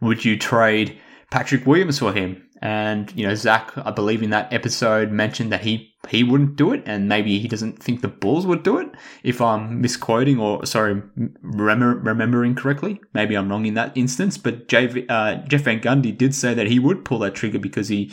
would 0.01 0.25
you 0.25 0.37
trade 0.37 0.97
Patrick 1.31 1.65
Williams 1.65 1.99
for 1.99 2.13
him? 2.13 2.41
And 2.61 3.11
you 3.15 3.27
know, 3.27 3.35
Zach, 3.35 3.77
I 3.77 3.91
believe 3.91 4.23
in 4.23 4.29
that 4.29 4.51
episode 4.51 5.11
mentioned 5.11 5.51
that 5.51 5.61
he 5.61 5.93
he 6.09 6.23
wouldn't 6.23 6.55
do 6.55 6.71
it, 6.71 6.83
and 6.85 7.09
maybe 7.09 7.37
he 7.39 7.47
doesn't 7.47 7.81
think 7.81 8.01
the 8.01 8.07
Bulls 8.07 8.47
would 8.47 8.63
do 8.63 8.77
it. 8.77 8.89
If 9.23 9.41
I'm 9.41 9.81
misquoting 9.81 10.39
or 10.39 10.65
sorry, 10.65 11.01
remember, 11.41 11.95
remembering 11.95 12.55
correctly, 12.55 13.01
maybe 13.13 13.35
I'm 13.35 13.49
wrong 13.49 13.65
in 13.65 13.73
that 13.73 13.95
instance. 13.95 14.37
But 14.37 14.73
uh, 14.73 15.35
Jeff 15.47 15.61
Van 15.61 15.81
Gundy 15.81 16.17
did 16.17 16.33
say 16.33 16.53
that 16.53 16.67
he 16.67 16.79
would 16.79 17.03
pull 17.03 17.19
that 17.19 17.35
trigger 17.35 17.59
because 17.59 17.89
he 17.89 18.11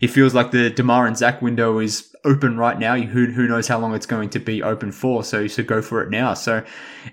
he 0.00 0.06
feels 0.06 0.34
like 0.34 0.50
the 0.50 0.68
Demar 0.70 1.06
and 1.06 1.16
Zach 1.16 1.40
window 1.40 1.78
is 1.78 2.14
open 2.26 2.58
right 2.58 2.78
now. 2.78 2.96
Who 2.96 3.26
who 3.26 3.46
knows 3.46 3.68
how 3.68 3.78
long 3.78 3.94
it's 3.94 4.06
going 4.06 4.28
to 4.30 4.38
be 4.38 4.62
open 4.62 4.92
for? 4.92 5.24
So 5.24 5.46
should 5.46 5.66
go 5.66 5.80
for 5.80 6.02
it 6.02 6.10
now. 6.10 6.34
So 6.34 6.62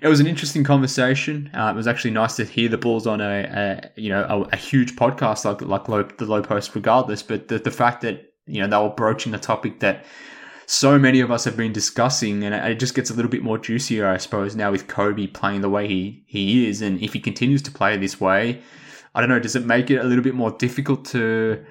it 0.02 0.08
was 0.08 0.20
an 0.20 0.26
interesting 0.26 0.64
conversation. 0.64 1.50
Uh, 1.54 1.70
it 1.72 1.76
was 1.76 1.86
actually 1.86 2.10
nice 2.10 2.36
to 2.36 2.44
hear 2.44 2.68
the 2.68 2.76
Bulls 2.76 3.06
on 3.06 3.20
a, 3.20 3.44
a 3.94 4.00
you 4.00 4.10
know 4.10 4.24
a, 4.24 4.40
a, 4.52 4.56
huge 4.56 4.96
podcast 4.96 5.44
like 5.44 5.62
like 5.62 5.88
Lowe, 5.88 6.02
the 6.02 6.26
Lowe 6.26 6.42
Post, 6.42 6.74
regardless. 6.74 7.22
But 7.22 7.48
the 7.48 7.58
the 7.58 7.70
fact 7.70 8.02
that 8.02 8.32
you 8.46 8.60
know 8.60 8.66
they 8.66 8.76
were 8.76 8.94
broaching 8.94 9.32
the 9.32 9.38
topic 9.38 9.80
that 9.80 10.04
so 10.66 10.98
many 10.98 11.20
of 11.20 11.30
us 11.30 11.44
have 11.44 11.56
been 11.56 11.72
discussing, 11.72 12.42
and 12.42 12.54
it 12.54 12.80
just 12.80 12.94
gets 12.94 13.10
a 13.10 13.14
little 13.14 13.30
bit 13.30 13.42
more 13.42 13.58
juicier, 13.58 14.08
I 14.08 14.16
suppose, 14.16 14.56
now 14.56 14.70
with 14.70 14.88
Coby 14.88 15.32
playing 15.32 15.60
the 15.60 15.70
way 15.70 15.86
he 15.86 16.24
he 16.26 16.68
is, 16.68 16.82
and 16.82 17.00
if 17.00 17.12
he 17.12 17.20
continues 17.20 17.62
to 17.62 17.70
play 17.70 17.96
this 17.96 18.20
way. 18.20 18.60
I 19.16 19.20
don't 19.20 19.28
know. 19.28 19.38
Does 19.38 19.54
it 19.54 19.64
make 19.64 19.92
it 19.92 19.98
a 19.98 20.02
little 20.02 20.24
bit 20.24 20.34
more 20.34 20.50
difficult 20.50 21.04
to 21.06 21.64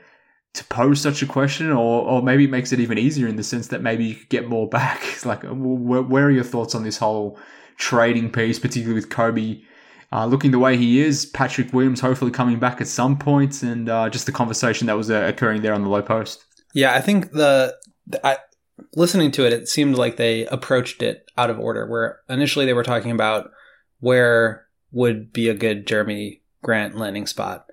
to 0.53 0.63
pose 0.65 1.01
such 1.01 1.21
a 1.21 1.25
question, 1.25 1.71
or 1.71 2.03
or 2.03 2.21
maybe 2.21 2.45
it 2.45 2.51
makes 2.51 2.71
it 2.71 2.79
even 2.79 2.97
easier 2.97 3.27
in 3.27 3.35
the 3.35 3.43
sense 3.43 3.67
that 3.67 3.81
maybe 3.81 4.05
you 4.05 4.15
could 4.15 4.29
get 4.29 4.47
more 4.47 4.67
back. 4.67 5.01
It's 5.13 5.25
like, 5.25 5.43
where, 5.43 6.01
where, 6.01 6.25
are 6.25 6.31
your 6.31 6.43
thoughts 6.43 6.75
on 6.75 6.83
this 6.83 6.97
whole 6.97 7.39
trading 7.77 8.31
piece, 8.31 8.59
particularly 8.59 8.93
with 8.93 9.09
Coby 9.09 9.63
uh, 10.13 10.27
looking 10.27 10.51
the 10.51 10.59
way 10.59 10.77
he 10.77 11.01
is, 11.01 11.25
Patrick 11.25 11.73
Williams 11.73 11.99
hopefully 11.99 12.29
coming 12.29 12.59
back 12.59 12.79
at 12.79 12.87
some 12.87 13.17
point, 13.17 13.63
and 13.63 13.89
uh, 13.89 14.09
just 14.09 14.27
the 14.27 14.31
conversation 14.31 14.85
that 14.85 14.95
was 14.95 15.09
uh, 15.09 15.25
occurring 15.27 15.63
there 15.63 15.73
on 15.73 15.81
the 15.81 15.89
Lowe 15.89 16.03
Post. 16.03 16.45
Yeah, 16.75 16.93
I 16.93 17.01
think 17.01 17.31
the, 17.31 17.75
the 18.05 18.25
I, 18.25 18.37
listening 18.95 19.31
to 19.31 19.45
it, 19.45 19.53
it 19.53 19.67
seemed 19.67 19.95
like 19.95 20.17
they 20.17 20.45
approached 20.45 21.01
it 21.01 21.31
out 21.35 21.49
of 21.49 21.59
order. 21.59 21.87
Where 21.87 22.19
initially 22.29 22.67
they 22.67 22.73
were 22.73 22.83
talking 22.83 23.09
about 23.09 23.49
where 24.01 24.67
would 24.91 25.33
be 25.33 25.49
a 25.49 25.55
good 25.55 25.87
Jerami 25.87 26.41
Grant 26.61 26.95
landing 26.95 27.25
spot 27.25 27.65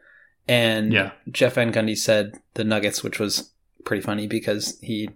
and 0.48 0.92
yeah. 0.92 1.12
Jeff 1.30 1.54
Van 1.54 1.72
Gundy 1.72 1.96
said 1.96 2.34
the 2.54 2.64
Nuggets, 2.64 3.02
which 3.02 3.18
was 3.18 3.50
pretty 3.84 4.02
funny 4.02 4.26
because 4.26 4.78
he 4.80 5.10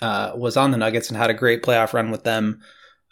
uh, 0.00 0.32
was 0.34 0.56
on 0.56 0.70
the 0.70 0.76
Nuggets 0.76 1.08
and 1.08 1.16
had 1.16 1.30
a 1.30 1.34
great 1.34 1.62
playoff 1.62 1.92
run 1.92 2.10
with 2.10 2.24
them 2.24 2.60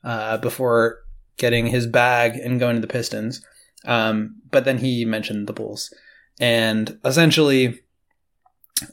uh, 0.04 0.38
before 0.38 1.00
getting 1.36 1.66
his 1.66 1.86
bag 1.86 2.36
and 2.36 2.60
going 2.60 2.76
to 2.76 2.80
the 2.80 2.86
Pistons. 2.86 3.44
Um, 3.84 4.36
but 4.50 4.64
then 4.64 4.78
he 4.78 5.04
mentioned 5.04 5.46
the 5.46 5.52
Bulls. 5.52 5.92
And 6.40 6.98
essentially, 7.04 7.80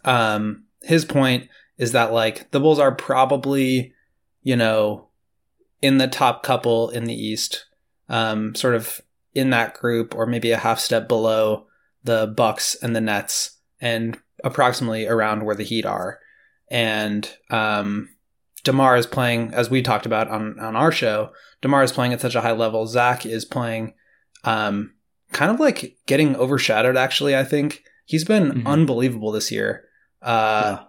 um, 0.05 0.63
his 0.81 1.05
point 1.05 1.49
is 1.77 1.91
that, 1.93 2.11
like, 2.11 2.51
the 2.51 2.59
Bulls 2.59 2.79
are 2.79 2.93
probably, 2.93 3.93
you 4.43 4.55
know, 4.55 5.07
in 5.81 5.97
the 5.97 6.07
top 6.07 6.43
couple 6.43 6.89
in 6.89 7.05
the 7.05 7.13
East, 7.13 7.65
um, 8.09 8.55
sort 8.55 8.75
of 8.75 9.01
in 9.33 9.51
that 9.51 9.75
group, 9.75 10.15
or 10.15 10.25
maybe 10.25 10.51
a 10.51 10.57
half 10.57 10.79
step 10.79 11.07
below 11.07 11.67
the 12.03 12.27
Bucks 12.27 12.75
and 12.75 12.95
the 12.95 13.01
Nets 13.01 13.57
and 13.81 14.17
approximately 14.43 15.07
around 15.07 15.43
where 15.43 15.55
the 15.55 15.63
Heat 15.63 15.85
are. 15.85 16.19
And 16.69 17.29
um, 17.49 18.09
Demar 18.63 18.95
is 18.95 19.07
playing, 19.07 19.53
as 19.53 19.69
we 19.69 19.81
talked 19.81 20.05
about 20.05 20.27
on, 20.27 20.59
on 20.59 20.75
our 20.75 20.91
show, 20.91 21.31
Demar 21.61 21.83
is 21.83 21.91
playing 21.91 22.13
at 22.13 22.21
such 22.21 22.35
a 22.35 22.41
high 22.41 22.51
level. 22.51 22.87
Zach 22.87 23.25
is 23.25 23.45
playing 23.45 23.93
um, 24.43 24.93
kind 25.31 25.51
of 25.51 25.59
like 25.59 25.97
getting 26.05 26.35
overshadowed, 26.35 26.97
actually, 26.97 27.35
I 27.35 27.43
think. 27.43 27.83
He's 28.05 28.23
been 28.23 28.51
mm-hmm. 28.51 28.67
unbelievable 28.67 29.31
this 29.31 29.51
year. 29.51 29.85
Uh, 30.21 30.77
yeah. 30.77 30.83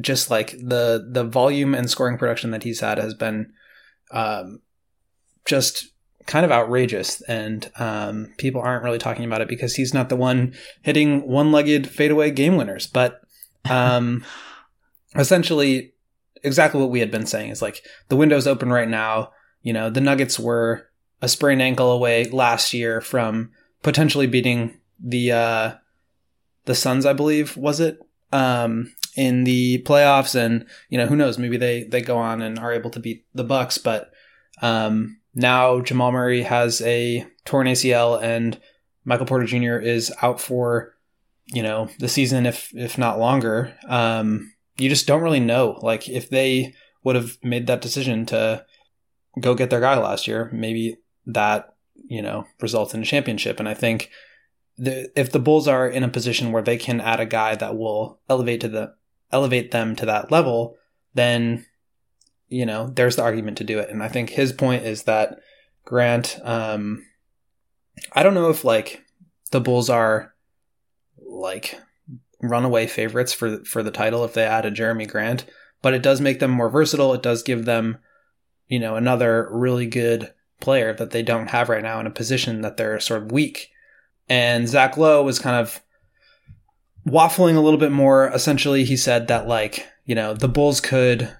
Just 0.00 0.30
like 0.30 0.52
the 0.52 1.08
the 1.10 1.24
volume 1.24 1.74
and 1.74 1.88
scoring 1.88 2.18
production 2.18 2.50
that 2.50 2.62
he's 2.62 2.80
had 2.80 2.98
has 2.98 3.14
been 3.14 3.52
um, 4.10 4.60
just 5.46 5.86
kind 6.26 6.44
of 6.44 6.52
outrageous, 6.52 7.22
and 7.22 7.70
um, 7.76 8.32
people 8.36 8.60
aren't 8.60 8.84
really 8.84 8.98
talking 8.98 9.24
about 9.24 9.40
it 9.40 9.48
because 9.48 9.76
he's 9.76 9.94
not 9.94 10.08
the 10.08 10.16
one 10.16 10.54
hitting 10.82 11.26
one-legged 11.26 11.88
fadeaway 11.88 12.30
game 12.30 12.56
winners. 12.56 12.86
But 12.86 13.20
um, 13.70 14.24
essentially, 15.16 15.94
exactly 16.42 16.80
what 16.80 16.90
we 16.90 17.00
had 17.00 17.10
been 17.10 17.26
saying 17.26 17.50
is 17.50 17.62
like 17.62 17.82
the 18.08 18.16
window's 18.16 18.46
open 18.46 18.70
right 18.70 18.88
now. 18.88 19.32
You 19.62 19.72
know, 19.72 19.88
the 19.88 20.00
Nuggets 20.00 20.38
were 20.38 20.88
a 21.22 21.28
sprained 21.28 21.62
ankle 21.62 21.90
away 21.90 22.24
last 22.24 22.74
year 22.74 23.00
from 23.00 23.50
potentially 23.82 24.26
beating 24.26 24.78
the 25.00 25.32
uh, 25.32 25.74
the 26.64 26.74
Suns, 26.74 27.06
I 27.06 27.12
believe, 27.12 27.56
was 27.56 27.80
it? 27.80 27.98
Um, 28.32 28.92
in 29.16 29.44
the 29.44 29.82
playoffs, 29.86 30.34
and 30.34 30.66
you 30.88 30.98
know, 30.98 31.06
who 31.06 31.16
knows? 31.16 31.38
Maybe 31.38 31.56
they 31.56 31.84
they 31.84 32.02
go 32.02 32.18
on 32.18 32.42
and 32.42 32.58
are 32.58 32.72
able 32.72 32.90
to 32.90 33.00
beat 33.00 33.24
the 33.34 33.44
Bucks, 33.44 33.78
but 33.78 34.10
um, 34.60 35.18
now 35.36 35.80
Jamal 35.80 36.10
Murray 36.12 36.42
has 36.42 36.80
a 36.80 37.26
torn 37.44 37.66
ACL 37.66 38.20
and 38.20 38.58
Michael 39.04 39.26
Porter 39.26 39.46
Jr. 39.46 39.76
is 39.76 40.12
out 40.22 40.40
for, 40.40 40.94
you 41.46 41.62
know, 41.62 41.88
the 41.98 42.08
season 42.08 42.46
if 42.46 42.74
if 42.74 42.98
not 42.98 43.18
longer. 43.18 43.76
Um, 43.86 44.52
you 44.78 44.88
just 44.88 45.06
don't 45.06 45.22
really 45.22 45.40
know. 45.40 45.78
Like 45.82 46.08
if 46.08 46.28
they 46.30 46.74
would 47.04 47.16
have 47.16 47.38
made 47.42 47.66
that 47.68 47.82
decision 47.82 48.26
to 48.26 48.64
go 49.40 49.54
get 49.54 49.70
their 49.70 49.80
guy 49.80 49.96
last 49.96 50.26
year, 50.26 50.50
maybe 50.52 50.96
that 51.26 51.74
you 52.08 52.22
know 52.22 52.46
results 52.60 52.94
in 52.94 53.02
a 53.02 53.06
championship. 53.06 53.60
And 53.60 53.68
I 53.68 53.74
think 53.74 54.10
the, 54.78 55.10
if 55.18 55.30
the 55.30 55.38
Bulls 55.38 55.68
are 55.68 55.88
in 55.88 56.02
a 56.02 56.08
position 56.08 56.50
where 56.50 56.62
they 56.62 56.76
can 56.76 57.00
add 57.00 57.20
a 57.20 57.26
guy 57.26 57.54
that 57.54 57.76
will 57.76 58.20
elevate 58.28 58.60
to 58.62 58.68
the 58.68 58.94
elevate 59.32 59.70
them 59.70 59.94
to 59.96 60.06
that 60.06 60.30
level, 60.30 60.76
then 61.14 61.66
you 62.48 62.66
know, 62.66 62.88
there's 62.88 63.16
the 63.16 63.22
argument 63.22 63.58
to 63.58 63.64
do 63.64 63.78
it. 63.78 63.90
And 63.90 64.02
I 64.02 64.08
think 64.08 64.30
his 64.30 64.52
point 64.52 64.84
is 64.84 65.04
that 65.04 65.38
Grant, 65.84 66.38
um, 66.42 67.04
I 68.12 68.22
don't 68.22 68.34
know 68.34 68.50
if 68.50 68.64
like 68.64 69.04
the 69.50 69.60
Bulls 69.60 69.90
are 69.90 70.34
like 71.18 71.80
runaway 72.42 72.86
favorites 72.86 73.32
for 73.32 73.64
for 73.64 73.82
the 73.82 73.90
title 73.90 74.24
if 74.24 74.34
they 74.34 74.44
add 74.44 74.66
a 74.66 74.70
Jerami 74.70 75.08
Grant, 75.08 75.44
but 75.82 75.94
it 75.94 76.02
does 76.02 76.20
make 76.20 76.38
them 76.38 76.50
more 76.50 76.68
versatile. 76.68 77.14
It 77.14 77.22
does 77.22 77.42
give 77.42 77.64
them, 77.64 77.98
you 78.68 78.78
know, 78.78 78.96
another 78.96 79.48
really 79.50 79.86
good 79.86 80.32
player 80.60 80.94
that 80.94 81.10
they 81.10 81.22
don't 81.22 81.48
have 81.48 81.68
right 81.68 81.82
now 81.82 82.00
in 82.00 82.06
a 82.06 82.10
position 82.10 82.62
that 82.62 82.76
they're 82.76 83.00
sort 83.00 83.22
of 83.22 83.32
weak. 83.32 83.70
And 84.28 84.68
Zach 84.68 84.96
Lowe 84.96 85.22
was 85.22 85.38
kind 85.38 85.56
of 85.56 85.80
waffling 87.06 87.56
a 87.56 87.60
little 87.60 87.78
bit 87.78 87.92
more, 87.92 88.28
essentially, 88.28 88.84
he 88.84 88.96
said 88.96 89.28
that, 89.28 89.46
like, 89.46 89.86
you 90.04 90.14
know, 90.14 90.34
the 90.34 90.48
Bulls 90.48 90.80
could, 90.80 91.32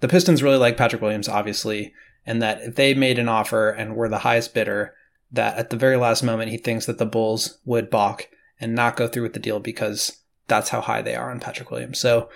the 0.00 0.08
Pistons 0.08 0.42
really 0.42 0.56
like 0.56 0.76
Patrick 0.76 1.02
Williams, 1.02 1.28
obviously, 1.28 1.92
and 2.26 2.42
that 2.42 2.60
if 2.62 2.74
they 2.74 2.94
made 2.94 3.18
an 3.18 3.28
offer 3.28 3.70
and 3.70 3.94
were 3.94 4.08
the 4.08 4.18
highest 4.18 4.54
bidder, 4.54 4.94
that 5.32 5.56
at 5.56 5.70
the 5.70 5.76
very 5.76 5.96
last 5.96 6.22
moment, 6.22 6.50
he 6.50 6.56
thinks 6.56 6.86
that 6.86 6.98
the 6.98 7.06
Bulls 7.06 7.58
would 7.64 7.90
balk 7.90 8.28
and 8.60 8.74
not 8.74 8.96
go 8.96 9.06
through 9.06 9.22
with 9.22 9.32
the 9.32 9.40
deal 9.40 9.60
because 9.60 10.20
that's 10.48 10.68
how 10.68 10.80
high 10.80 11.02
they 11.02 11.14
are 11.14 11.30
on 11.30 11.40
Patrick 11.40 11.70
Williams. 11.70 11.98
So, 11.98 12.28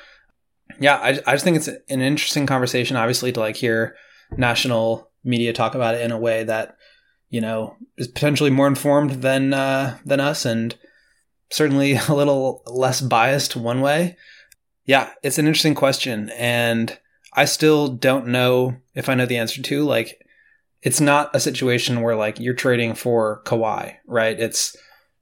yeah, 0.80 0.96
I, 0.96 1.20
I 1.26 1.32
just 1.32 1.44
think 1.44 1.56
it's 1.56 1.68
an 1.68 2.00
interesting 2.00 2.46
conversation, 2.46 2.96
obviously, 2.96 3.32
to 3.32 3.40
like 3.40 3.56
hear 3.56 3.96
national 4.36 5.10
media 5.24 5.52
talk 5.52 5.74
about 5.74 5.94
it 5.94 6.02
in 6.02 6.12
a 6.12 6.18
way 6.18 6.44
that, 6.44 6.76
you 7.28 7.40
know, 7.40 7.76
is 7.98 8.08
potentially 8.08 8.50
more 8.50 8.68
informed 8.68 9.22
than, 9.22 9.52
uh, 9.52 9.98
than 10.04 10.20
us 10.20 10.44
and 10.44 10.76
certainly 11.50 11.94
a 12.08 12.14
little 12.14 12.62
less 12.66 13.00
biased 13.00 13.56
one 13.56 13.80
way. 13.80 14.16
Yeah, 14.86 15.10
it's 15.22 15.38
an 15.38 15.46
interesting 15.46 15.74
question. 15.74 16.30
And 16.30 16.98
I 17.34 17.44
still 17.46 17.88
don't 17.88 18.28
know 18.28 18.76
if 18.94 19.08
I 19.08 19.14
know 19.14 19.26
the 19.26 19.38
answer 19.38 19.62
to. 19.62 19.84
Like, 19.84 20.24
it's 20.82 21.00
not 21.00 21.34
a 21.34 21.40
situation 21.40 22.02
where 22.02 22.14
like 22.14 22.38
you're 22.38 22.54
trading 22.54 22.94
for 22.94 23.42
Kawhi, 23.44 23.96
right? 24.06 24.38
It's 24.38 24.76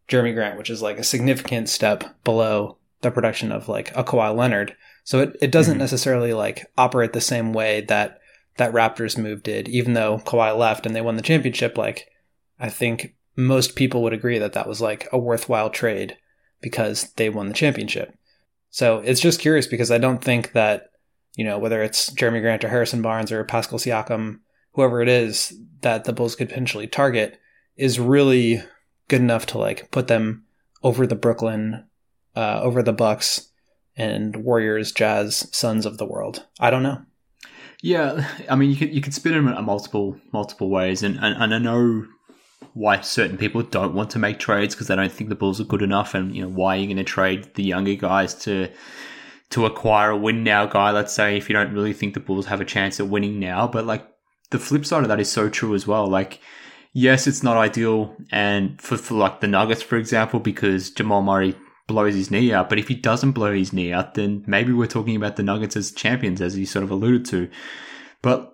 Jerami 0.09 0.35
Grant, 0.35 0.59
which 0.59 0.71
is 0.71 0.83
like 0.83 0.99
a 0.99 1.05
significant 1.05 1.69
step 1.69 2.23
below 2.25 2.79
the 3.01 3.11
production 3.11 3.53
of 3.53 3.69
like 3.69 3.97
a 3.97 4.05
Kawhi 4.05 4.37
Leonard. 4.37 4.77
So 5.05 5.21
it, 5.21 5.37
it 5.41 5.51
doesn't 5.53 5.75
mm-hmm. 5.75 5.81
necessarily 5.81 6.33
like 6.33 6.67
operate 6.77 7.13
the 7.13 7.21
same 7.21 7.53
way 7.53 7.81
that 7.83 8.19
that 8.57 8.73
Raptors 8.73 9.17
move 9.17 9.43
did, 9.43 9.69
even 9.69 9.95
though 9.95 10.19
Kawhi 10.19 10.57
left 10.57 10.85
and 10.85 10.95
they 10.95 11.01
won 11.01 11.17
the 11.17 11.23
championship. 11.23 11.79
Like, 11.79 12.09
I 12.61 12.69
think 12.69 13.15
most 13.37 13.77
people 13.77 14.03
would 14.03 14.13
agree 14.13 14.39
that 14.39 14.53
that 14.53 14.69
was 14.69 14.81
like 14.81 15.09
a 15.13 15.19
worthwhile 15.19 15.71
trade 15.71 16.17
because 16.61 17.13
they 17.15 17.31
won 17.31 17.49
the 17.49 17.55
championship. 17.55 18.15
So 18.71 18.99
it's 18.99 19.21
just 19.21 19.41
curious 19.41 19.67
because 19.67 19.91
I 19.91 19.99
don't 19.99 20.23
think 20.23 20.53
that, 20.53 20.92
you 21.35 21.45
know, 21.45 21.59
whether 21.59 21.83
it's 21.83 22.11
Jerami 22.11 22.41
Grant 22.41 22.65
or 22.65 22.69
Harrison 22.69 23.03
Barnes 23.03 23.33
or 23.33 23.45
Pascal 23.45 23.79
Siakam, 23.79 24.41
whoever 24.73 25.01
it 25.01 25.09
is 25.09 25.55
that 25.81 26.05
the 26.05 26.13
Bulls 26.13 26.37
could 26.37 26.49
potentially 26.49 26.87
target 26.87 27.41
is 27.77 27.99
really 27.99 28.63
good 29.09 29.21
enough 29.21 29.47
to 29.47 29.59
like 29.59 29.91
put 29.91 30.09
them 30.09 30.45
over 30.83 31.07
the 31.07 31.15
Brooklyn, 31.15 31.85
uh, 32.37 32.61
over 32.63 32.83
the 32.83 32.93
Bucks 32.93 33.49
and 33.97 34.37
Warriors, 34.37 34.93
Jazz, 34.93 35.49
Suns 35.53 35.87
of 35.87 35.99
the 35.99 36.07
world. 36.07 36.47
I 36.61 36.71
don't 36.71 36.83
know. 36.83 37.03
Yeah, 37.83 38.29
I 38.49 38.55
mean, 38.55 38.71
you 38.71 38.77
could 38.77 38.95
you 38.95 39.01
could 39.01 39.13
spin 39.13 39.35
it 39.35 39.39
in 39.39 39.65
multiple 39.65 40.17
multiple 40.33 40.71
ways, 40.71 41.03
and 41.03 41.17
and, 41.17 41.43
and 41.43 41.55
I 41.55 41.59
know 41.59 42.07
why 42.75 43.01
certain 43.01 43.37
people 43.37 43.63
don't 43.63 43.95
want 43.95 44.11
to 44.11 44.19
make 44.19 44.39
trades 44.39 44.75
because 44.75 44.87
they 44.87 44.97
don't 44.97 45.11
think 45.11 45.29
the 45.29 45.37
Bulls 45.37 45.61
are 45.61 45.65
good 45.65 45.83
enough, 45.83 46.15
and 46.15 46.35
you 46.35 46.43
know 46.43 46.49
why 46.49 46.77
you're 46.77 46.87
going 46.87 46.97
to 46.99 47.05
trade 47.05 47.53
the 47.55 47.65
younger 47.65 47.95
guys 47.95 48.35
to 48.45 48.69
to 49.53 49.67
acquire 49.67 50.11
a 50.11 50.17
win 50.17 50.43
now 50.43 50.67
guy. 50.67 50.91
Let's 50.91 51.13
say 51.13 51.37
if 51.37 51.49
you 51.49 51.55
don't 51.55 51.73
really 51.73 51.93
think 51.93 52.15
the 52.15 52.21
Bulls 52.21 52.47
have 52.47 52.61
a 52.61 52.65
chance 52.65 52.99
at 52.99 53.09
winning 53.09 53.39
now, 53.39 53.69
but 53.69 53.87
like 53.87 54.07
the 54.51 54.59
flip 54.59 54.85
side 54.85 55.03
of 55.03 55.09
that 55.09 55.21
is 55.21 55.31
so 55.31 55.49
true 55.49 55.75
as 55.75 55.87
well. 55.87 56.07
Like 56.07 56.41
yes, 56.93 57.27
it's 57.27 57.43
not 57.43 57.57
ideal, 57.57 58.17
and 58.31 58.81
for 58.81 58.97
for 58.97 59.15
like 59.15 59.41
the 59.41 59.47
Nuggets, 59.47 59.83
for 59.83 59.97
example, 59.97 60.41
because 60.41 60.91
Jamal 60.91 61.23
Murray 61.23 61.57
blows 61.87 62.15
his 62.15 62.31
knee 62.31 62.53
out. 62.53 62.69
But 62.69 62.79
if 62.79 62.89
he 62.89 62.95
doesn't 62.95 63.33
blow 63.33 63.53
his 63.53 63.73
knee 63.73 63.93
out, 63.93 64.15
then 64.15 64.45
maybe 64.47 64.73
we're 64.73 64.87
talking 64.87 65.17
about 65.17 65.37
the 65.37 65.43
Nuggets 65.43 65.77
as 65.77 65.93
champions, 65.93 66.41
as 66.41 66.57
you 66.57 66.67
sort 66.67 66.85
of 66.85 66.91
alluded 66.91 67.25
to. 67.27 67.51
But 68.23 68.51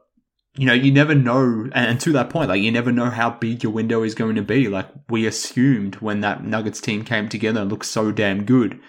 you 0.56 0.66
know, 0.66 0.72
you 0.72 0.90
never 0.90 1.14
know, 1.14 1.68
and 1.72 2.00
to 2.00 2.12
that 2.12 2.30
point, 2.30 2.48
like 2.48 2.62
you 2.62 2.72
never 2.72 2.90
know 2.90 3.10
how 3.10 3.30
big 3.30 3.62
your 3.62 3.72
window 3.72 4.02
is 4.02 4.14
going 4.14 4.34
to 4.34 4.42
be. 4.42 4.68
Like 4.68 4.88
we 5.08 5.26
assumed 5.26 5.96
when 5.96 6.20
that 6.20 6.44
Nuggets 6.44 6.80
team 6.80 7.04
came 7.04 7.28
together 7.28 7.60
and 7.60 7.70
looked 7.70 7.86
so 7.86 8.10
damn 8.10 8.44
good 8.44 8.80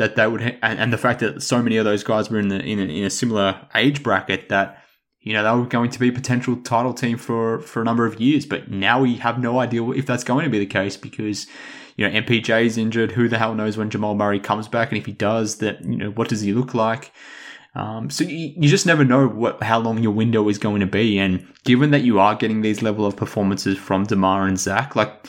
that 0.00 0.16
they 0.16 0.26
would, 0.26 0.40
and, 0.40 0.78
and 0.78 0.92
the 0.94 0.96
fact 0.96 1.20
that 1.20 1.42
so 1.42 1.62
many 1.62 1.76
of 1.76 1.84
those 1.84 2.02
guys 2.02 2.30
were 2.30 2.38
in 2.38 2.48
the 2.48 2.58
in 2.58 2.78
a, 2.78 2.84
in 2.84 3.04
a 3.04 3.10
similar 3.10 3.68
age 3.74 4.02
bracket 4.02 4.48
that 4.48 4.82
you 5.20 5.34
know 5.34 5.44
they 5.44 5.60
were 5.60 5.68
going 5.68 5.90
to 5.90 5.98
be 5.98 6.10
potential 6.10 6.56
title 6.56 6.94
team 6.94 7.18
for 7.18 7.60
for 7.60 7.82
a 7.82 7.84
number 7.84 8.06
of 8.06 8.18
years. 8.18 8.46
But 8.46 8.70
now 8.70 9.02
we 9.02 9.16
have 9.16 9.38
no 9.38 9.58
idea 9.58 9.86
if 9.90 10.06
that's 10.06 10.24
going 10.24 10.44
to 10.44 10.50
be 10.50 10.58
the 10.58 10.64
case 10.64 10.96
because 10.96 11.46
you 11.96 12.08
know 12.08 12.18
MPJ 12.18 12.64
is 12.64 12.78
injured. 12.78 13.12
Who 13.12 13.28
the 13.28 13.36
hell 13.36 13.54
knows 13.54 13.76
when 13.76 13.90
Jamal 13.90 14.14
Murray 14.14 14.40
comes 14.40 14.68
back, 14.68 14.88
and 14.88 14.96
if 14.96 15.04
he 15.04 15.12
does, 15.12 15.58
that 15.58 15.84
you 15.84 15.98
know 15.98 16.10
what 16.12 16.30
does 16.30 16.40
he 16.40 16.54
look 16.54 16.72
like? 16.72 17.12
Um, 17.74 18.08
so 18.08 18.24
you, 18.24 18.54
you 18.56 18.70
just 18.70 18.86
never 18.86 19.04
know 19.04 19.28
what 19.28 19.62
how 19.62 19.80
long 19.80 19.98
your 19.98 20.12
window 20.12 20.48
is 20.48 20.56
going 20.56 20.80
to 20.80 20.86
be. 20.86 21.18
And 21.18 21.46
given 21.64 21.90
that 21.90 22.04
you 22.04 22.18
are 22.20 22.34
getting 22.34 22.62
these 22.62 22.80
level 22.80 23.04
of 23.04 23.16
performances 23.16 23.76
from 23.76 24.04
Demar 24.04 24.46
and 24.46 24.58
Zach, 24.58 24.96
like 24.96 25.26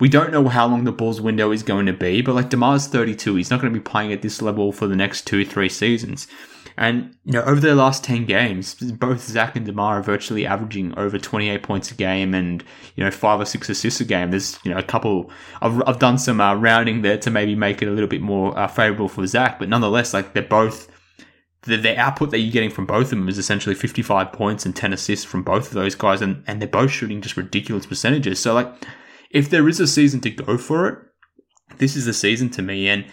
we 0.00 0.08
don't 0.08 0.32
know 0.32 0.48
how 0.48 0.66
long 0.66 0.84
the 0.84 0.92
Bulls 0.92 1.20
window 1.20 1.52
is 1.52 1.62
going 1.62 1.86
to 1.86 1.92
be. 1.92 2.22
But 2.22 2.34
like 2.34 2.50
Demar's 2.50 2.88
32, 2.88 3.36
he's 3.36 3.50
not 3.50 3.60
going 3.60 3.72
to 3.72 3.78
be 3.78 3.82
playing 3.82 4.12
at 4.12 4.22
this 4.22 4.42
level 4.42 4.72
for 4.72 4.86
the 4.86 4.96
next 4.96 5.26
two 5.26 5.44
three 5.44 5.68
seasons. 5.68 6.26
And 6.76 7.14
you 7.24 7.32
know, 7.32 7.42
over 7.42 7.60
the 7.60 7.74
last 7.74 8.02
ten 8.02 8.24
games, 8.24 8.74
both 8.74 9.20
Zach 9.22 9.54
and 9.54 9.66
Demar 9.66 9.98
are 9.98 10.02
virtually 10.02 10.46
averaging 10.46 10.98
over 10.98 11.18
twenty 11.18 11.50
eight 11.50 11.62
points 11.62 11.90
a 11.90 11.94
game, 11.94 12.34
and 12.34 12.64
you 12.96 13.04
know, 13.04 13.10
five 13.10 13.38
or 13.40 13.44
six 13.44 13.68
assists 13.68 14.00
a 14.00 14.04
game. 14.04 14.30
There's 14.30 14.58
you 14.64 14.72
know 14.72 14.78
a 14.78 14.82
couple. 14.82 15.30
I've, 15.60 15.82
I've 15.86 15.98
done 15.98 16.16
some 16.16 16.40
uh, 16.40 16.54
rounding 16.54 17.02
there 17.02 17.18
to 17.18 17.30
maybe 17.30 17.54
make 17.54 17.82
it 17.82 17.88
a 17.88 17.90
little 17.90 18.08
bit 18.08 18.22
more 18.22 18.58
uh, 18.58 18.66
favorable 18.66 19.08
for 19.08 19.26
Zach, 19.26 19.58
but 19.58 19.68
nonetheless, 19.68 20.14
like 20.14 20.32
they're 20.32 20.42
both 20.42 20.90
the, 21.62 21.76
the 21.76 21.98
output 21.98 22.30
that 22.30 22.38
you're 22.38 22.52
getting 22.52 22.70
from 22.70 22.86
both 22.86 23.04
of 23.04 23.10
them 23.10 23.28
is 23.28 23.38
essentially 23.38 23.74
55 23.74 24.32
points 24.32 24.64
and 24.64 24.74
10 24.74 24.92
assists 24.92 25.24
from 25.24 25.42
both 25.42 25.68
of 25.68 25.74
those 25.74 25.94
guys, 25.94 26.22
and, 26.22 26.42
and 26.46 26.60
they're 26.60 26.68
both 26.68 26.90
shooting 26.90 27.20
just 27.20 27.36
ridiculous 27.36 27.84
percentages. 27.84 28.38
So, 28.38 28.54
like, 28.54 28.72
if 29.30 29.48
there 29.48 29.68
is 29.68 29.80
a 29.80 29.86
season 29.86 30.20
to 30.20 30.30
go 30.30 30.58
for 30.58 30.88
it, 30.88 30.98
this 31.78 31.96
is 31.96 32.04
the 32.04 32.12
season 32.12 32.50
to 32.50 32.62
me. 32.62 32.88
And 32.88 33.06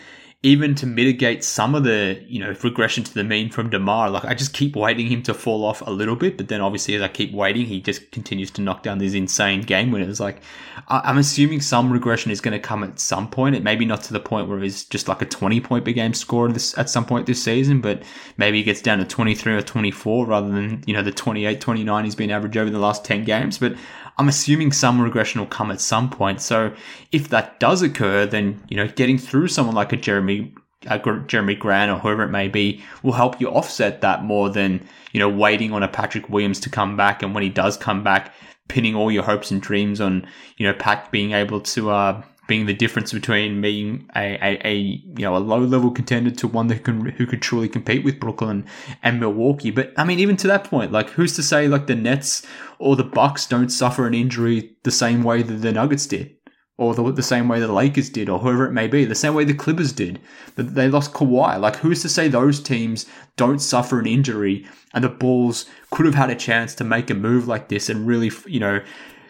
even 0.43 0.76
to 0.76 0.86
mitigate 0.86 1.43
some 1.43 1.74
of 1.74 1.84
the, 1.84 2.24
you 2.28 2.39
know, 2.39 2.55
regression 2.63 3.03
to 3.03 3.13
the 3.13 3.24
mean 3.24 3.49
from 3.49 3.72
DeMar. 3.72 4.11
Like 4.11 4.24
I 4.24 4.36
just 4.36 4.53
keep 4.53 4.76
waiting 4.76 5.07
him 5.07 5.24
to 5.24 5.34
fall 5.34 5.65
off 5.65 5.82
a 5.82 5.89
little 5.89 6.15
bit, 6.15 6.38
but 6.38 6.47
then 6.47 6.61
obviously 6.61 6.93
as 6.93 7.01
I 7.01 7.07
keep 7.07 7.34
waiting, 7.34 7.65
he 7.65 7.82
just 7.82 8.11
continues 8.11 8.51
to 8.51 8.61
knock 8.61 8.84
down 8.84 8.99
these 8.99 9.15
insane 9.15 9.61
game 9.61 9.91
winners. 9.91 10.20
Like 10.20 10.43
I'm 10.88 11.18
assuming 11.18 11.61
some 11.61 11.91
regression 11.91 12.30
is 12.30 12.39
going 12.39 12.51
to 12.51 12.59
come 12.59 12.84
at 12.84 12.99
some 12.99 13.32
point. 13.32 13.55
It 13.55 13.63
maybe 13.63 13.84
not 13.84 14.03
to 14.03 14.13
the 14.13 14.20
point 14.20 14.47
where 14.47 14.59
he's 14.59 14.86
just 14.86 15.07
like 15.07 15.24
a 15.24 15.26
20 15.26 15.59
point 15.59 15.86
per 15.86 15.91
game 15.91 16.13
scorer 16.13 16.51
this, 16.51 16.78
at 16.78 16.88
some 16.88 17.05
point 17.05 17.26
this 17.26 17.43
season, 17.43 17.82
but 17.82 18.03
maybe 18.38 18.59
he 18.59 18.63
gets 18.63 18.82
down 18.82 18.99
to 18.99 19.05
23 19.05 19.55
or 19.55 19.61
24 19.63 20.28
rather 20.28 20.49
than, 20.49 20.84
you 20.86 20.93
know, 20.93 21.01
the 21.01 21.11
28, 21.11 21.59
29 21.59 22.05
he's 22.05 22.15
been 22.15 22.30
average 22.30 22.57
over 22.57 22.70
the 22.70 22.80
last 22.80 23.03
10 23.03 23.24
games. 23.24 23.57
But 23.57 23.76
I'm 24.18 24.28
assuming 24.28 24.72
some 24.72 24.99
regression 24.99 25.39
will 25.39 25.47
come 25.47 25.72
at 25.72 25.80
some 25.80 26.09
point. 26.09 26.41
So 26.41 26.74
if 27.11 27.30
that 27.30 27.59
does 27.59 27.82
occur, 27.82 28.26
then, 28.26 28.63
you 28.68 28.78
know, 28.78 28.88
getting 28.88 29.18
through 29.18 29.49
someone 29.49 29.76
like 29.76 29.93
a 29.93 29.97
Jerami 29.97 30.53
a 30.86 30.99
Jerami 30.99 31.57
Grant 31.57 31.91
or 31.91 31.97
whoever 31.97 32.24
it 32.24 32.30
may 32.30 32.47
be 32.47 32.84
will 33.03 33.13
help 33.13 33.41
you 33.41 33.49
offset 33.49 34.01
that 34.01 34.24
more 34.24 34.49
than, 34.49 34.88
you 35.11 35.20
know, 35.20 35.30
waiting 35.30 35.74
on 35.74 35.84
a 35.84 35.88
Patrick 35.88 36.30
Williams 36.30 36.59
to 36.61 36.70
come 36.70 36.95
back. 36.95 37.24
And 37.24 37.34
when 37.34 37.43
he 37.43 37.49
does 37.49 37.78
come 37.78 38.03
back, 38.03 38.34
pinning 38.68 38.95
all 38.95 39.11
your 39.11 39.24
hopes 39.24 39.51
and 39.51 39.61
dreams 39.61 39.99
on, 39.99 40.28
you 40.57 40.65
know, 40.68 40.74
Pat 40.74 41.11
being 41.11 41.32
able 41.32 41.61
to, 41.61 41.89
uh, 41.89 42.22
being 42.48 42.66
the 42.66 42.74
difference 42.74 43.14
between 43.14 43.62
being 43.62 44.10
a, 44.16 44.36
a, 44.41 44.68
a, 44.68 44.76
you 44.76 45.22
know 45.22 45.36
a 45.36 45.39
low 45.39 45.60
level 45.60 45.91
contender 45.91 46.32
to 46.32 46.48
one 46.48 46.68
that 46.68 46.84
can 46.84 47.06
who 47.06 47.26
could 47.26 47.41
truly 47.41 47.70
compete 47.70 48.04
with 48.04 48.20
Brooklyn 48.20 48.66
and 49.04 49.20
Milwaukee. 49.20 49.72
But 49.72 49.93
I 49.98 50.06
mean, 50.06 50.20
even 50.20 50.38
to 50.38 50.48
that 50.48 50.64
point, 50.64 50.91
like 50.91 51.12
who's 51.12 51.36
to 51.36 51.43
say 51.43 51.68
like 51.68 51.88
the 51.88 51.95
Nets 51.95 52.45
or 52.80 52.95
the 52.95 53.04
Bucks 53.04 53.45
don't 53.45 53.70
suffer 53.70 54.08
an 54.08 54.14
injury 54.14 54.76
the 54.84 54.91
same 54.91 55.24
way 55.24 55.43
that 55.43 55.54
the 55.54 55.72
Nuggets 55.72 56.08
did? 56.08 56.34
Or 56.80 56.93
the, 56.93 57.12
the 57.12 57.24
same 57.24 57.48
way 57.48 57.60
the 57.60 57.72
Lakers 57.72 58.08
did, 58.08 58.30
or 58.30 58.38
whoever 58.38 58.68
it 58.68 58.72
may 58.72 58.86
be, 58.86 59.04
the 59.04 59.16
same 59.16 59.34
way 59.34 59.43
the 59.43 59.56
Clippers 59.56 59.91
did. 59.91 60.22
That 60.58 60.76
they 60.76 60.88
lost 60.88 61.12
Kawhi. 61.12 61.60
Like, 61.60 61.78
who's 61.78 62.04
to 62.04 62.10
say 62.10 62.28
those 62.28 62.62
teams 62.62 63.08
don't 63.36 63.58
suffer 63.58 64.00
an 64.00 64.06
injury 64.06 64.68
and 64.93 65.04
the 65.04 65.10
Bulls 65.10 65.66
could 65.89 66.06
have 66.06 66.14
had 66.14 66.30
a 66.30 66.36
chance 66.36 66.76
to 66.76 66.84
make 66.84 67.10
a 67.10 67.16
move 67.16 67.48
like 67.48 67.70
this 67.70 67.89
and 67.89 68.06
really, 68.06 68.32
you 68.45 68.60
know, 68.60 68.82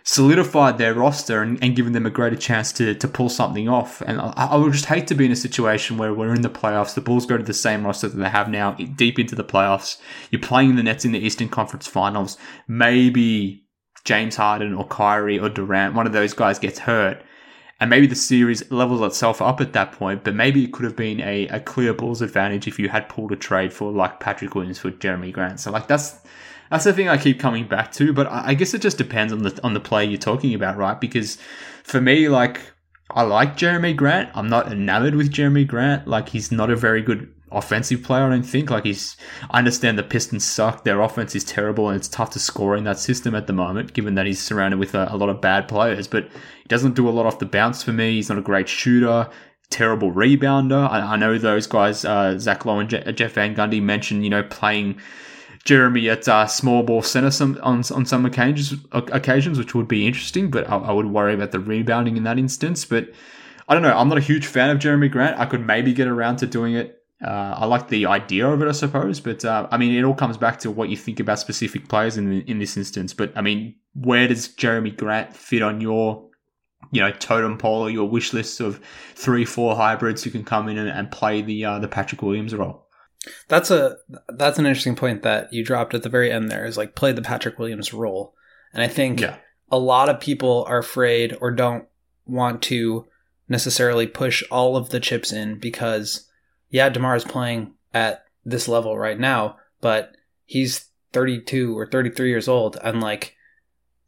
solidified 0.07 0.77
their 0.77 0.93
roster 0.93 1.41
and, 1.41 1.61
and 1.61 1.75
given 1.75 1.91
them 1.91 2.05
a 2.05 2.09
greater 2.09 2.37
chance 2.37 2.71
to, 2.71 2.95
to 2.95 3.07
pull 3.09 3.27
something 3.27 3.67
off. 3.67 3.99
And 3.99 4.21
I, 4.21 4.47
I, 4.51 4.55
would 4.55 4.71
just 4.71 4.85
hate 4.85 5.05
to 5.07 5.15
be 5.15 5.25
in 5.25 5.33
a 5.33 5.35
situation 5.35 5.97
where 5.97 6.13
we're 6.13 6.33
in 6.33 6.43
the 6.43 6.49
playoffs, 6.49 6.93
the 6.93 7.01
Bulls 7.01 7.25
go 7.25 7.35
to 7.35 7.43
the 7.43 7.53
same 7.53 7.85
roster 7.85 8.07
that 8.07 8.17
they 8.17 8.29
have 8.29 8.49
now, 8.49 8.71
deep 8.71 9.19
into 9.19 9.35
the 9.35 9.43
playoffs. 9.43 9.97
You're 10.31 10.41
playing 10.41 10.77
the 10.77 10.83
Nets 10.83 11.03
in 11.03 11.11
the 11.11 11.19
Eastern 11.19 11.49
Conference 11.49 11.87
Finals. 11.87 12.37
Maybe 12.69 13.65
James 14.05 14.37
Harden 14.37 14.73
or 14.73 14.87
Kyrie 14.87 15.39
or 15.39 15.49
Durant, 15.49 15.93
one 15.93 16.07
of 16.07 16.13
those 16.13 16.33
guys 16.33 16.57
gets 16.57 16.79
hurt. 16.79 17.21
And 17.81 17.89
maybe 17.89 18.07
the 18.07 18.15
series 18.15 18.71
levels 18.71 19.01
itself 19.01 19.41
up 19.41 19.59
at 19.59 19.73
that 19.73 19.91
point, 19.91 20.23
but 20.23 20.33
maybe 20.33 20.63
it 20.63 20.71
could 20.71 20.85
have 20.85 20.95
been 20.95 21.19
a, 21.19 21.49
a 21.49 21.59
clear 21.59 21.93
Bulls 21.93 22.21
advantage 22.21 22.65
if 22.65 22.79
you 22.79 22.87
had 22.87 23.09
pulled 23.09 23.33
a 23.33 23.35
trade 23.35 23.73
for 23.73 23.91
like 23.91 24.21
Patrick 24.21 24.55
Williams 24.55 24.79
for 24.79 24.89
Jerami 24.89 25.33
Grant. 25.33 25.59
So 25.59 25.69
like 25.69 25.87
that's 25.87 26.15
that's 26.69 26.83
the 26.83 26.93
thing 26.93 27.09
I 27.09 27.17
keep 27.17 27.39
coming 27.39 27.67
back 27.67 27.91
to. 27.93 28.13
But 28.13 28.27
I 28.27 28.53
guess 28.53 28.73
it 28.73 28.81
just 28.81 28.97
depends 28.97 29.33
on 29.33 29.43
the 29.43 29.59
on 29.63 29.73
the 29.73 29.79
player 29.79 30.07
you're 30.07 30.17
talking 30.17 30.53
about, 30.53 30.77
right? 30.77 30.99
Because 30.99 31.37
for 31.83 32.01
me, 32.01 32.29
like 32.29 32.61
I 33.11 33.23
like 33.23 33.57
Jerami 33.57 33.95
Grant. 33.95 34.29
I'm 34.35 34.49
not 34.49 34.71
enamored 34.71 35.15
with 35.15 35.31
Jerami 35.31 35.67
Grant. 35.67 36.07
Like 36.07 36.29
he's 36.29 36.51
not 36.51 36.69
a 36.69 36.75
very 36.75 37.01
good 37.01 37.33
offensive 37.51 38.03
player. 38.03 38.25
I 38.25 38.29
don't 38.29 38.43
think. 38.43 38.69
Like 38.69 38.85
he's. 38.85 39.15
I 39.49 39.59
understand 39.59 39.97
the 39.97 40.03
Pistons 40.03 40.45
suck. 40.45 40.83
Their 40.83 41.01
offense 41.01 41.35
is 41.35 41.43
terrible, 41.43 41.89
and 41.89 41.97
it's 41.97 42.09
tough 42.09 42.31
to 42.31 42.39
score 42.39 42.75
in 42.75 42.83
that 42.83 42.99
system 42.99 43.35
at 43.35 43.47
the 43.47 43.53
moment, 43.53 43.93
given 43.93 44.15
that 44.15 44.25
he's 44.25 44.41
surrounded 44.41 44.79
with 44.79 44.93
a, 44.95 45.07
a 45.11 45.17
lot 45.17 45.29
of 45.29 45.41
bad 45.41 45.67
players. 45.67 46.07
But 46.07 46.25
he 46.25 46.67
doesn't 46.67 46.95
do 46.95 47.07
a 47.07 47.11
lot 47.11 47.25
off 47.25 47.39
the 47.39 47.45
bounce 47.45 47.83
for 47.83 47.93
me. 47.93 48.15
He's 48.15 48.29
not 48.29 48.37
a 48.37 48.41
great 48.41 48.67
shooter 48.67 49.29
terrible 49.69 50.11
rebounder. 50.11 50.89
I, 50.89 50.99
I 50.99 51.15
know 51.17 51.37
those 51.37 51.67
guys, 51.67 52.05
uh, 52.05 52.37
Zach 52.39 52.65
Lowe 52.65 52.79
and 52.79 52.89
Je- 52.89 53.11
Jeff 53.13 53.33
Van 53.33 53.55
Gundy 53.55 53.81
mentioned, 53.81 54.23
you 54.23 54.29
know, 54.29 54.43
playing 54.43 54.99
Jerami 55.67 56.09
at 56.09 56.27
uh, 56.29 56.47
small 56.47 56.81
ball 56.81 57.01
center 57.01 57.29
some 57.29 57.59
on 57.61 57.83
on 57.91 58.05
some 58.05 58.25
occasions, 58.25 58.79
occasions, 58.93 59.59
which 59.59 59.75
would 59.75 59.87
be 59.87 60.07
interesting. 60.07 60.49
But 60.49 60.69
I, 60.69 60.77
I, 60.77 60.91
would 60.93 61.07
worry 61.07 61.33
about 61.33 61.51
the 61.51 61.59
rebounding 61.59 62.15
in 62.15 62.23
that 62.23 62.39
instance. 62.39 62.85
But 62.85 63.09
I 63.67 63.73
don't 63.73 63.83
know. 63.83 63.95
I'm 63.95 64.07
not 64.07 64.17
a 64.17 64.21
huge 64.21 64.45
fan 64.45 64.69
of 64.69 64.79
Jerami 64.79 65.11
Grant. 65.11 65.37
I 65.37 65.45
could 65.45 65.65
maybe 65.65 65.93
get 65.93 66.07
around 66.07 66.37
to 66.37 66.47
doing 66.47 66.75
it. 66.75 66.95
Uh, 67.21 67.55
I 67.57 67.65
like 67.65 67.89
the 67.89 68.05
idea 68.05 68.47
of 68.47 68.61
it, 68.61 68.69
I 68.69 68.71
suppose. 68.71 69.19
But 69.19 69.43
uh, 69.43 69.67
I 69.69 69.77
mean, 69.77 69.93
it 69.93 70.03
all 70.03 70.15
comes 70.15 70.37
back 70.37 70.59
to 70.59 70.71
what 70.71 70.87
you 70.87 70.95
think 70.95 71.19
about 71.19 71.37
specific 71.39 71.89
players 71.89 72.15
in 72.15 72.41
in 72.43 72.59
this 72.59 72.77
instance. 72.77 73.13
But 73.13 73.33
I 73.35 73.41
mean, 73.41 73.75
where 73.93 74.29
does 74.29 74.47
Jerami 74.47 74.95
Grant 74.95 75.35
fit 75.35 75.61
on 75.61 75.81
your 75.81 76.29
you 76.91 77.01
know 77.01 77.11
totem 77.11 77.57
pole 77.57 77.81
or 77.81 77.89
your 77.89 78.09
wish 78.09 78.31
list 78.31 78.61
of 78.61 78.79
three, 79.15 79.43
four 79.43 79.75
hybrids 79.75 80.23
who 80.23 80.29
can 80.29 80.45
come 80.45 80.69
in 80.69 80.77
and, 80.77 80.89
and 80.89 81.11
play 81.11 81.41
the 81.41 81.65
uh, 81.65 81.79
the 81.79 81.89
Patrick 81.89 82.21
Williams 82.21 82.55
role? 82.55 82.86
That's 83.47 83.71
a 83.71 83.97
that's 84.29 84.59
an 84.59 84.65
interesting 84.65 84.95
point 84.95 85.23
that 85.23 85.51
you 85.51 85.63
dropped 85.63 85.93
at 85.93 86.03
the 86.03 86.09
very 86.09 86.31
end 86.31 86.49
there 86.49 86.65
is 86.65 86.77
like 86.77 86.95
play 86.95 87.11
the 87.11 87.21
Patrick 87.21 87.59
Williams 87.59 87.93
role. 87.93 88.33
And 88.73 88.83
I 88.83 88.87
think 88.87 89.21
yeah. 89.21 89.37
a 89.71 89.77
lot 89.77 90.09
of 90.09 90.19
people 90.19 90.65
are 90.67 90.77
afraid 90.77 91.35
or 91.41 91.51
don't 91.51 91.85
want 92.25 92.61
to 92.63 93.05
necessarily 93.49 94.07
push 94.07 94.43
all 94.51 94.75
of 94.75 94.89
the 94.89 94.99
chips 94.99 95.31
in 95.31 95.57
because 95.59 96.29
yeah, 96.69 96.89
DeMar 96.89 97.15
is 97.15 97.23
playing 97.23 97.73
at 97.93 98.25
this 98.45 98.67
level 98.67 98.97
right 98.97 99.19
now, 99.19 99.57
but 99.81 100.15
he's 100.45 100.89
32 101.13 101.77
or 101.77 101.87
33 101.87 102.29
years 102.29 102.47
old 102.47 102.77
and 102.83 103.01
like 103.01 103.35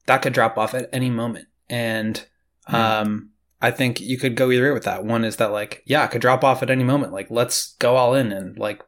that 0.06 0.22
could 0.22 0.34
drop 0.34 0.58
off 0.58 0.74
at 0.74 0.90
any 0.92 1.10
moment. 1.10 1.48
And 1.70 2.26
um 2.68 3.32
I 3.62 3.72
think 3.72 4.00
you 4.00 4.18
could 4.18 4.36
go 4.36 4.52
either 4.52 4.64
way 4.64 4.72
with 4.72 4.86
that. 4.86 5.04
One 5.04 5.26
is 5.26 5.36
that 5.38 5.52
like, 5.52 5.84
yeah, 5.86 6.06
it 6.06 6.12
could 6.12 6.22
drop 6.22 6.44
off 6.44 6.64
at 6.64 6.70
any 6.70 6.84
moment. 6.84 7.12
Like, 7.12 7.30
let's 7.30 7.76
go 7.76 7.98
all 7.98 8.14
in 8.14 8.32
and 8.32 8.58
like 8.58 8.82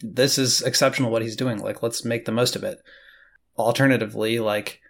this 0.00 0.38
is 0.38 0.62
exceptional 0.62 1.10
what 1.10 1.22
he's 1.22 1.36
doing. 1.36 1.58
Like, 1.58 1.82
let's 1.82 2.04
make 2.04 2.24
the 2.24 2.32
most 2.32 2.56
of 2.56 2.64
it. 2.64 2.80
Alternatively, 3.56 4.38
like, 4.38 4.80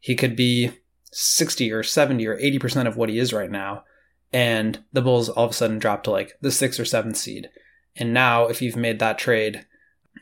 he 0.00 0.14
could 0.14 0.36
be 0.36 0.72
60 1.12 1.72
or 1.72 1.82
70 1.82 2.26
or 2.26 2.38
80% 2.38 2.86
of 2.86 2.96
what 2.96 3.08
he 3.08 3.18
is 3.18 3.32
right 3.32 3.50
now. 3.50 3.84
And 4.32 4.84
the 4.92 5.02
Bulls 5.02 5.28
all 5.28 5.46
of 5.46 5.52
a 5.52 5.54
sudden 5.54 5.78
drop 5.78 6.04
to 6.04 6.10
like 6.10 6.34
the 6.40 6.52
sixth 6.52 6.78
or 6.78 6.84
seventh 6.84 7.16
seed. 7.16 7.48
And 7.96 8.12
now, 8.12 8.46
if 8.46 8.60
you've 8.60 8.76
made 8.76 8.98
that 8.98 9.18
trade, 9.18 9.66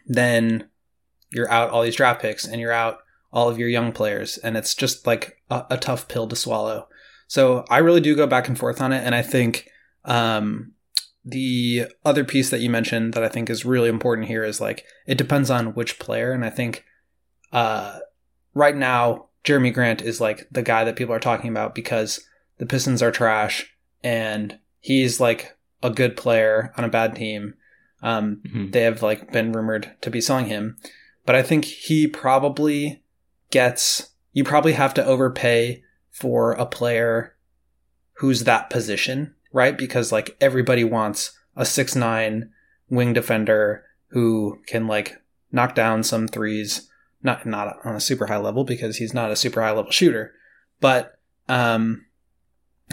then 0.07 0.69
you're 1.31 1.51
out 1.51 1.71
all 1.71 1.83
these 1.83 1.97
draft 1.97 2.23
picks 2.23 2.47
and 2.47 2.61
you're 2.61 2.73
out 2.73 2.99
all 3.33 3.49
of 3.49 3.59
your 3.59 3.69
young 3.69 3.93
players. 3.93 4.39
And 4.39 4.57
it's 4.57 4.75
just 4.75 5.07
like 5.07 5.43
a, 5.51 5.65
a 5.71 5.77
tough 5.77 6.09
pill 6.09 6.29
to 6.29 6.37
swallow. 6.37 6.89
So 7.27 7.65
I 7.69 7.79
really 7.79 8.01
do 8.01 8.15
go 8.15 8.27
back 8.27 8.49
and 8.49 8.57
forth 8.57 8.81
on 8.81 8.93
it. 8.93 9.05
And 9.05 9.15
I 9.15 9.23
think 9.23 9.69
um, 10.05 10.73
the 11.29 11.87
other 12.05 12.25
piece 12.25 12.51
that 12.51 12.61
you 12.61 12.71
mentioned 12.71 13.13
that 13.15 13.25
I 13.25 13.29
think 13.29 13.51
is 13.51 13.65
really 13.65 13.89
important 13.89 14.29
here 14.29 14.45
is 14.45 14.61
like 14.61 14.85
it 15.07 15.19
depends 15.19 15.51
on 15.51 15.75
which 15.75 15.99
player, 15.99 16.31
and 16.31 16.45
I 16.45 16.51
think 16.51 16.85
uh, 17.53 17.99
right 18.55 18.77
now 18.77 19.27
Jerami 19.43 19.75
Grant 19.75 20.03
is 20.03 20.21
like 20.21 20.47
the 20.53 20.63
guy 20.63 20.85
that 20.85 20.95
people 20.95 21.15
are 21.15 21.21
talking 21.21 21.51
about 21.51 21.75
because 21.75 22.21
the 22.59 22.67
Pistons 22.67 23.03
are 23.03 23.11
trash 23.11 23.77
and 24.05 24.59
he's 24.81 25.19
like 25.19 25.57
a 25.83 25.91
good 25.91 26.17
player 26.17 26.73
on 26.77 26.85
a 26.85 26.89
bad 26.89 27.17
team. 27.17 27.55
Um, 28.03 28.43
mm-hmm. 28.47 28.71
They 28.71 28.83
have 28.83 29.03
like 29.03 29.33
been 29.33 29.51
rumored 29.51 29.97
to 30.03 30.11
be 30.11 30.21
selling 30.21 30.47
him, 30.47 30.77
but 31.25 31.35
I 31.35 31.43
think 31.43 31.65
he 31.65 32.07
probably 32.07 33.03
gets. 33.51 34.11
You 34.33 34.45
probably 34.45 34.75
have 34.75 34.95
to 34.95 35.05
overpay 35.05 35.83
for 36.11 36.53
a 36.53 36.67
player 36.67 37.35
who's 38.19 38.45
that 38.45 38.71
position 38.71 39.35
right? 39.53 39.77
Because 39.77 40.13
like 40.13 40.37
everybody 40.41 40.85
wants 40.85 41.33
a 41.57 41.65
six 41.65 41.95
nine 41.95 42.51
wing 42.89 43.13
defender 43.13 43.85
who 44.09 44.61
can 44.67 44.87
like 44.87 45.21
knock 45.53 45.75
down 45.75 46.03
some 46.03 46.29
threes, 46.29 46.89
not 47.23 47.47
not 47.47 47.79
on 47.85 47.97
a 47.97 48.01
super 48.01 48.27
high 48.27 48.37
level 48.37 48.65
because 48.65 48.97
he's 48.97 49.15
not 49.15 49.31
a 49.31 49.37
super 49.37 49.63
high 49.63 49.73
level 49.73 49.91
shooter, 49.91 50.35
but 50.81 51.19
um, 51.49 52.07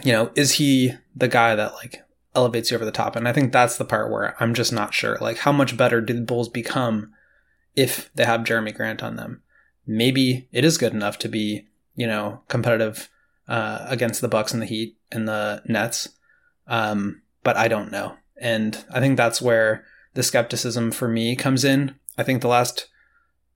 you 0.04 0.12
know, 0.12 0.32
is 0.36 0.54
he 0.54 0.93
the 1.16 1.28
guy 1.28 1.56
that 1.56 1.74
like 1.76 2.04
elevates 2.36 2.72
you 2.72 2.76
over 2.76 2.86
the 2.86 2.91
top? 2.91 3.16
And 3.16 3.28
I 3.28 3.34
think 3.34 3.51
that's 3.51 3.78
the 3.78 3.86
part 3.86 4.12
where 4.12 4.36
I'm 4.41 4.54
just 4.54 4.74
not 4.74 4.93
sure. 4.93 5.18
Like, 5.22 5.39
how 5.39 5.51
much 5.51 5.78
better 5.78 6.01
do 6.01 6.14
the 6.14 6.22
Bulls 6.22 6.49
become 6.49 7.14
if 7.76 8.12
they 8.16 8.26
have 8.26 8.41
Jerami 8.41 8.74
Grant 8.74 9.04
on 9.04 9.16
them? 9.16 9.41
Maybe 9.86 10.47
it 10.51 10.64
is 10.66 10.78
good 10.78 10.93
enough 10.93 11.20
to 11.20 11.30
be, 11.30 11.68
you 11.95 12.08
know, 12.08 12.41
competitive 12.47 13.10
uh, 13.47 13.86
against 13.88 14.22
the 14.22 14.28
Bucks 14.28 14.54
and 14.54 14.62
the 14.62 14.68
Heat 14.68 14.97
and 15.12 15.28
the 15.28 15.62
Nets. 15.66 16.10
Um, 16.68 17.22
but 17.43 17.57
I 17.57 17.68
don't 17.68 17.91
know. 17.91 18.16
And 18.38 18.84
I 18.91 18.99
think 18.99 19.18
that's 19.18 19.41
where 19.41 19.86
the 20.14 20.24
skepticism 20.24 20.91
for 20.91 21.07
me 21.07 21.36
comes 21.36 21.64
in. 21.64 21.95
I 22.18 22.24
think 22.24 22.41
the 22.41 22.47
last 22.47 22.88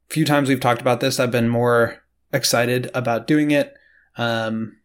few 0.09 0.25
times 0.25 0.49
we've 0.49 0.59
talked 0.59 0.81
about 0.81 0.99
this, 0.99 1.19
I've 1.19 1.31
been 1.31 1.49
more 1.49 2.03
excited 2.31 2.89
about 2.93 3.27
doing 3.27 3.51
it. 3.51 3.73
Um, 4.17 4.77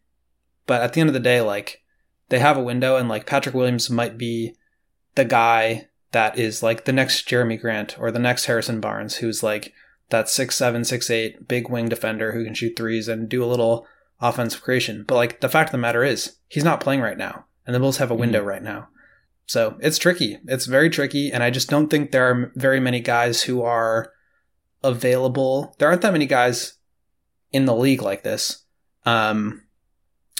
but 0.67 0.83
at 0.83 0.93
the 0.93 1.01
end 1.01 1.09
of 1.09 1.15
the 1.15 1.21
day, 1.21 1.41
like 1.41 1.83
they 2.29 2.39
have 2.39 2.57
a 2.57 2.63
window, 2.63 2.97
and 2.97 3.09
like 3.09 3.27
Patrick 3.27 3.55
Williams 3.55 3.91
might 3.91 4.19
be 4.19 4.55
the 5.15 5.25
guy 5.25 5.89
that 6.13 6.39
is 6.39 6.63
like 6.63 6.85
the 6.85 6.93
next 6.93 7.29
Jerami 7.29 7.61
Grant 7.61 7.99
or 7.99 8.11
the 8.11 8.19
next 8.19 8.47
Harrison 8.47 8.81
Barnes, 8.81 9.17
who's 9.17 9.43
like 9.43 9.73
that 10.11 10.29
six 10.29 10.57
seven, 10.57 10.85
six 10.85 11.11
eight 11.11 11.49
big 11.49 11.69
wing 11.69 11.89
defender 11.89 12.33
who 12.33 12.45
can 12.45 12.55
shoot 12.55 12.77
threes 12.77 13.09
and 13.09 13.29
do 13.29 13.43
a 13.43 13.47
little 13.47 13.87
offensive 14.21 14.63
creation. 14.63 15.05
But 15.07 15.17
like 15.17 15.41
the 15.41 15.49
fact 15.49 15.69
of 15.69 15.73
the 15.73 15.79
matter 15.79 16.05
is, 16.05 16.37
he's 16.49 16.65
not 16.65 16.81
playing 16.81 17.01
right 17.01 17.19
now 17.19 17.47
and 17.67 17.75
the 17.75 17.81
Bulls 17.81 17.99
have 17.99 18.11
a 18.11 18.15
window 18.15 18.41
mm-hmm. 18.41 18.49
right 18.49 18.63
now. 18.63 18.89
So 19.47 19.77
it's 19.81 19.99
tricky. 19.99 20.39
It's 20.47 20.67
very 20.67 20.89
tricky, 20.89 21.31
and 21.31 21.43
I 21.43 21.51
just 21.51 21.69
don't 21.69 21.89
think 21.89 22.11
there 22.11 22.29
are 22.29 22.53
very 22.55 22.81
many 22.81 23.01
guys 23.01 23.43
who 23.43 23.63
are 23.63 24.13
available. 24.83 25.75
There 25.79 25.89
aren't 25.89 26.03
that 26.03 26.13
many 26.13 26.27
guys 26.27 26.75
in 27.53 27.67
the 27.67 27.75
league 27.75 28.03
like 28.03 28.23
this, 28.23 28.65
um, 29.05 29.63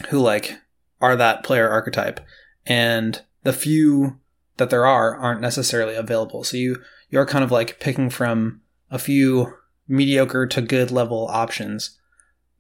who 0.09 0.19
like 0.19 0.59
are 1.01 1.17
that 1.17 1.45
player 1.45 1.69
archetype, 1.69 2.21
and 2.67 3.21
the 3.43 3.53
few 3.53 4.19
that 4.57 4.71
there 4.71 4.87
are 4.87 5.17
aren't 5.17 5.41
necessarily 5.41 5.95
available. 5.95 6.45
So 6.45 6.57
you 6.57 6.83
you're 7.11 7.27
kind 7.27 7.45
of 7.45 7.51
like 7.51 7.81
picking 7.81 8.09
from 8.09 8.63
a 8.91 8.99
few 8.99 9.55
mediocre 9.89 10.47
to 10.47 10.63
good 10.63 10.91
level 10.91 11.29
options, 11.31 11.99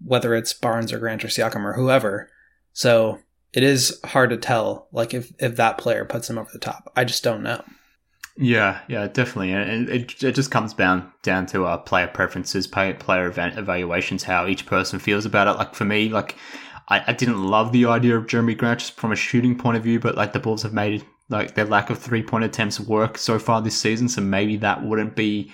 whether 0.04 0.34
it's 0.34 0.52
Barnes 0.52 0.92
or 0.92 0.98
Grant 0.98 1.24
or 1.24 1.28
Siakam 1.28 1.64
or 1.64 1.74
whoever. 1.74 2.28
So 2.72 3.20
it 3.52 3.62
is 3.62 4.00
hard 4.04 4.30
to 4.30 4.36
tell 4.36 4.88
like 4.92 5.14
if 5.14 5.32
if 5.38 5.56
that 5.56 5.78
player 5.78 6.04
puts 6.04 6.28
him 6.28 6.38
over 6.38 6.50
the 6.52 6.58
top. 6.58 6.90
I 6.96 7.04
just 7.04 7.22
don't 7.22 7.42
know. 7.42 7.62
Yeah, 8.38 8.80
yeah, 8.88 9.08
definitely, 9.08 9.52
and 9.52 9.90
it, 9.90 10.22
it 10.22 10.34
just 10.34 10.50
comes 10.50 10.72
down 10.72 11.12
down 11.22 11.44
to 11.46 11.66
uh, 11.66 11.76
player 11.76 12.06
preferences, 12.06 12.66
player 12.66 13.26
event 13.26 13.58
evaluations, 13.58 14.22
how 14.22 14.46
each 14.46 14.64
person 14.64 14.98
feels 14.98 15.26
about 15.26 15.48
it. 15.48 15.58
Like 15.58 15.74
for 15.74 15.84
me, 15.84 16.08
like 16.08 16.36
I, 16.88 17.04
I 17.08 17.12
didn't 17.12 17.44
love 17.44 17.72
the 17.72 17.86
idea 17.86 18.16
of 18.16 18.26
Jerami 18.26 18.56
Grant 18.56 18.80
just 18.80 18.94
from 18.94 19.12
a 19.12 19.16
shooting 19.16 19.56
point 19.56 19.76
of 19.76 19.82
view, 19.82 20.00
but 20.00 20.16
like 20.16 20.32
the 20.32 20.40
Bulls 20.40 20.62
have 20.62 20.72
made 20.72 21.04
like 21.28 21.54
their 21.54 21.66
lack 21.66 21.90
of 21.90 21.98
three 21.98 22.22
point 22.22 22.44
attempts 22.44 22.80
work 22.80 23.18
so 23.18 23.38
far 23.38 23.60
this 23.60 23.76
season, 23.76 24.08
so 24.08 24.22
maybe 24.22 24.56
that 24.56 24.82
wouldn't 24.82 25.14
be 25.14 25.52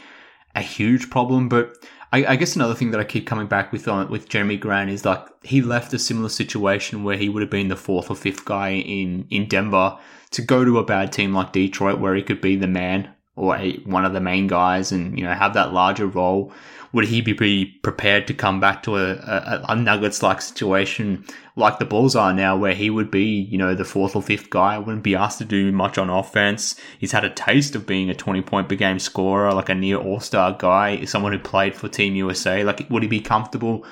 a 0.55 0.63
huge 0.63 1.11
problem. 1.11 1.49
But 1.49 1.75
I, 2.13 2.25
I, 2.25 2.37
guess 2.37 2.57
another 2.57 2.75
thing 2.75 2.91
that 2.93 3.01
I 3.01 3.05
keep 3.05 3.27
coming 3.27 3.47
back 3.47 3.71
with 3.71 3.87
on 3.87 4.09
with 4.09 4.29
Jerami 4.29 4.59
Grant 4.59 4.91
is 4.91 5.05
like 5.05 5.27
he 5.43 5.61
left 5.61 5.93
a 5.93 5.99
similar 5.99 6.31
situation 6.31 7.05
where 7.05 7.17
he 7.17 7.29
would 7.29 7.43
have 7.43 7.51
been 7.51 7.69
the 7.69 7.77
fourth 7.77 8.11
or 8.11 8.17
fifth 8.17 8.45
guy 8.45 8.71
in 8.71 9.27
in 9.31 9.47
Denver 9.47 9.99
to 10.31 10.43
go 10.43 10.65
to 10.65 10.79
a 10.79 10.85
bad 10.85 11.13
team 11.13 11.35
like 11.35 11.53
Detroit 11.53 11.99
where 11.99 12.15
he 12.15 12.23
could 12.23 12.41
be 12.41 12.57
the 12.57 12.67
man 12.67 13.11
or 13.39 13.59
one 13.85 14.05
of 14.05 14.13
the 14.13 14.21
main 14.21 14.47
guys 14.47 14.93
and 14.93 15.19
you 15.19 15.25
know 15.25 15.33
have 15.33 15.55
that 15.55 15.73
larger 15.73 16.07
role 16.07 16.53
would 16.93 17.05
he 17.05 17.21
be 17.21 17.67
prepared 17.83 18.27
to 18.27 18.33
come 18.33 18.61
back 18.61 18.83
to 18.83 18.97
a, 18.97 19.13
a, 19.13 19.65
a 19.69 19.77
Nuggets 19.77 20.23
like 20.23 20.41
situation 20.41 21.25
like 21.59 21.79
the 21.79 21.85
Bulls 21.85 22.15
are 22.15 22.33
now, 22.33 22.57
where 22.57 22.75
he 22.75 22.89
would 22.89 23.11
be, 23.11 23.25
you 23.25 23.59
know, 23.59 23.75
the 23.75 23.85
fourth 23.85 24.15
or 24.15 24.23
fifth 24.23 24.49
guy, 24.49 24.79
wouldn't 24.79 25.03
be 25.03 25.17
asked 25.17 25.39
to 25.39 25.45
do 25.45 25.73
much 25.73 25.99
on 25.99 26.09
offense. 26.09 26.77
He's 26.99 27.13
had 27.13 27.25
a 27.25 27.31
taste 27.31 27.75
of 27.75 27.87
being 27.87 28.09
a 28.09 28.15
20 28.15 28.43
point 28.43 28.69
per 28.69 28.77
game 28.77 29.01
scorer, 29.01 29.53
like 29.53 29.69
a 29.69 29.75
near 29.75 29.97
all 29.97 30.21
star 30.21 30.53
guy, 30.57 31.05
someone 31.05 31.33
who 31.33 31.39
played 31.39 31.75
for 31.75 31.89
Team 31.89 32.15
USA. 32.15 32.63
Like, 32.63 32.89
would 32.89 33.03
he 33.03 33.09
be 33.09 33.21
comfortable 33.21 33.85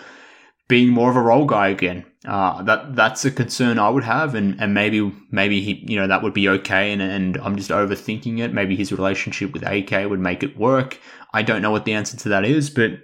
being 0.69 0.89
more 0.89 1.11
of 1.11 1.17
a 1.17 1.21
role 1.21 1.47
guy 1.47 1.69
again? 1.69 2.05
Uh, 2.27 2.63
that 2.63 2.97
that's 2.97 3.25
a 3.25 3.31
concern 3.31 3.79
I 3.79 3.89
would 3.89 4.05
have, 4.05 4.35
and, 4.35 4.61
and 4.61 4.75
maybe 4.75 5.13
maybe 5.31 5.61
he 5.61 5.85
you 5.87 5.99
know 5.99 6.09
that 6.09 6.23
would 6.23 6.35
be 6.35 6.49
okay, 6.49 6.93
and 6.93 7.01
and 7.01 7.37
I'm 7.39 7.57
just 7.57 7.71
overthinking 7.71 8.41
it. 8.41 8.53
Maybe 8.53 8.75
his 8.75 8.93
relationship 8.93 9.53
with 9.53 9.63
AK 9.63 10.11
would 10.11 10.21
make 10.21 10.43
it 10.43 10.59
work. 10.59 10.99
I 11.33 11.43
don't 11.43 11.63
know 11.63 11.71
what 11.71 11.85
the 11.85 11.93
answer 11.93 12.17
to 12.17 12.29
that 12.31 12.45
is, 12.45 12.71
but 12.71 12.99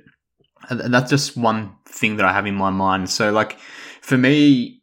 that's 0.70 1.10
just 1.10 1.36
one 1.36 1.76
thing 1.86 2.16
that 2.16 2.26
I 2.26 2.32
have 2.32 2.46
in 2.46 2.54
my 2.54 2.70
mind. 2.70 3.10
So 3.10 3.30
like 3.30 3.58
for 4.00 4.18
me, 4.18 4.82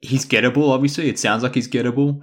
he's 0.00 0.26
gettable. 0.26 0.70
Obviously, 0.70 1.08
it 1.08 1.18
sounds 1.18 1.42
like 1.42 1.54
he's 1.54 1.68
gettable. 1.68 2.22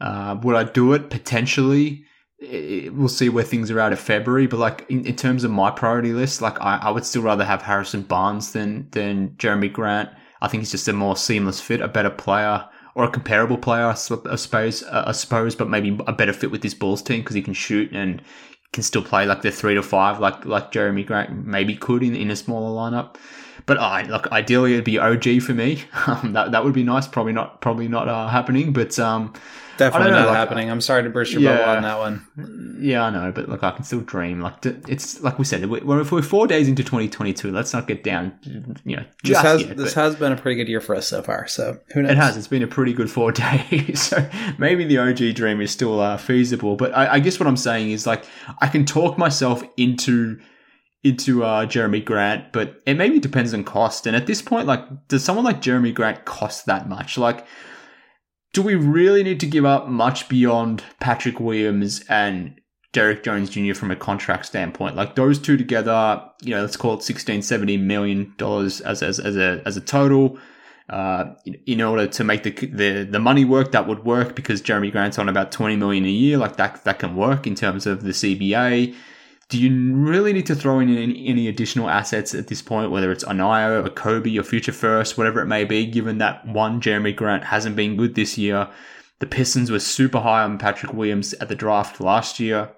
Uh, 0.00 0.36
would 0.42 0.56
I 0.56 0.64
do 0.64 0.92
it 0.94 1.10
potentially? 1.10 2.04
It, 2.42 2.92
we'll 2.92 3.08
see 3.08 3.28
where 3.28 3.44
things 3.44 3.70
are 3.70 3.80
out 3.80 3.92
of 3.92 4.00
February. 4.00 4.46
But 4.46 4.58
like 4.58 4.84
in, 4.88 5.06
in 5.06 5.16
terms 5.16 5.44
of 5.44 5.50
my 5.50 5.70
priority 5.70 6.12
list, 6.12 6.42
like 6.42 6.60
I, 6.60 6.78
I, 6.78 6.90
would 6.90 7.06
still 7.06 7.22
rather 7.22 7.44
have 7.44 7.62
Harrison 7.62 8.02
Barnes 8.02 8.52
than 8.52 8.88
than 8.90 9.30
Jerami 9.38 9.72
Grant. 9.72 10.10
I 10.40 10.48
think 10.48 10.62
he's 10.62 10.72
just 10.72 10.88
a 10.88 10.92
more 10.92 11.16
seamless 11.16 11.60
fit, 11.60 11.80
a 11.80 11.88
better 11.88 12.10
player 12.10 12.68
or 12.94 13.04
a 13.04 13.10
comparable 13.10 13.56
player, 13.56 13.86
I 13.86 13.94
suppose, 13.94 14.82
uh, 14.82 15.04
I 15.06 15.12
suppose, 15.12 15.54
but 15.54 15.68
maybe 15.68 15.98
a 16.06 16.12
better 16.12 16.32
fit 16.32 16.50
with 16.50 16.62
this 16.62 16.74
Bulls 16.74 17.02
team 17.02 17.20
because 17.20 17.34
he 17.34 17.42
can 17.42 17.54
shoot 17.54 17.90
and 17.92 18.20
can 18.72 18.82
still 18.82 19.02
play 19.02 19.26
like 19.26 19.42
the 19.42 19.50
three 19.50 19.74
to 19.74 19.82
five, 19.82 20.18
like 20.18 20.44
like 20.44 20.72
Jerami 20.72 21.06
Grant 21.06 21.46
maybe 21.46 21.74
could 21.74 22.02
in 22.02 22.14
in 22.14 22.30
a 22.30 22.36
smaller 22.36 22.70
lineup. 22.70 23.16
But 23.66 23.78
I 23.78 24.02
look, 24.02 24.26
ideally 24.32 24.72
it'd 24.72 24.84
be 24.84 24.98
OG 24.98 25.42
for 25.42 25.54
me. 25.54 25.84
Um, 26.06 26.32
that 26.32 26.52
that 26.52 26.64
would 26.64 26.74
be 26.74 26.82
nice. 26.82 27.06
Probably 27.06 27.32
not. 27.32 27.60
Probably 27.60 27.88
not 27.88 28.08
uh, 28.08 28.28
happening. 28.28 28.72
But 28.72 28.98
um, 28.98 29.32
definitely 29.78 30.10
know, 30.10 30.20
not 30.20 30.28
like, 30.28 30.36
happening. 30.36 30.70
I'm 30.70 30.80
sorry 30.80 31.02
to 31.02 31.10
burst 31.10 31.32
your 31.32 31.42
yeah, 31.42 31.56
bubble 31.56 31.76
on 31.76 31.82
that 31.82 31.98
one. 31.98 32.78
Yeah, 32.80 33.04
I 33.04 33.10
know. 33.10 33.32
But 33.32 33.48
look, 33.48 33.62
I 33.62 33.70
can 33.70 33.84
still 33.84 34.00
dream. 34.00 34.40
Like 34.40 34.64
it's 34.64 35.20
like 35.22 35.38
we 35.38 35.44
said, 35.44 35.68
we're, 35.68 36.00
if 36.00 36.12
we're 36.12 36.22
four 36.22 36.46
days 36.46 36.68
into 36.68 36.82
2022, 36.82 37.50
let's 37.50 37.72
not 37.72 37.86
get 37.86 38.04
down. 38.04 38.32
You 38.84 38.96
know, 38.96 39.04
this 39.24 39.38
has 39.38 39.62
yet, 39.62 39.76
this 39.76 39.94
has 39.94 40.16
been 40.16 40.32
a 40.32 40.36
pretty 40.36 40.56
good 40.56 40.68
year 40.68 40.80
for 40.80 40.94
us 40.94 41.06
so 41.06 41.22
far. 41.22 41.46
So 41.46 41.78
who 41.92 42.02
knows? 42.02 42.12
It 42.12 42.16
has. 42.16 42.36
It's 42.36 42.48
been 42.48 42.62
a 42.62 42.68
pretty 42.68 42.92
good 42.92 43.10
four 43.10 43.32
days. 43.70 44.02
so 44.02 44.28
maybe 44.58 44.84
the 44.84 44.98
OG 44.98 45.34
dream 45.34 45.60
is 45.60 45.70
still 45.70 46.00
uh, 46.00 46.16
feasible. 46.16 46.76
But 46.76 46.96
I, 46.96 47.14
I 47.14 47.18
guess 47.20 47.38
what 47.38 47.46
I'm 47.46 47.56
saying 47.56 47.90
is 47.90 48.06
like 48.06 48.24
I 48.60 48.68
can 48.68 48.84
talk 48.84 49.18
myself 49.18 49.62
into 49.76 50.40
into 51.04 51.42
uh, 51.42 51.66
Jerami 51.66 52.04
Grant, 52.04 52.52
but 52.52 52.80
it 52.86 52.94
maybe 52.94 53.18
depends 53.18 53.52
on 53.52 53.64
cost. 53.64 54.06
And 54.06 54.14
at 54.14 54.26
this 54.26 54.40
point, 54.40 54.66
like, 54.66 55.08
does 55.08 55.24
someone 55.24 55.44
like 55.44 55.60
Jerami 55.60 55.92
Grant 55.92 56.24
cost 56.24 56.66
that 56.66 56.88
much? 56.88 57.18
Like, 57.18 57.44
do 58.52 58.62
we 58.62 58.74
really 58.74 59.22
need 59.22 59.40
to 59.40 59.46
give 59.46 59.64
up 59.64 59.88
much 59.88 60.28
beyond 60.28 60.84
Patrick 61.00 61.40
Williams 61.40 62.04
and 62.08 62.60
Derrick 62.92 63.22
Jones 63.22 63.48
Jr. 63.48 63.74
from 63.74 63.90
a 63.90 63.96
contract 63.96 64.46
standpoint? 64.46 64.94
Like 64.94 65.14
those 65.14 65.38
two 65.38 65.56
together, 65.56 66.22
you 66.42 66.50
know, 66.50 66.60
let's 66.60 66.76
call 66.76 66.94
it 66.94 67.02
16, 67.02 67.42
17 67.42 67.86
million 67.86 68.34
dollars 68.36 68.80
as, 68.82 69.02
as, 69.02 69.18
as 69.18 69.36
a, 69.36 69.62
as 69.64 69.76
a 69.76 69.80
total. 69.80 70.38
Uh, 70.88 71.34
in 71.66 71.80
order 71.80 72.06
to 72.06 72.24
make 72.24 72.42
the, 72.42 72.50
the 72.50 73.04
the 73.04 73.20
money 73.20 73.46
work, 73.46 73.72
that 73.72 73.86
would 73.86 74.04
work 74.04 74.34
because 74.34 74.60
Jerami 74.60 74.92
Grant's 74.92 75.18
on 75.18 75.28
about 75.28 75.50
20 75.50 75.76
million 75.76 76.04
a 76.04 76.10
year. 76.10 76.36
Like 76.36 76.56
that, 76.56 76.84
that 76.84 76.98
can 76.98 77.16
work 77.16 77.46
in 77.46 77.54
terms 77.54 77.86
of 77.86 78.02
the 78.02 78.10
CBA 78.10 78.94
do 79.52 79.60
you 79.60 79.94
really 79.94 80.32
need 80.32 80.46
to 80.46 80.54
throw 80.54 80.80
in 80.80 80.88
any, 80.88 81.28
any, 81.28 81.46
additional 81.46 81.90
assets 81.90 82.34
at 82.34 82.46
this 82.46 82.62
point, 82.62 82.90
whether 82.90 83.12
it's 83.12 83.22
an 83.24 83.36
Ayo 83.36 83.84
or 83.84 83.90
Coby 83.90 84.40
or 84.40 84.42
Future 84.42 84.72
First, 84.72 85.18
whatever 85.18 85.42
it 85.42 85.46
may 85.46 85.66
be, 85.66 85.84
given 85.84 86.16
that 86.18 86.46
one, 86.46 86.80
Jerami 86.80 87.14
Grant 87.14 87.44
hasn't 87.44 87.76
been 87.76 87.98
good 87.98 88.14
this 88.14 88.38
year. 88.38 88.66
The 89.18 89.26
Pistons 89.26 89.70
were 89.70 89.78
super 89.78 90.20
high 90.20 90.42
on 90.42 90.56
Patrick 90.56 90.94
Williams 90.94 91.34
at 91.34 91.50
the 91.50 91.54
draft 91.54 92.00
last 92.00 92.40
year. 92.40 92.70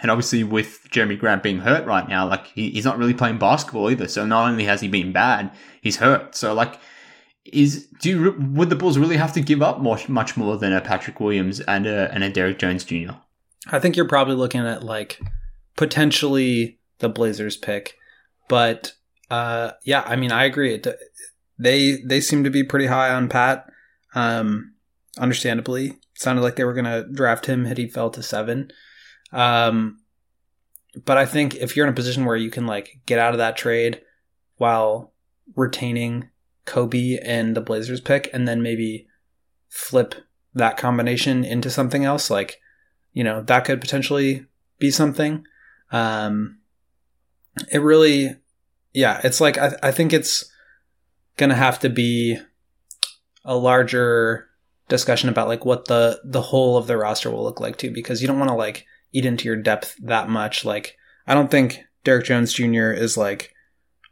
And 0.00 0.12
obviously, 0.12 0.44
with 0.44 0.86
Jerami 0.92 1.18
Grant 1.18 1.42
being 1.42 1.58
hurt 1.58 1.84
right 1.86 2.08
now, 2.08 2.28
like 2.28 2.46
he, 2.46 2.70
he's 2.70 2.84
not 2.84 2.98
really 2.98 3.14
playing 3.14 3.38
basketball 3.38 3.90
either. 3.90 4.06
So 4.06 4.24
not 4.24 4.48
only 4.48 4.62
has 4.62 4.80
he 4.80 4.86
been 4.86 5.10
bad, 5.10 5.50
he's 5.80 5.96
hurt. 5.96 6.36
So 6.36 6.54
like, 6.54 6.78
is 7.44 7.88
do 8.00 8.10
you 8.10 8.36
would 8.52 8.70
the 8.70 8.76
Bulls 8.76 8.96
really 8.96 9.16
have 9.16 9.32
to 9.32 9.40
give 9.40 9.60
up 9.60 9.80
more, 9.80 9.98
much 10.06 10.36
more 10.36 10.56
than 10.56 10.72
a 10.72 10.80
Patrick 10.80 11.18
Williams 11.18 11.58
and 11.58 11.84
a 11.84 12.12
and 12.14 12.22
a 12.22 12.30
Derrick 12.30 12.60
Jones 12.60 12.84
Jr. 12.84 13.14
I 13.72 13.80
think 13.80 13.96
you're 13.96 14.06
probably 14.06 14.36
looking 14.36 14.60
at 14.60 14.84
like 14.84 15.20
potentially 15.76 16.78
the 16.98 17.08
Blazers 17.08 17.56
pick. 17.56 17.96
But 18.48 18.94
uh, 19.30 19.72
yeah, 19.84 20.02
I 20.06 20.16
mean, 20.16 20.32
I 20.32 20.44
agree. 20.44 20.74
It, 20.74 20.86
they 21.58 22.02
they 22.04 22.20
seem 22.20 22.44
to 22.44 22.50
be 22.50 22.64
pretty 22.64 22.86
high 22.86 23.10
on 23.10 23.28
Pat. 23.28 23.66
Um, 24.14 24.74
understandably, 25.18 25.86
it 25.86 25.96
sounded 26.14 26.42
like 26.42 26.56
they 26.56 26.64
were 26.64 26.74
going 26.74 26.84
to 26.84 27.08
draft 27.10 27.46
him 27.46 27.64
had 27.64 27.78
he 27.78 27.86
fell 27.86 28.10
to 28.10 28.22
seven. 28.22 28.70
Um, 29.32 30.00
but 31.04 31.16
I 31.16 31.24
think 31.24 31.54
if 31.54 31.76
you're 31.76 31.86
in 31.86 31.92
a 31.92 31.96
position 31.96 32.24
where 32.24 32.36
you 32.36 32.50
can 32.50 32.66
like 32.66 33.00
get 33.06 33.18
out 33.18 33.32
of 33.32 33.38
that 33.38 33.56
trade 33.56 34.02
while 34.56 35.12
retaining 35.56 36.28
Coby 36.66 37.18
and 37.22 37.56
the 37.56 37.60
Blazers 37.60 38.00
pick, 38.00 38.28
and 38.32 38.46
then 38.46 38.62
maybe 38.62 39.06
flip 39.68 40.14
that 40.54 40.76
combination 40.76 41.44
into 41.44 41.70
something 41.70 42.04
else, 42.04 42.30
like 42.30 42.60
you 43.12 43.24
know 43.24 43.42
that 43.42 43.64
could 43.64 43.80
potentially 43.80 44.46
be 44.78 44.90
something. 44.90 45.44
Um, 45.92 46.58
it 47.70 47.78
really, 47.78 48.34
yeah, 48.92 49.20
it's 49.22 49.40
like 49.40 49.58
I, 49.58 49.76
I 49.82 49.92
think 49.92 50.12
it's 50.12 50.50
gonna 51.36 51.54
have 51.54 51.78
to 51.80 51.88
be 51.88 52.38
a 53.44 53.56
larger 53.56 54.48
discussion 54.88 55.28
about 55.28 55.48
like 55.48 55.64
what 55.64 55.86
the 55.86 56.20
the 56.24 56.42
whole 56.42 56.76
of 56.76 56.86
the 56.86 56.96
roster 56.96 57.30
will 57.30 57.44
look 57.44 57.60
like 57.60 57.76
too, 57.76 57.90
because 57.90 58.20
you 58.20 58.28
don't 58.28 58.38
want 58.38 58.50
to 58.50 58.56
like 58.56 58.86
eat 59.12 59.26
into 59.26 59.44
your 59.44 59.56
depth 59.56 59.96
that 60.02 60.28
much. 60.28 60.64
Like 60.64 60.96
I 61.26 61.34
don't 61.34 61.50
think 61.50 61.80
Derrick 62.04 62.24
Jones 62.24 62.52
Jr. 62.52 62.90
is 62.90 63.16
like 63.16 63.54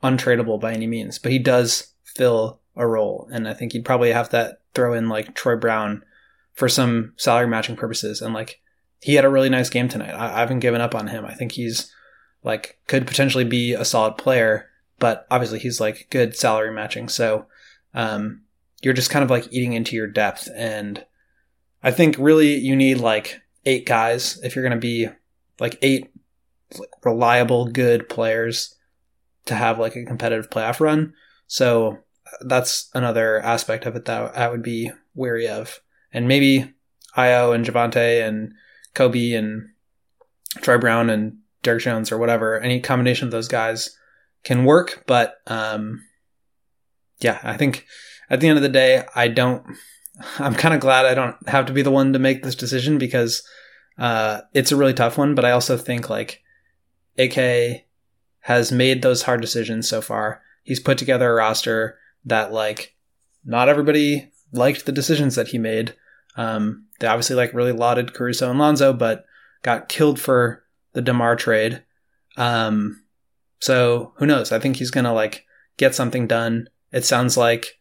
untradeable 0.03 0.61
by 0.61 0.73
any 0.73 0.87
means, 0.87 1.19
but 1.19 1.33
he 1.33 1.39
does 1.39 1.95
fill 2.05 2.61
a 2.77 2.87
role, 2.87 3.29
and 3.33 3.49
I 3.49 3.55
think 3.55 3.75
you'd 3.75 3.85
probably 3.85 4.13
have 4.13 4.29
to 4.31 4.57
throw 4.75 4.95
in 4.95 5.09
like 5.09 5.35
Troy 5.35 5.57
Brown 5.57 6.05
for 6.53 6.69
some 6.69 7.15
salary 7.17 7.47
matching 7.47 7.77
purposes, 7.77 8.21
and 8.21 8.35
like 8.35 8.61
he 9.01 9.15
had 9.15 9.25
a 9.25 9.31
really 9.31 9.49
nice 9.49 9.71
game 9.71 9.89
tonight. 9.89 10.13
I, 10.13 10.37
I 10.37 10.41
haven't 10.41 10.61
given 10.61 10.81
up 10.81 10.95
on 10.95 11.09
him. 11.09 11.25
I 11.25 11.35
think 11.35 11.53
he's 11.53 11.93
like 12.43 12.79
could 12.87 13.07
potentially 13.07 13.45
be 13.45 13.75
a 13.75 13.85
solid 13.85 14.17
player, 14.17 14.69
but 14.99 15.27
obviously 15.31 15.59
he's 15.59 15.81
like 15.81 16.09
good 16.11 16.37
salary 16.37 16.73
matching. 16.73 17.09
So 17.09 17.47
um, 17.95 18.43
you're 18.83 18.95
just 18.95 19.11
kind 19.11 19.23
of 19.23 19.31
like 19.31 19.49
eating 19.51 19.73
into 19.73 19.97
your 19.97 20.07
depth, 20.07 20.49
and 20.55 21.05
I 21.83 21.91
think 21.91 22.17
really 22.19 22.57
you 22.57 22.77
need 22.77 22.99
like 22.99 23.41
eight 23.67 23.87
guys 23.87 24.39
if 24.43 24.55
you're 24.55 24.65
going 24.65 24.79
to 24.79 24.81
be 24.81 25.09
like 25.59 25.79
eight 25.83 26.11
reliable 27.05 27.67
good 27.67 28.09
players 28.09 28.75
to 29.47 29.55
have 29.55 29.79
like 29.79 29.97
a 29.97 30.05
competitive 30.05 30.51
playoff 30.51 30.81
run. 30.81 31.13
So 31.47 31.99
that's 32.43 32.91
another 32.95 33.41
aspect 33.41 33.87
of 33.87 33.97
it 33.97 34.05
that 34.05 34.37
I 34.37 34.49
would 34.49 34.63
be 34.63 34.93
wary 35.15 35.49
of. 35.49 35.81
And 36.13 36.29
maybe 36.29 36.73
Ayo 37.17 37.55
and 37.55 37.65
Javonte 37.65 38.27
and 38.27 38.55
Coby 38.95 39.37
and 39.37 39.69
Troy 40.61 40.79
Brown 40.79 41.11
and 41.11 41.39
Derrick 41.63 41.83
Jones 41.83 42.11
or 42.11 42.19
whatever, 42.19 42.59
any 42.59 42.81
combination 42.81 43.29
of 43.29 43.33
those 43.33 43.49
guys 43.49 43.97
can 44.45 44.65
work. 44.65 45.05
But 45.07 45.35
um, 45.47 46.05
yeah, 47.21 47.41
I 47.43 47.57
think 47.57 47.87
at 48.29 48.41
the 48.41 48.49
end 48.49 48.57
of 48.57 48.63
the 48.63 48.69
day, 48.69 49.05
I 49.15 49.29
don't. 49.29 49.65
I'm 50.39 50.55
kind 50.55 50.75
of 50.75 50.81
glad 50.81 51.07
I 51.07 51.15
don't 51.15 51.37
have 51.49 51.67
to 51.67 51.73
be 51.73 51.83
the 51.83 51.91
one 51.91 52.13
to 52.13 52.19
make 52.19 52.43
this 52.43 52.55
decision 52.55 52.99
because 52.99 53.43
uh, 53.99 54.43
it's 54.53 54.73
a 54.73 54.77
really 54.77 54.93
tough 54.93 55.17
one. 55.17 55.35
But 55.35 55.45
I 55.45 55.53
also 55.53 55.77
think 55.77 56.11
like 56.11 56.43
AK 57.19 57.85
has 58.41 58.73
made 58.73 59.03
those 59.03 59.23
hard 59.23 59.41
decisions 59.41 59.89
so 59.89 60.01
far. 60.01 60.43
He's 60.63 60.81
put 60.81 60.99
together 60.99 61.31
a 61.31 61.35
roster 61.35 61.99
that 62.25 62.53
like 62.53 62.95
not 63.45 63.69
everybody 63.69 64.31
liked 64.53 64.85
the 64.85 64.93
decisions 64.93 65.35
that 65.37 65.49
he 65.49 65.59
made. 65.59 65.95
Um, 66.37 66.87
they 67.01 67.07
obviously 67.07 67.37
like 67.37 67.53
really 67.53 67.73
lauded 67.73 68.15
Caruso 68.15 68.49
and 68.49 68.59
Lonzo, 68.59 68.93
but 68.93 69.25
got 69.63 69.89
killed 69.89 70.21
for 70.21 70.65
the 70.93 71.03
Demar 71.03 71.37
trade. 71.37 71.83
Um, 72.37 73.03
so 73.59 74.13
who 74.17 74.27
knows? 74.27 74.53
I 74.53 74.59
think 74.59 74.77
he's 74.77 74.91
gonna 74.91 75.13
like 75.13 75.45
get 75.77 75.95
something 75.95 76.27
done. 76.27 76.69
It 76.93 77.05
sounds 77.05 77.37
like, 77.37 77.79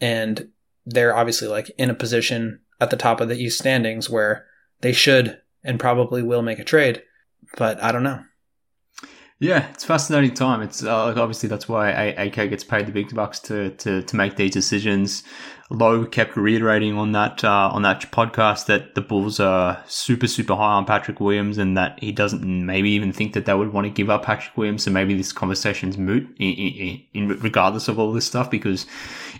and 0.00 0.48
they're 0.86 1.16
obviously 1.16 1.48
like 1.48 1.70
in 1.78 1.90
a 1.90 1.94
position 1.94 2.60
at 2.80 2.90
the 2.90 2.96
top 2.96 3.20
of 3.20 3.28
the 3.28 3.36
East 3.36 3.58
standings 3.58 4.08
where 4.08 4.46
they 4.80 4.92
should 4.92 5.40
and 5.62 5.78
probably 5.78 6.22
will 6.22 6.42
make 6.42 6.58
a 6.58 6.64
trade, 6.64 7.02
but 7.56 7.82
I 7.82 7.92
don't 7.92 8.02
know. 8.02 8.24
Yeah, 9.38 9.68
it's 9.70 9.84
fascinating 9.84 10.34
time. 10.34 10.60
It's 10.60 10.84
uh, 10.84 11.14
obviously 11.16 11.48
that's 11.48 11.68
why 11.68 11.90
AK 11.90 12.50
gets 12.50 12.62
paid 12.62 12.86
the 12.86 12.92
big 12.92 13.14
bucks 13.14 13.40
to 13.40 13.70
to 13.70 14.02
to 14.02 14.16
make 14.16 14.36
these 14.36 14.52
decisions. 14.52 15.22
Lowe 15.72 16.04
kept 16.04 16.36
reiterating 16.36 16.98
on 16.98 17.12
that 17.12 17.44
uh, 17.44 17.70
on 17.72 17.82
that 17.82 18.00
podcast 18.10 18.66
that 18.66 18.96
the 18.96 19.00
Bulls 19.00 19.38
are 19.38 19.80
super 19.86 20.26
super 20.26 20.56
high 20.56 20.72
on 20.72 20.84
Patrick 20.84 21.20
Williams 21.20 21.58
and 21.58 21.76
that 21.76 21.96
he 22.00 22.10
doesn't 22.10 22.42
maybe 22.66 22.90
even 22.90 23.12
think 23.12 23.34
that 23.34 23.46
they 23.46 23.54
would 23.54 23.72
want 23.72 23.86
to 23.86 23.90
give 23.90 24.10
up 24.10 24.24
Patrick 24.24 24.56
Williams. 24.56 24.82
So 24.82 24.90
maybe 24.90 25.14
this 25.14 25.32
conversation's 25.32 25.96
moot 25.96 26.28
in, 26.40 26.52
in, 26.52 27.02
in 27.14 27.28
regardless 27.40 27.86
of 27.86 28.00
all 28.00 28.12
this 28.12 28.26
stuff 28.26 28.50
because 28.50 28.84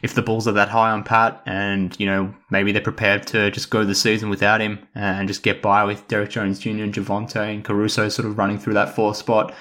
if 0.02 0.14
the 0.14 0.22
Bulls 0.22 0.46
are 0.46 0.52
that 0.52 0.68
high 0.68 0.92
on 0.92 1.02
Pat 1.02 1.42
and 1.46 1.98
you 1.98 2.06
know 2.06 2.32
maybe 2.48 2.70
they're 2.70 2.80
prepared 2.80 3.26
to 3.28 3.50
just 3.50 3.70
go 3.70 3.84
the 3.84 3.96
season 3.96 4.30
without 4.30 4.60
him 4.60 4.86
and 4.94 5.26
just 5.26 5.42
get 5.42 5.60
by 5.60 5.82
with 5.82 6.06
Derrick 6.06 6.30
Jones 6.30 6.60
Jr. 6.60 6.70
and 6.70 6.94
Javonte 6.94 7.52
and 7.52 7.64
Caruso 7.64 8.08
sort 8.08 8.28
of 8.28 8.38
running 8.38 8.58
through 8.58 8.74
that 8.74 8.94
four 8.94 9.16
spot 9.16 9.52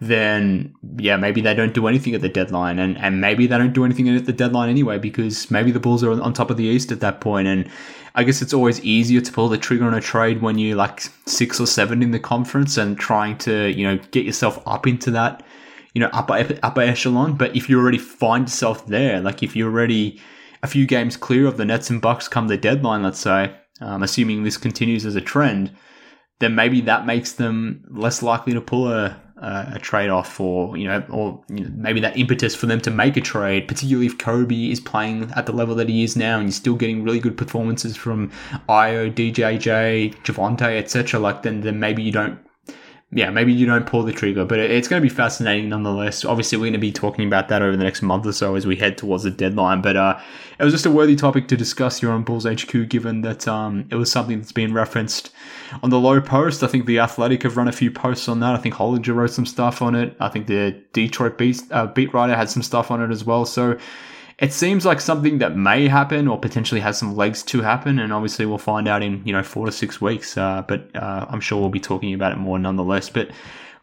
then 0.00 0.74
yeah, 0.96 1.16
maybe 1.16 1.40
they 1.40 1.54
don't 1.54 1.74
do 1.74 1.86
anything 1.86 2.14
at 2.14 2.20
the 2.20 2.28
deadline, 2.28 2.78
and 2.78 2.96
and 2.98 3.20
maybe 3.20 3.46
they 3.46 3.58
don't 3.58 3.72
do 3.72 3.84
anything 3.84 4.08
at 4.08 4.26
the 4.26 4.32
deadline 4.32 4.68
anyway 4.68 4.98
because 4.98 5.50
maybe 5.50 5.70
the 5.70 5.80
Bulls 5.80 6.04
are 6.04 6.07
on 6.12 6.32
top 6.32 6.50
of 6.50 6.56
the 6.56 6.64
East 6.64 6.92
at 6.92 7.00
that 7.00 7.20
point, 7.20 7.48
and 7.48 7.68
I 8.14 8.24
guess 8.24 8.42
it's 8.42 8.54
always 8.54 8.82
easier 8.84 9.20
to 9.20 9.32
pull 9.32 9.48
the 9.48 9.58
trigger 9.58 9.84
on 9.84 9.94
a 9.94 10.00
trade 10.00 10.42
when 10.42 10.58
you're 10.58 10.76
like 10.76 11.02
six 11.26 11.60
or 11.60 11.66
seven 11.66 12.02
in 12.02 12.10
the 12.10 12.18
conference 12.18 12.76
and 12.76 12.98
trying 12.98 13.38
to 13.38 13.70
you 13.70 13.84
know 13.84 13.98
get 14.10 14.24
yourself 14.24 14.62
up 14.66 14.86
into 14.86 15.10
that 15.12 15.42
you 15.94 16.00
know 16.00 16.10
upper 16.12 16.58
upper 16.62 16.80
echelon. 16.80 17.34
But 17.34 17.56
if 17.56 17.68
you 17.68 17.78
already 17.78 17.98
find 17.98 18.44
yourself 18.46 18.86
there, 18.86 19.20
like 19.20 19.42
if 19.42 19.54
you're 19.54 19.70
already 19.70 20.20
a 20.62 20.66
few 20.66 20.86
games 20.86 21.16
clear 21.16 21.46
of 21.46 21.56
the 21.56 21.64
Nets 21.64 21.90
and 21.90 22.00
Bucks 22.00 22.28
come 22.28 22.48
the 22.48 22.56
deadline, 22.56 23.02
let's 23.02 23.20
say, 23.20 23.54
um, 23.80 24.02
assuming 24.02 24.42
this 24.42 24.56
continues 24.56 25.06
as 25.06 25.14
a 25.14 25.20
trend, 25.20 25.70
then 26.40 26.54
maybe 26.54 26.80
that 26.82 27.06
makes 27.06 27.32
them 27.32 27.84
less 27.90 28.22
likely 28.22 28.52
to 28.52 28.60
pull 28.60 28.92
a 28.92 29.20
Uh, 29.40 29.70
a, 29.72 29.76
a 29.76 29.78
trade 29.78 30.10
off 30.10 30.32
for 30.32 30.76
you 30.76 30.86
know, 30.86 31.04
or 31.10 31.40
you 31.48 31.64
know, 31.64 31.70
maybe 31.74 32.00
that 32.00 32.16
impetus 32.16 32.54
for 32.54 32.66
them 32.66 32.80
to 32.80 32.90
make 32.90 33.16
a 33.16 33.20
trade, 33.20 33.68
particularly 33.68 34.06
if 34.06 34.18
Coby 34.18 34.70
is 34.70 34.80
playing 34.80 35.30
at 35.36 35.46
the 35.46 35.52
level 35.52 35.74
that 35.76 35.88
he 35.88 36.02
is 36.02 36.16
now, 36.16 36.38
and 36.38 36.48
you're 36.48 36.52
still 36.52 36.74
getting 36.74 37.04
really 37.04 37.20
good 37.20 37.36
performances 37.36 37.96
from 37.96 38.30
Ayo, 38.68 39.12
DJJ, 39.12 40.14
Javonte, 40.24 40.76
etc. 40.78 41.20
Like 41.20 41.42
then, 41.42 41.60
then 41.60 41.78
maybe 41.78 42.02
you 42.02 42.12
don't 42.12 42.38
yeah, 43.10 43.30
maybe 43.30 43.54
you 43.54 43.64
don't 43.64 43.86
pull 43.86 44.02
the 44.02 44.12
trigger, 44.12 44.44
but 44.44 44.58
it's 44.58 44.86
going 44.86 45.00
to 45.00 45.08
be 45.08 45.14
fascinating 45.14 45.70
nonetheless. 45.70 46.26
Obviously, 46.26 46.58
we're 46.58 46.64
going 46.64 46.74
to 46.74 46.78
be 46.78 46.92
talking 46.92 47.26
about 47.26 47.48
that 47.48 47.62
over 47.62 47.74
the 47.74 47.82
next 47.82 48.02
month 48.02 48.26
or 48.26 48.32
so 48.32 48.54
as 48.54 48.66
we 48.66 48.76
head 48.76 48.98
towards 48.98 49.22
the 49.22 49.30
deadline. 49.30 49.80
But 49.80 49.96
uh, 49.96 50.20
it 50.58 50.64
was 50.64 50.74
just 50.74 50.84
a 50.84 50.90
worthy 50.90 51.16
topic 51.16 51.48
to 51.48 51.56
discuss 51.56 52.00
here 52.00 52.10
on 52.10 52.22
Bulls 52.22 52.44
HQ, 52.44 52.90
given 52.90 53.22
that 53.22 53.48
um, 53.48 53.88
it 53.90 53.94
was 53.94 54.12
something 54.12 54.38
that's 54.38 54.52
been 54.52 54.74
referenced 54.74 55.30
on 55.82 55.88
the 55.88 55.98
Lowe 55.98 56.20
Post. 56.20 56.62
I 56.62 56.66
think 56.66 56.84
the 56.84 56.98
Athletic 56.98 57.44
have 57.44 57.56
run 57.56 57.66
a 57.66 57.72
few 57.72 57.90
posts 57.90 58.28
on 58.28 58.40
that. 58.40 58.54
I 58.54 58.58
think 58.58 58.74
Hollinger 58.74 59.14
wrote 59.14 59.30
some 59.30 59.46
stuff 59.46 59.80
on 59.80 59.94
it. 59.94 60.14
I 60.20 60.28
think 60.28 60.46
the 60.46 60.72
Detroit 60.92 61.38
beat, 61.38 61.62
uh, 61.70 61.86
beat 61.86 62.12
writer 62.12 62.36
had 62.36 62.50
some 62.50 62.62
stuff 62.62 62.90
on 62.90 63.02
it 63.02 63.10
as 63.10 63.24
well. 63.24 63.46
So 63.46 63.78
it 64.38 64.52
seems 64.52 64.86
like 64.86 65.00
something 65.00 65.38
that 65.38 65.56
may 65.56 65.88
happen 65.88 66.28
or 66.28 66.38
potentially 66.38 66.80
has 66.80 66.96
some 66.96 67.16
legs 67.16 67.42
to 67.44 67.62
happen, 67.62 67.98
and 67.98 68.12
obviously 68.12 68.46
we'll 68.46 68.58
find 68.58 68.86
out 68.86 69.02
in 69.02 69.22
you 69.24 69.32
know 69.32 69.42
four 69.42 69.66
to 69.66 69.72
six 69.72 70.00
weeks. 70.00 70.36
Uh, 70.36 70.62
but 70.66 70.94
uh, 70.94 71.26
I'm 71.28 71.40
sure 71.40 71.60
we'll 71.60 71.70
be 71.70 71.80
talking 71.80 72.14
about 72.14 72.32
it 72.32 72.36
more 72.36 72.58
nonetheless. 72.58 73.10
But 73.10 73.30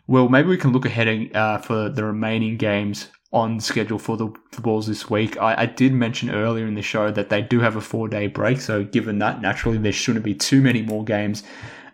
well, 0.08 0.30
maybe 0.30 0.48
we 0.48 0.58
can 0.58 0.72
look 0.72 0.86
ahead 0.86 1.36
uh, 1.36 1.58
for 1.58 1.90
the 1.90 2.04
remaining 2.04 2.58
games 2.58 3.10
on 3.34 3.60
schedule 3.60 4.00
for 4.00 4.16
the, 4.16 4.34
Bulls 4.62 4.88
this 4.88 5.10
week. 5.10 5.38
I, 5.42 5.64
I, 5.64 5.66
did 5.66 5.92
mention 5.92 6.30
earlier 6.30 6.66
in 6.66 6.76
the 6.76 6.82
show 6.82 7.12
that 7.12 7.28
they 7.28 7.42
do 7.42 7.60
have 7.60 7.76
a 7.76 7.82
four 7.82 8.08
day 8.08 8.28
break, 8.28 8.62
so 8.62 8.86
given 8.86 9.20
that, 9.20 9.42
naturally 9.42 9.78
there 9.78 9.92
shouldn't 9.92 10.24
be 10.24 10.34
too 10.34 10.62
many 10.62 10.82
more 10.82 11.04
games 11.04 11.44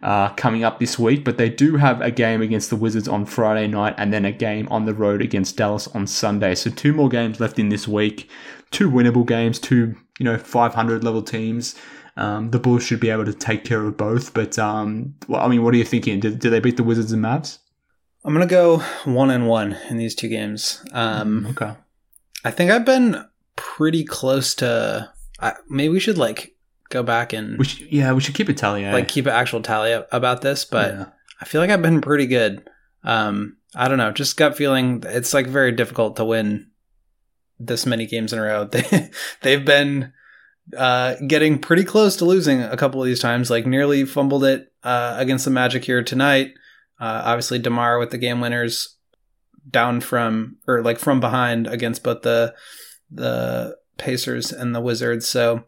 uh, 0.04 0.30
coming 0.34 0.64
up 0.64 0.80
this 0.80 0.98
week, 0.98 1.24
but 1.24 1.38
they 1.38 1.50
do 1.50 1.78
have 1.78 2.02
a 2.02 2.12
game 2.12 2.42
against 2.42 2.70
the 2.70 2.76
Wizards 2.76 3.08
on 3.08 3.26
Friday 3.26 3.68
night 3.68 3.94
and 3.98 4.12
then 4.12 4.26
a 4.26 4.32
game 4.32 4.68
on 4.72 4.86
the 4.86 4.94
road 4.94 5.22
against 5.22 5.58
Dallas 5.58 5.88
on 5.90 6.08
Sunday. 6.08 6.56
So 6.56 6.70
two 6.70 6.94
more 6.94 7.10
games 7.10 7.40
left 7.40 7.60
in 7.60 7.70
this 7.70 7.88
week, 7.88 8.30
two 8.72 8.90
winnable 8.90 9.26
games, 9.26 9.60
two 9.60 9.96
you 10.20 10.26
know 10.26 10.38
500 10.38 11.04
level 11.04 11.22
teams. 11.22 11.76
Um, 12.18 12.52
the 12.52 12.60
Bulls 12.60 12.84
should 12.84 13.00
be 13.00 13.10
able 13.10 13.26
to 13.26 13.34
take 13.34 13.64
care 13.64 13.84
of 13.86 13.98
both. 13.98 14.34
But 14.34 14.60
um, 14.60 15.16
well, 15.28 15.42
I 15.42 15.48
mean, 15.48 15.64
what 15.64 15.74
are 15.74 15.78
you 15.78 15.86
thinking? 15.86 16.20
Do, 16.20 16.34
do 16.34 16.50
they 16.50 16.60
beat 16.60 16.78
the 16.78 16.84
Wizards 16.84 17.12
and 17.12 17.24
Mavs? 17.24 17.60
I'm 18.24 18.34
gonna 18.34 18.46
go 18.46 18.80
one 19.06 19.32
and 19.32 19.48
one 19.48 19.78
in 19.90 19.98
these 19.98 20.14
two 20.14 20.28
games. 20.28 20.84
Um, 20.92 21.48
okay. 21.48 21.74
I 22.44 22.52
think 22.52 22.70
I've 22.70 22.86
been 22.86 23.26
pretty 23.56 24.04
close 24.04 24.54
to. 24.56 25.12
I, 25.40 25.54
maybe 25.70 25.94
we 25.94 26.00
should 26.00 26.20
like 26.20 26.51
go 26.92 27.04
back 27.04 27.34
and 27.34 27.58
we 27.58 27.66
should, 27.66 27.92
yeah, 27.92 28.14
we 28.14 28.22
should 28.22 28.36
keep 28.36 28.50
a 28.50 28.54
tally. 28.54 28.86
Eh? 28.86 28.94
Like 28.94 29.08
keep 29.08 29.26
an 29.26 29.34
actual 29.34 29.62
tally 29.62 29.94
about 30.12 30.42
this, 30.42 30.66
but 30.66 30.94
yeah. 30.94 31.06
I 31.40 31.46
feel 31.46 31.62
like 31.62 31.70
I've 31.70 31.82
been 31.82 32.02
pretty 32.02 32.28
good. 32.28 32.68
Um, 33.04 33.58
I 33.76 33.88
don't 33.88 33.98
know, 33.98 34.12
just 34.12 34.38
gut 34.38 34.56
feeling. 34.56 35.04
It's 35.06 35.34
like 35.34 35.48
very 35.48 35.72
difficult 35.72 36.18
to 36.18 36.26
win 36.26 36.70
this 37.60 37.86
many 37.86 38.06
games 38.06 38.34
in 38.34 38.40
a 38.40 38.44
row. 38.44 38.66
They 38.72 39.10
they've 39.42 39.66
been 39.66 40.14
uh, 40.78 41.16
getting 41.28 41.60
pretty 41.60 41.84
close 41.84 42.16
to 42.18 42.26
losing 42.26 42.62
a 42.62 42.78
couple 42.78 43.02
of 43.02 43.06
these 43.06 43.20
times. 43.20 43.50
Like 43.50 43.66
nearly 43.66 44.06
fumbled 44.06 44.44
it 44.44 44.72
uh, 44.84 45.16
against 45.18 45.46
the 45.46 45.52
Magic 45.52 45.86
here 45.86 46.04
tonight. 46.04 46.54
Uh, 47.00 47.22
obviously, 47.26 47.60
Demar 47.60 47.98
with 47.98 48.12
the 48.12 48.18
game 48.18 48.42
winners 48.42 48.98
down 49.70 50.02
from 50.02 50.58
or 50.68 50.82
like 50.82 51.00
from 51.00 51.20
behind 51.20 51.68
against 51.68 52.04
both 52.04 52.22
the 52.22 52.54
the 53.10 53.78
Pacers 53.98 54.52
and 54.52 54.76
the 54.76 54.82
Wizards. 54.82 55.28
So 55.28 55.64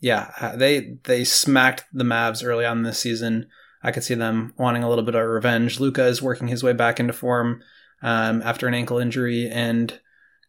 yeah, 0.00 0.30
uh, 0.40 0.56
they 0.56 0.96
they 1.04 1.24
smacked 1.24 1.84
the 1.92 2.04
Mavs 2.04 2.44
early 2.44 2.64
on 2.64 2.82
this 2.82 2.98
season. 2.98 3.48
I 3.82 3.92
could 3.92 4.04
see 4.04 4.14
them 4.14 4.54
wanting 4.58 4.82
a 4.82 4.88
little 4.88 5.04
bit 5.04 5.14
of 5.14 5.26
revenge. 5.26 5.80
Luka 5.80 6.04
is 6.06 6.22
working 6.22 6.48
his 6.48 6.62
way 6.62 6.72
back 6.72 6.98
into 6.98 7.12
form 7.12 7.62
um, 8.02 8.42
after 8.42 8.66
an 8.66 8.74
ankle 8.74 8.98
injury 8.98 9.48
and 9.48 9.98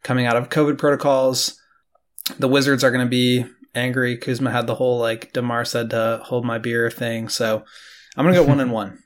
coming 0.04 0.26
out 0.26 0.36
of 0.36 0.50
COVID 0.50 0.78
protocols. 0.78 1.60
The 2.38 2.48
Wizards 2.48 2.84
are 2.84 2.92
going 2.92 3.06
to 3.06 3.10
be 3.10 3.46
angry. 3.76 4.18
Kuzma 4.18 4.52
had 4.52 4.68
the 4.68 4.76
whole 4.76 5.00
like 5.00 5.34
Demar 5.34 5.66
said 5.66 5.92
to 5.92 6.22
hold 6.24 6.46
my 6.46 6.58
beer 6.58 6.90
thing. 6.90 7.30
So 7.30 7.64
I'm 8.16 8.26
going 8.26 8.36
to 8.36 8.42
go 8.42 8.48
one 8.48 8.60
and 8.60 8.72
one. 8.72 9.00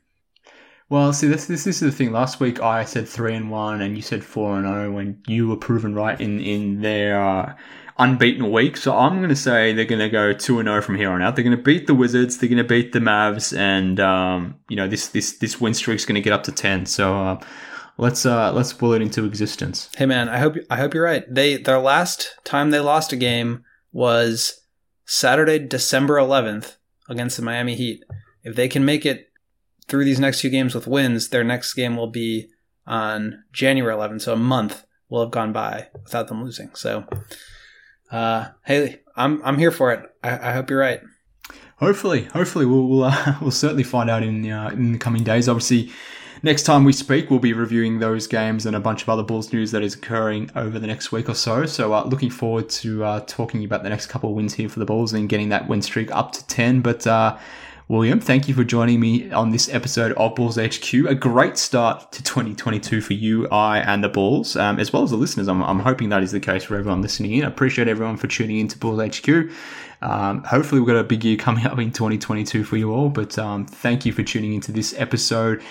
Well, 0.93 1.11
see, 1.11 1.27
this, 1.27 1.47
this 1.47 1.63
this 1.63 1.81
is 1.81 1.91
the 1.91 1.97
thing. 1.97 2.11
Last 2.11 2.39
week 2.39 2.61
I 2.61 2.85
said 2.85 3.07
three 3.07 3.33
and 3.33 3.49
one, 3.49 3.81
and 3.81 3.95
you 3.95 4.03
said 4.03 4.23
four 4.23 4.57
and 4.59 4.67
zero, 4.67 4.89
oh 4.89 4.91
when 4.91 5.23
you 5.25 5.47
were 5.47 5.55
proven 5.55 5.95
right 5.95 6.21
in 6.21 6.39
in 6.39 6.81
their 6.81 7.19
uh, 7.19 7.55
unbeaten 7.97 8.51
week. 8.51 8.77
So 8.77 8.95
I'm 8.95 9.17
going 9.17 9.29
to 9.29 9.35
say 9.35 9.73
they're 9.73 9.85
going 9.85 9.97
to 9.97 10.09
go 10.09 10.33
2 10.33 10.59
and 10.59 10.67
0 10.67 10.83
from 10.83 10.93
here 10.93 11.09
on 11.09 11.23
out. 11.23 11.35
They're 11.35 11.43
going 11.43 11.57
to 11.57 11.63
beat 11.63 11.87
the 11.87 11.95
Wizards, 11.95 12.37
they're 12.37 12.47
going 12.47 12.61
to 12.61 12.63
beat 12.63 12.91
the 12.91 12.99
Mavs, 12.99 13.57
and, 13.57 13.99
um, 13.99 14.59
you 14.69 14.75
know, 14.75 14.87
this, 14.87 15.07
this, 15.07 15.39
this 15.39 15.59
win 15.59 15.73
streak's 15.73 16.05
going 16.05 16.13
to 16.13 16.21
get 16.21 16.31
up 16.31 16.43
to 16.43 16.51
10. 16.51 16.85
So, 16.85 17.19
uh, 17.19 17.43
let's 17.97 18.23
uh 18.23 18.53
let's 18.53 18.79
will 18.79 18.93
it 18.93 19.01
into 19.01 19.25
existence. 19.25 19.89
Hey 19.97 20.05
man, 20.05 20.29
I 20.29 20.37
hope 20.37 20.57
I 20.69 20.77
hope 20.77 20.93
you're 20.93 21.03
right. 21.03 21.23
They 21.27 21.57
their 21.57 21.79
last 21.79 22.35
time 22.43 22.69
they 22.69 22.79
lost 22.79 23.11
a 23.11 23.15
game 23.15 23.63
was 23.91 24.61
Saturday, 25.05 25.57
December 25.57 26.17
11th 26.17 26.75
against 27.09 27.37
the 27.37 27.43
Miami 27.43 27.73
Heat. 27.73 28.03
If 28.43 28.55
they 28.55 28.67
can 28.67 28.85
make 28.85 29.07
it 29.07 29.32
through 29.87 30.05
these 30.05 30.19
next 30.19 30.41
two 30.41 30.49
games 30.49 30.75
with 30.75 30.87
wins, 30.87 31.29
their 31.29 31.43
next 31.43 31.73
game 31.73 31.95
will 31.97 32.07
be 32.07 32.49
on 32.85 33.43
January 33.51 33.95
11th, 33.95 34.21
so 34.21 34.33
a 34.33 34.37
month 34.37 34.85
will 35.09 35.21
have 35.21 35.31
gone 35.31 35.53
by 35.53 35.87
without 36.03 36.27
them 36.27 36.43
losing. 36.43 36.73
So 36.75 37.05
uh, 38.13 38.49
hey, 38.65 39.01
I'm 39.15 39.41
I'm 39.43 39.57
here 39.57 39.71
for 39.71 39.91
it. 39.91 40.07
I, 40.23 40.49
I 40.49 40.53
hope 40.53 40.69
you're 40.69 40.79
right. 40.79 41.01
Hopefully, 41.77 42.25
hopefully 42.25 42.65
we'll 42.65 42.87
we'll, 42.87 43.03
uh, 43.05 43.35
we'll 43.41 43.51
certainly 43.51 43.83
find 43.83 44.09
out 44.09 44.23
in 44.23 44.49
uh, 44.49 44.69
in 44.69 44.93
the 44.93 44.99
coming 44.99 45.23
days. 45.23 45.49
Obviously, 45.49 45.91
next 46.43 46.63
time 46.63 46.83
we 46.83 46.93
speak, 46.93 47.31
we'll 47.31 47.39
be 47.39 47.53
reviewing 47.53 47.99
those 47.99 48.27
games 48.27 48.67
and 48.67 48.75
a 48.75 48.79
bunch 48.79 49.01
of 49.01 49.09
other 49.09 49.23
Bulls 49.23 49.51
news 49.51 49.71
that 49.71 49.81
is 49.81 49.95
occurring 49.95 50.51
over 50.55 50.77
the 50.77 50.85
next 50.85 51.11
week 51.11 51.27
or 51.27 51.33
so. 51.33 51.65
So, 51.65 51.93
uh, 51.93 52.03
looking 52.03 52.29
forward 52.29 52.69
to 52.69 53.03
uh, 53.03 53.19
talking 53.21 53.65
about 53.65 53.81
the 53.81 53.89
next 53.89 54.07
couple 54.07 54.29
of 54.29 54.35
wins 54.35 54.53
here 54.53 54.69
for 54.69 54.77
the 54.79 54.85
Bulls 54.85 55.11
and 55.13 55.27
getting 55.27 55.49
that 55.49 55.67
win 55.67 55.81
streak 55.81 56.11
up 56.11 56.33
to 56.33 56.45
ten. 56.47 56.81
But 56.81 57.07
uh, 57.07 57.37
William, 57.93 58.19
thank 58.19 58.47
you 58.47 58.55
for 58.55 58.63
joining 58.63 58.99
me 58.99 59.31
on 59.31 59.51
this 59.51 59.69
episode 59.69 60.13
of 60.13 60.33
Bulls 60.33 60.55
HQ. 60.57 60.91
A 61.07 61.13
great 61.13 61.59
start 61.59 62.11
to 62.13 62.23
2022 62.23 63.01
for 63.01 63.13
you, 63.13 63.47
I, 63.49 63.81
and 63.81 64.03
the 64.03 64.09
Bulls, 64.09 64.55
um, 64.55 64.79
as 64.79 64.91
well 64.91 65.03
as 65.03 65.11
the 65.11 65.15
listeners. 65.15 65.47
I'm, 65.47 65.61
I'm, 65.61 65.77
hoping 65.77 66.09
that 66.09 66.23
is 66.23 66.31
the 66.31 66.39
case 66.39 66.63
for 66.63 66.75
everyone 66.75 67.03
listening 67.03 67.33
in. 67.33 67.43
I 67.43 67.47
appreciate 67.47 67.87
everyone 67.87 68.17
for 68.17 68.25
tuning 68.25 68.57
in 68.57 68.67
to 68.69 68.79
Bulls 68.79 69.19
HQ. 69.19 69.29
Um, 70.01 70.43
hopefully, 70.43 70.81
we've 70.81 70.87
got 70.87 70.95
a 70.95 71.03
big 71.03 71.23
year 71.23 71.37
coming 71.37 71.67
up 71.67 71.77
in 71.77 71.91
2022 71.91 72.63
for 72.63 72.77
you 72.77 72.91
all, 72.91 73.09
but 73.09 73.37
um, 73.37 73.67
thank 73.67 74.07
you 74.07 74.11
for 74.11 74.23
tuning 74.23 74.55
into 74.55 74.71
this 74.71 74.95
episode. 74.97 75.61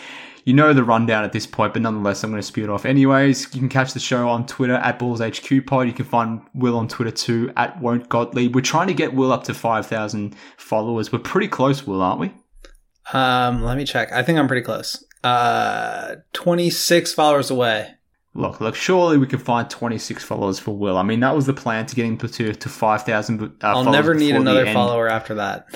You 0.45 0.55
know 0.55 0.73
the 0.73 0.83
rundown 0.83 1.25
at 1.25 1.33
this 1.33 1.47
point, 1.47 1.73
but 1.73 1.83
nonetheless, 1.83 2.25
I'm 2.25 2.31
going 2.31 2.41
to 2.41 2.47
spew 2.47 2.65
it 2.65 2.71
off 2.71 2.85
anyways. 2.85 3.55
You 3.55 3.61
can 3.61 3.69
catch 3.69 3.93
the 3.93 4.01
show 4.01 4.29
on 4.29 4.47
Twitter 4.47 4.75
at 4.75 4.99
BullsHQ 4.99 5.67
Pod. 5.67 5.87
You 5.87 5.93
can 5.93 6.05
find 6.05 6.43
Will 6.55 6.77
on 6.77 6.89
Twitter 6.89 7.13
too 7.13 7.53
at 7.57 7.81
Won't 7.81 8.09
Gottlieb. 8.09 8.55
We're 8.55 8.61
trying 8.63 8.89
to 8.89 8.95
get 8.95 9.15
Will 9.15 9.33
up 9.33 9.45
to 9.45 9.55
5,000 9.55 10.35
followers. 10.57 11.13
We're 11.13 11.21
pretty 11.21 11.49
close, 11.49 11.87
Will, 11.87 12.03
aren't 12.03 12.21
we? 12.21 12.35
Um, 13.13 13.63
let 13.63 13.77
me 13.77 13.85
check. 13.85 14.11
I 14.13 14.23
think 14.23 14.39
I'm 14.39 14.49
pretty 14.49 14.65
close. 14.65 15.05
Uh, 15.23 16.17
26 16.33 17.15
followers 17.15 17.51
away. 17.51 17.95
Look, 18.35 18.63
look, 18.63 18.75
surely 18.75 19.19
we 19.19 19.27
can 19.27 19.39
find 19.39 19.69
26 19.69 20.25
followers 20.25 20.59
for 20.59 20.75
Will. 20.75 20.97
I 20.97 21.03
mean, 21.03 21.21
that 21.21 21.37
was 21.37 21.45
the 21.45 21.53
plan 21.53 21.85
to 21.85 21.95
get 21.95 22.07
him 22.07 22.17
to, 22.17 22.55
to 22.55 22.69
5,000 22.69 23.43
uh, 23.43 23.49
I'll 23.61 23.85
never 23.85 24.15
need 24.15 24.35
another 24.35 24.73
follower 24.73 25.07
after 25.07 25.35
that. 25.35 25.67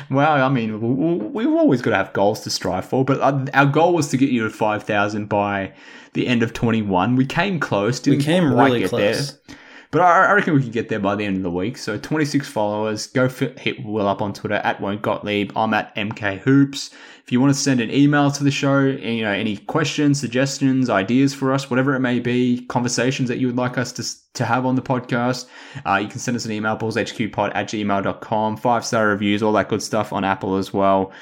well, 0.10 0.42
I 0.42 0.48
mean, 0.48 1.32
we've 1.34 1.46
always 1.48 1.82
got 1.82 1.90
to 1.90 1.96
have 1.96 2.14
goals 2.14 2.40
to 2.44 2.50
strive 2.50 2.86
for, 2.86 3.04
but 3.04 3.20
uh, 3.20 3.44
our 3.52 3.66
goal 3.66 3.92
was 3.92 4.08
to 4.08 4.16
get 4.16 4.30
you 4.30 4.44
to 4.44 4.50
5,000 4.50 5.28
by 5.28 5.74
the 6.14 6.26
end 6.26 6.42
of 6.42 6.54
21. 6.54 7.16
We 7.16 7.26
came 7.26 7.60
close. 7.60 8.04
we 8.06 8.16
came 8.16 8.52
really 8.52 8.88
close. 8.88 9.36
There. 9.36 9.56
But 9.92 10.02
I, 10.02 10.32
reckon 10.34 10.54
we 10.54 10.62
can 10.62 10.70
get 10.70 10.88
there 10.88 11.00
by 11.00 11.16
the 11.16 11.24
end 11.24 11.38
of 11.38 11.42
the 11.42 11.50
week. 11.50 11.76
So 11.76 11.98
26 11.98 12.46
followers. 12.46 13.08
Go 13.08 13.28
hit 13.28 13.84
Will 13.84 14.06
up 14.06 14.22
on 14.22 14.32
Twitter 14.32 14.54
at 14.56 14.80
Won't 14.80 15.02
Gottlieb. 15.02 15.50
I'm 15.56 15.74
at 15.74 15.94
MK 15.96 16.38
Hoops. 16.38 16.90
If 17.24 17.32
you 17.32 17.40
want 17.40 17.52
to 17.52 17.60
send 17.60 17.80
an 17.80 17.90
email 17.90 18.30
to 18.30 18.44
the 18.44 18.52
show, 18.52 18.78
you 18.80 19.22
know, 19.22 19.32
any 19.32 19.56
questions, 19.56 20.20
suggestions, 20.20 20.88
ideas 20.88 21.34
for 21.34 21.52
us, 21.52 21.68
whatever 21.68 21.94
it 21.96 22.00
may 22.00 22.20
be, 22.20 22.64
conversations 22.66 23.28
that 23.28 23.38
you 23.38 23.48
would 23.48 23.56
like 23.56 23.78
us 23.78 23.90
to, 23.92 24.32
to 24.34 24.44
have 24.44 24.64
on 24.64 24.76
the 24.76 24.82
podcast, 24.82 25.46
uh, 25.84 25.96
you 25.96 26.08
can 26.08 26.20
send 26.20 26.36
us 26.36 26.44
an 26.44 26.52
email, 26.52 26.76
bullshqpod 26.76 27.52
at 27.54 27.68
gmail.com, 27.68 28.56
five 28.58 28.84
star 28.84 29.08
reviews, 29.08 29.42
all 29.42 29.52
that 29.52 29.68
good 29.68 29.82
stuff 29.82 30.12
on 30.12 30.22
Apple 30.22 30.56
as 30.56 30.72
well. 30.72 31.12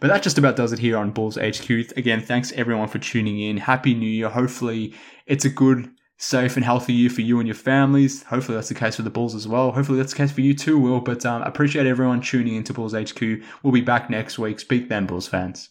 But 0.00 0.08
that 0.08 0.22
just 0.22 0.38
about 0.38 0.54
does 0.54 0.72
it 0.72 0.78
here 0.78 0.98
on 0.98 1.10
Bulls 1.10 1.36
HQ. 1.36 1.68
Again, 1.96 2.20
thanks 2.20 2.52
everyone 2.52 2.88
for 2.88 2.98
tuning 2.98 3.40
in. 3.40 3.56
Happy 3.56 3.94
New 3.94 4.08
Year. 4.08 4.28
Hopefully, 4.28 4.94
it's 5.26 5.44
a 5.44 5.50
good 5.50 5.90
safe 6.18 6.56
and 6.56 6.64
healthy 6.64 6.92
year 6.92 7.08
for 7.08 7.22
you 7.22 7.38
and 7.38 7.46
your 7.46 7.54
families. 7.54 8.24
Hopefully 8.24 8.56
that's 8.56 8.68
the 8.68 8.74
case 8.74 8.96
for 8.96 9.02
the 9.02 9.10
Bulls 9.10 9.34
as 9.34 9.48
well. 9.48 9.72
Hopefully 9.72 9.98
that's 9.98 10.12
the 10.12 10.18
case 10.18 10.32
for 10.32 10.40
you 10.40 10.52
too, 10.52 10.78
Will. 10.78 11.00
But 11.00 11.24
um, 11.24 11.42
appreciate 11.42 11.86
everyone 11.86 12.20
tuning 12.20 12.56
into 12.56 12.74
Bulls 12.74 12.92
HQ. 12.92 13.20
We'll 13.62 13.72
be 13.72 13.80
back 13.80 14.10
next 14.10 14.38
week. 14.38 14.60
Speak 14.60 14.88
then, 14.88 15.06
Bulls 15.06 15.28
fans. 15.28 15.70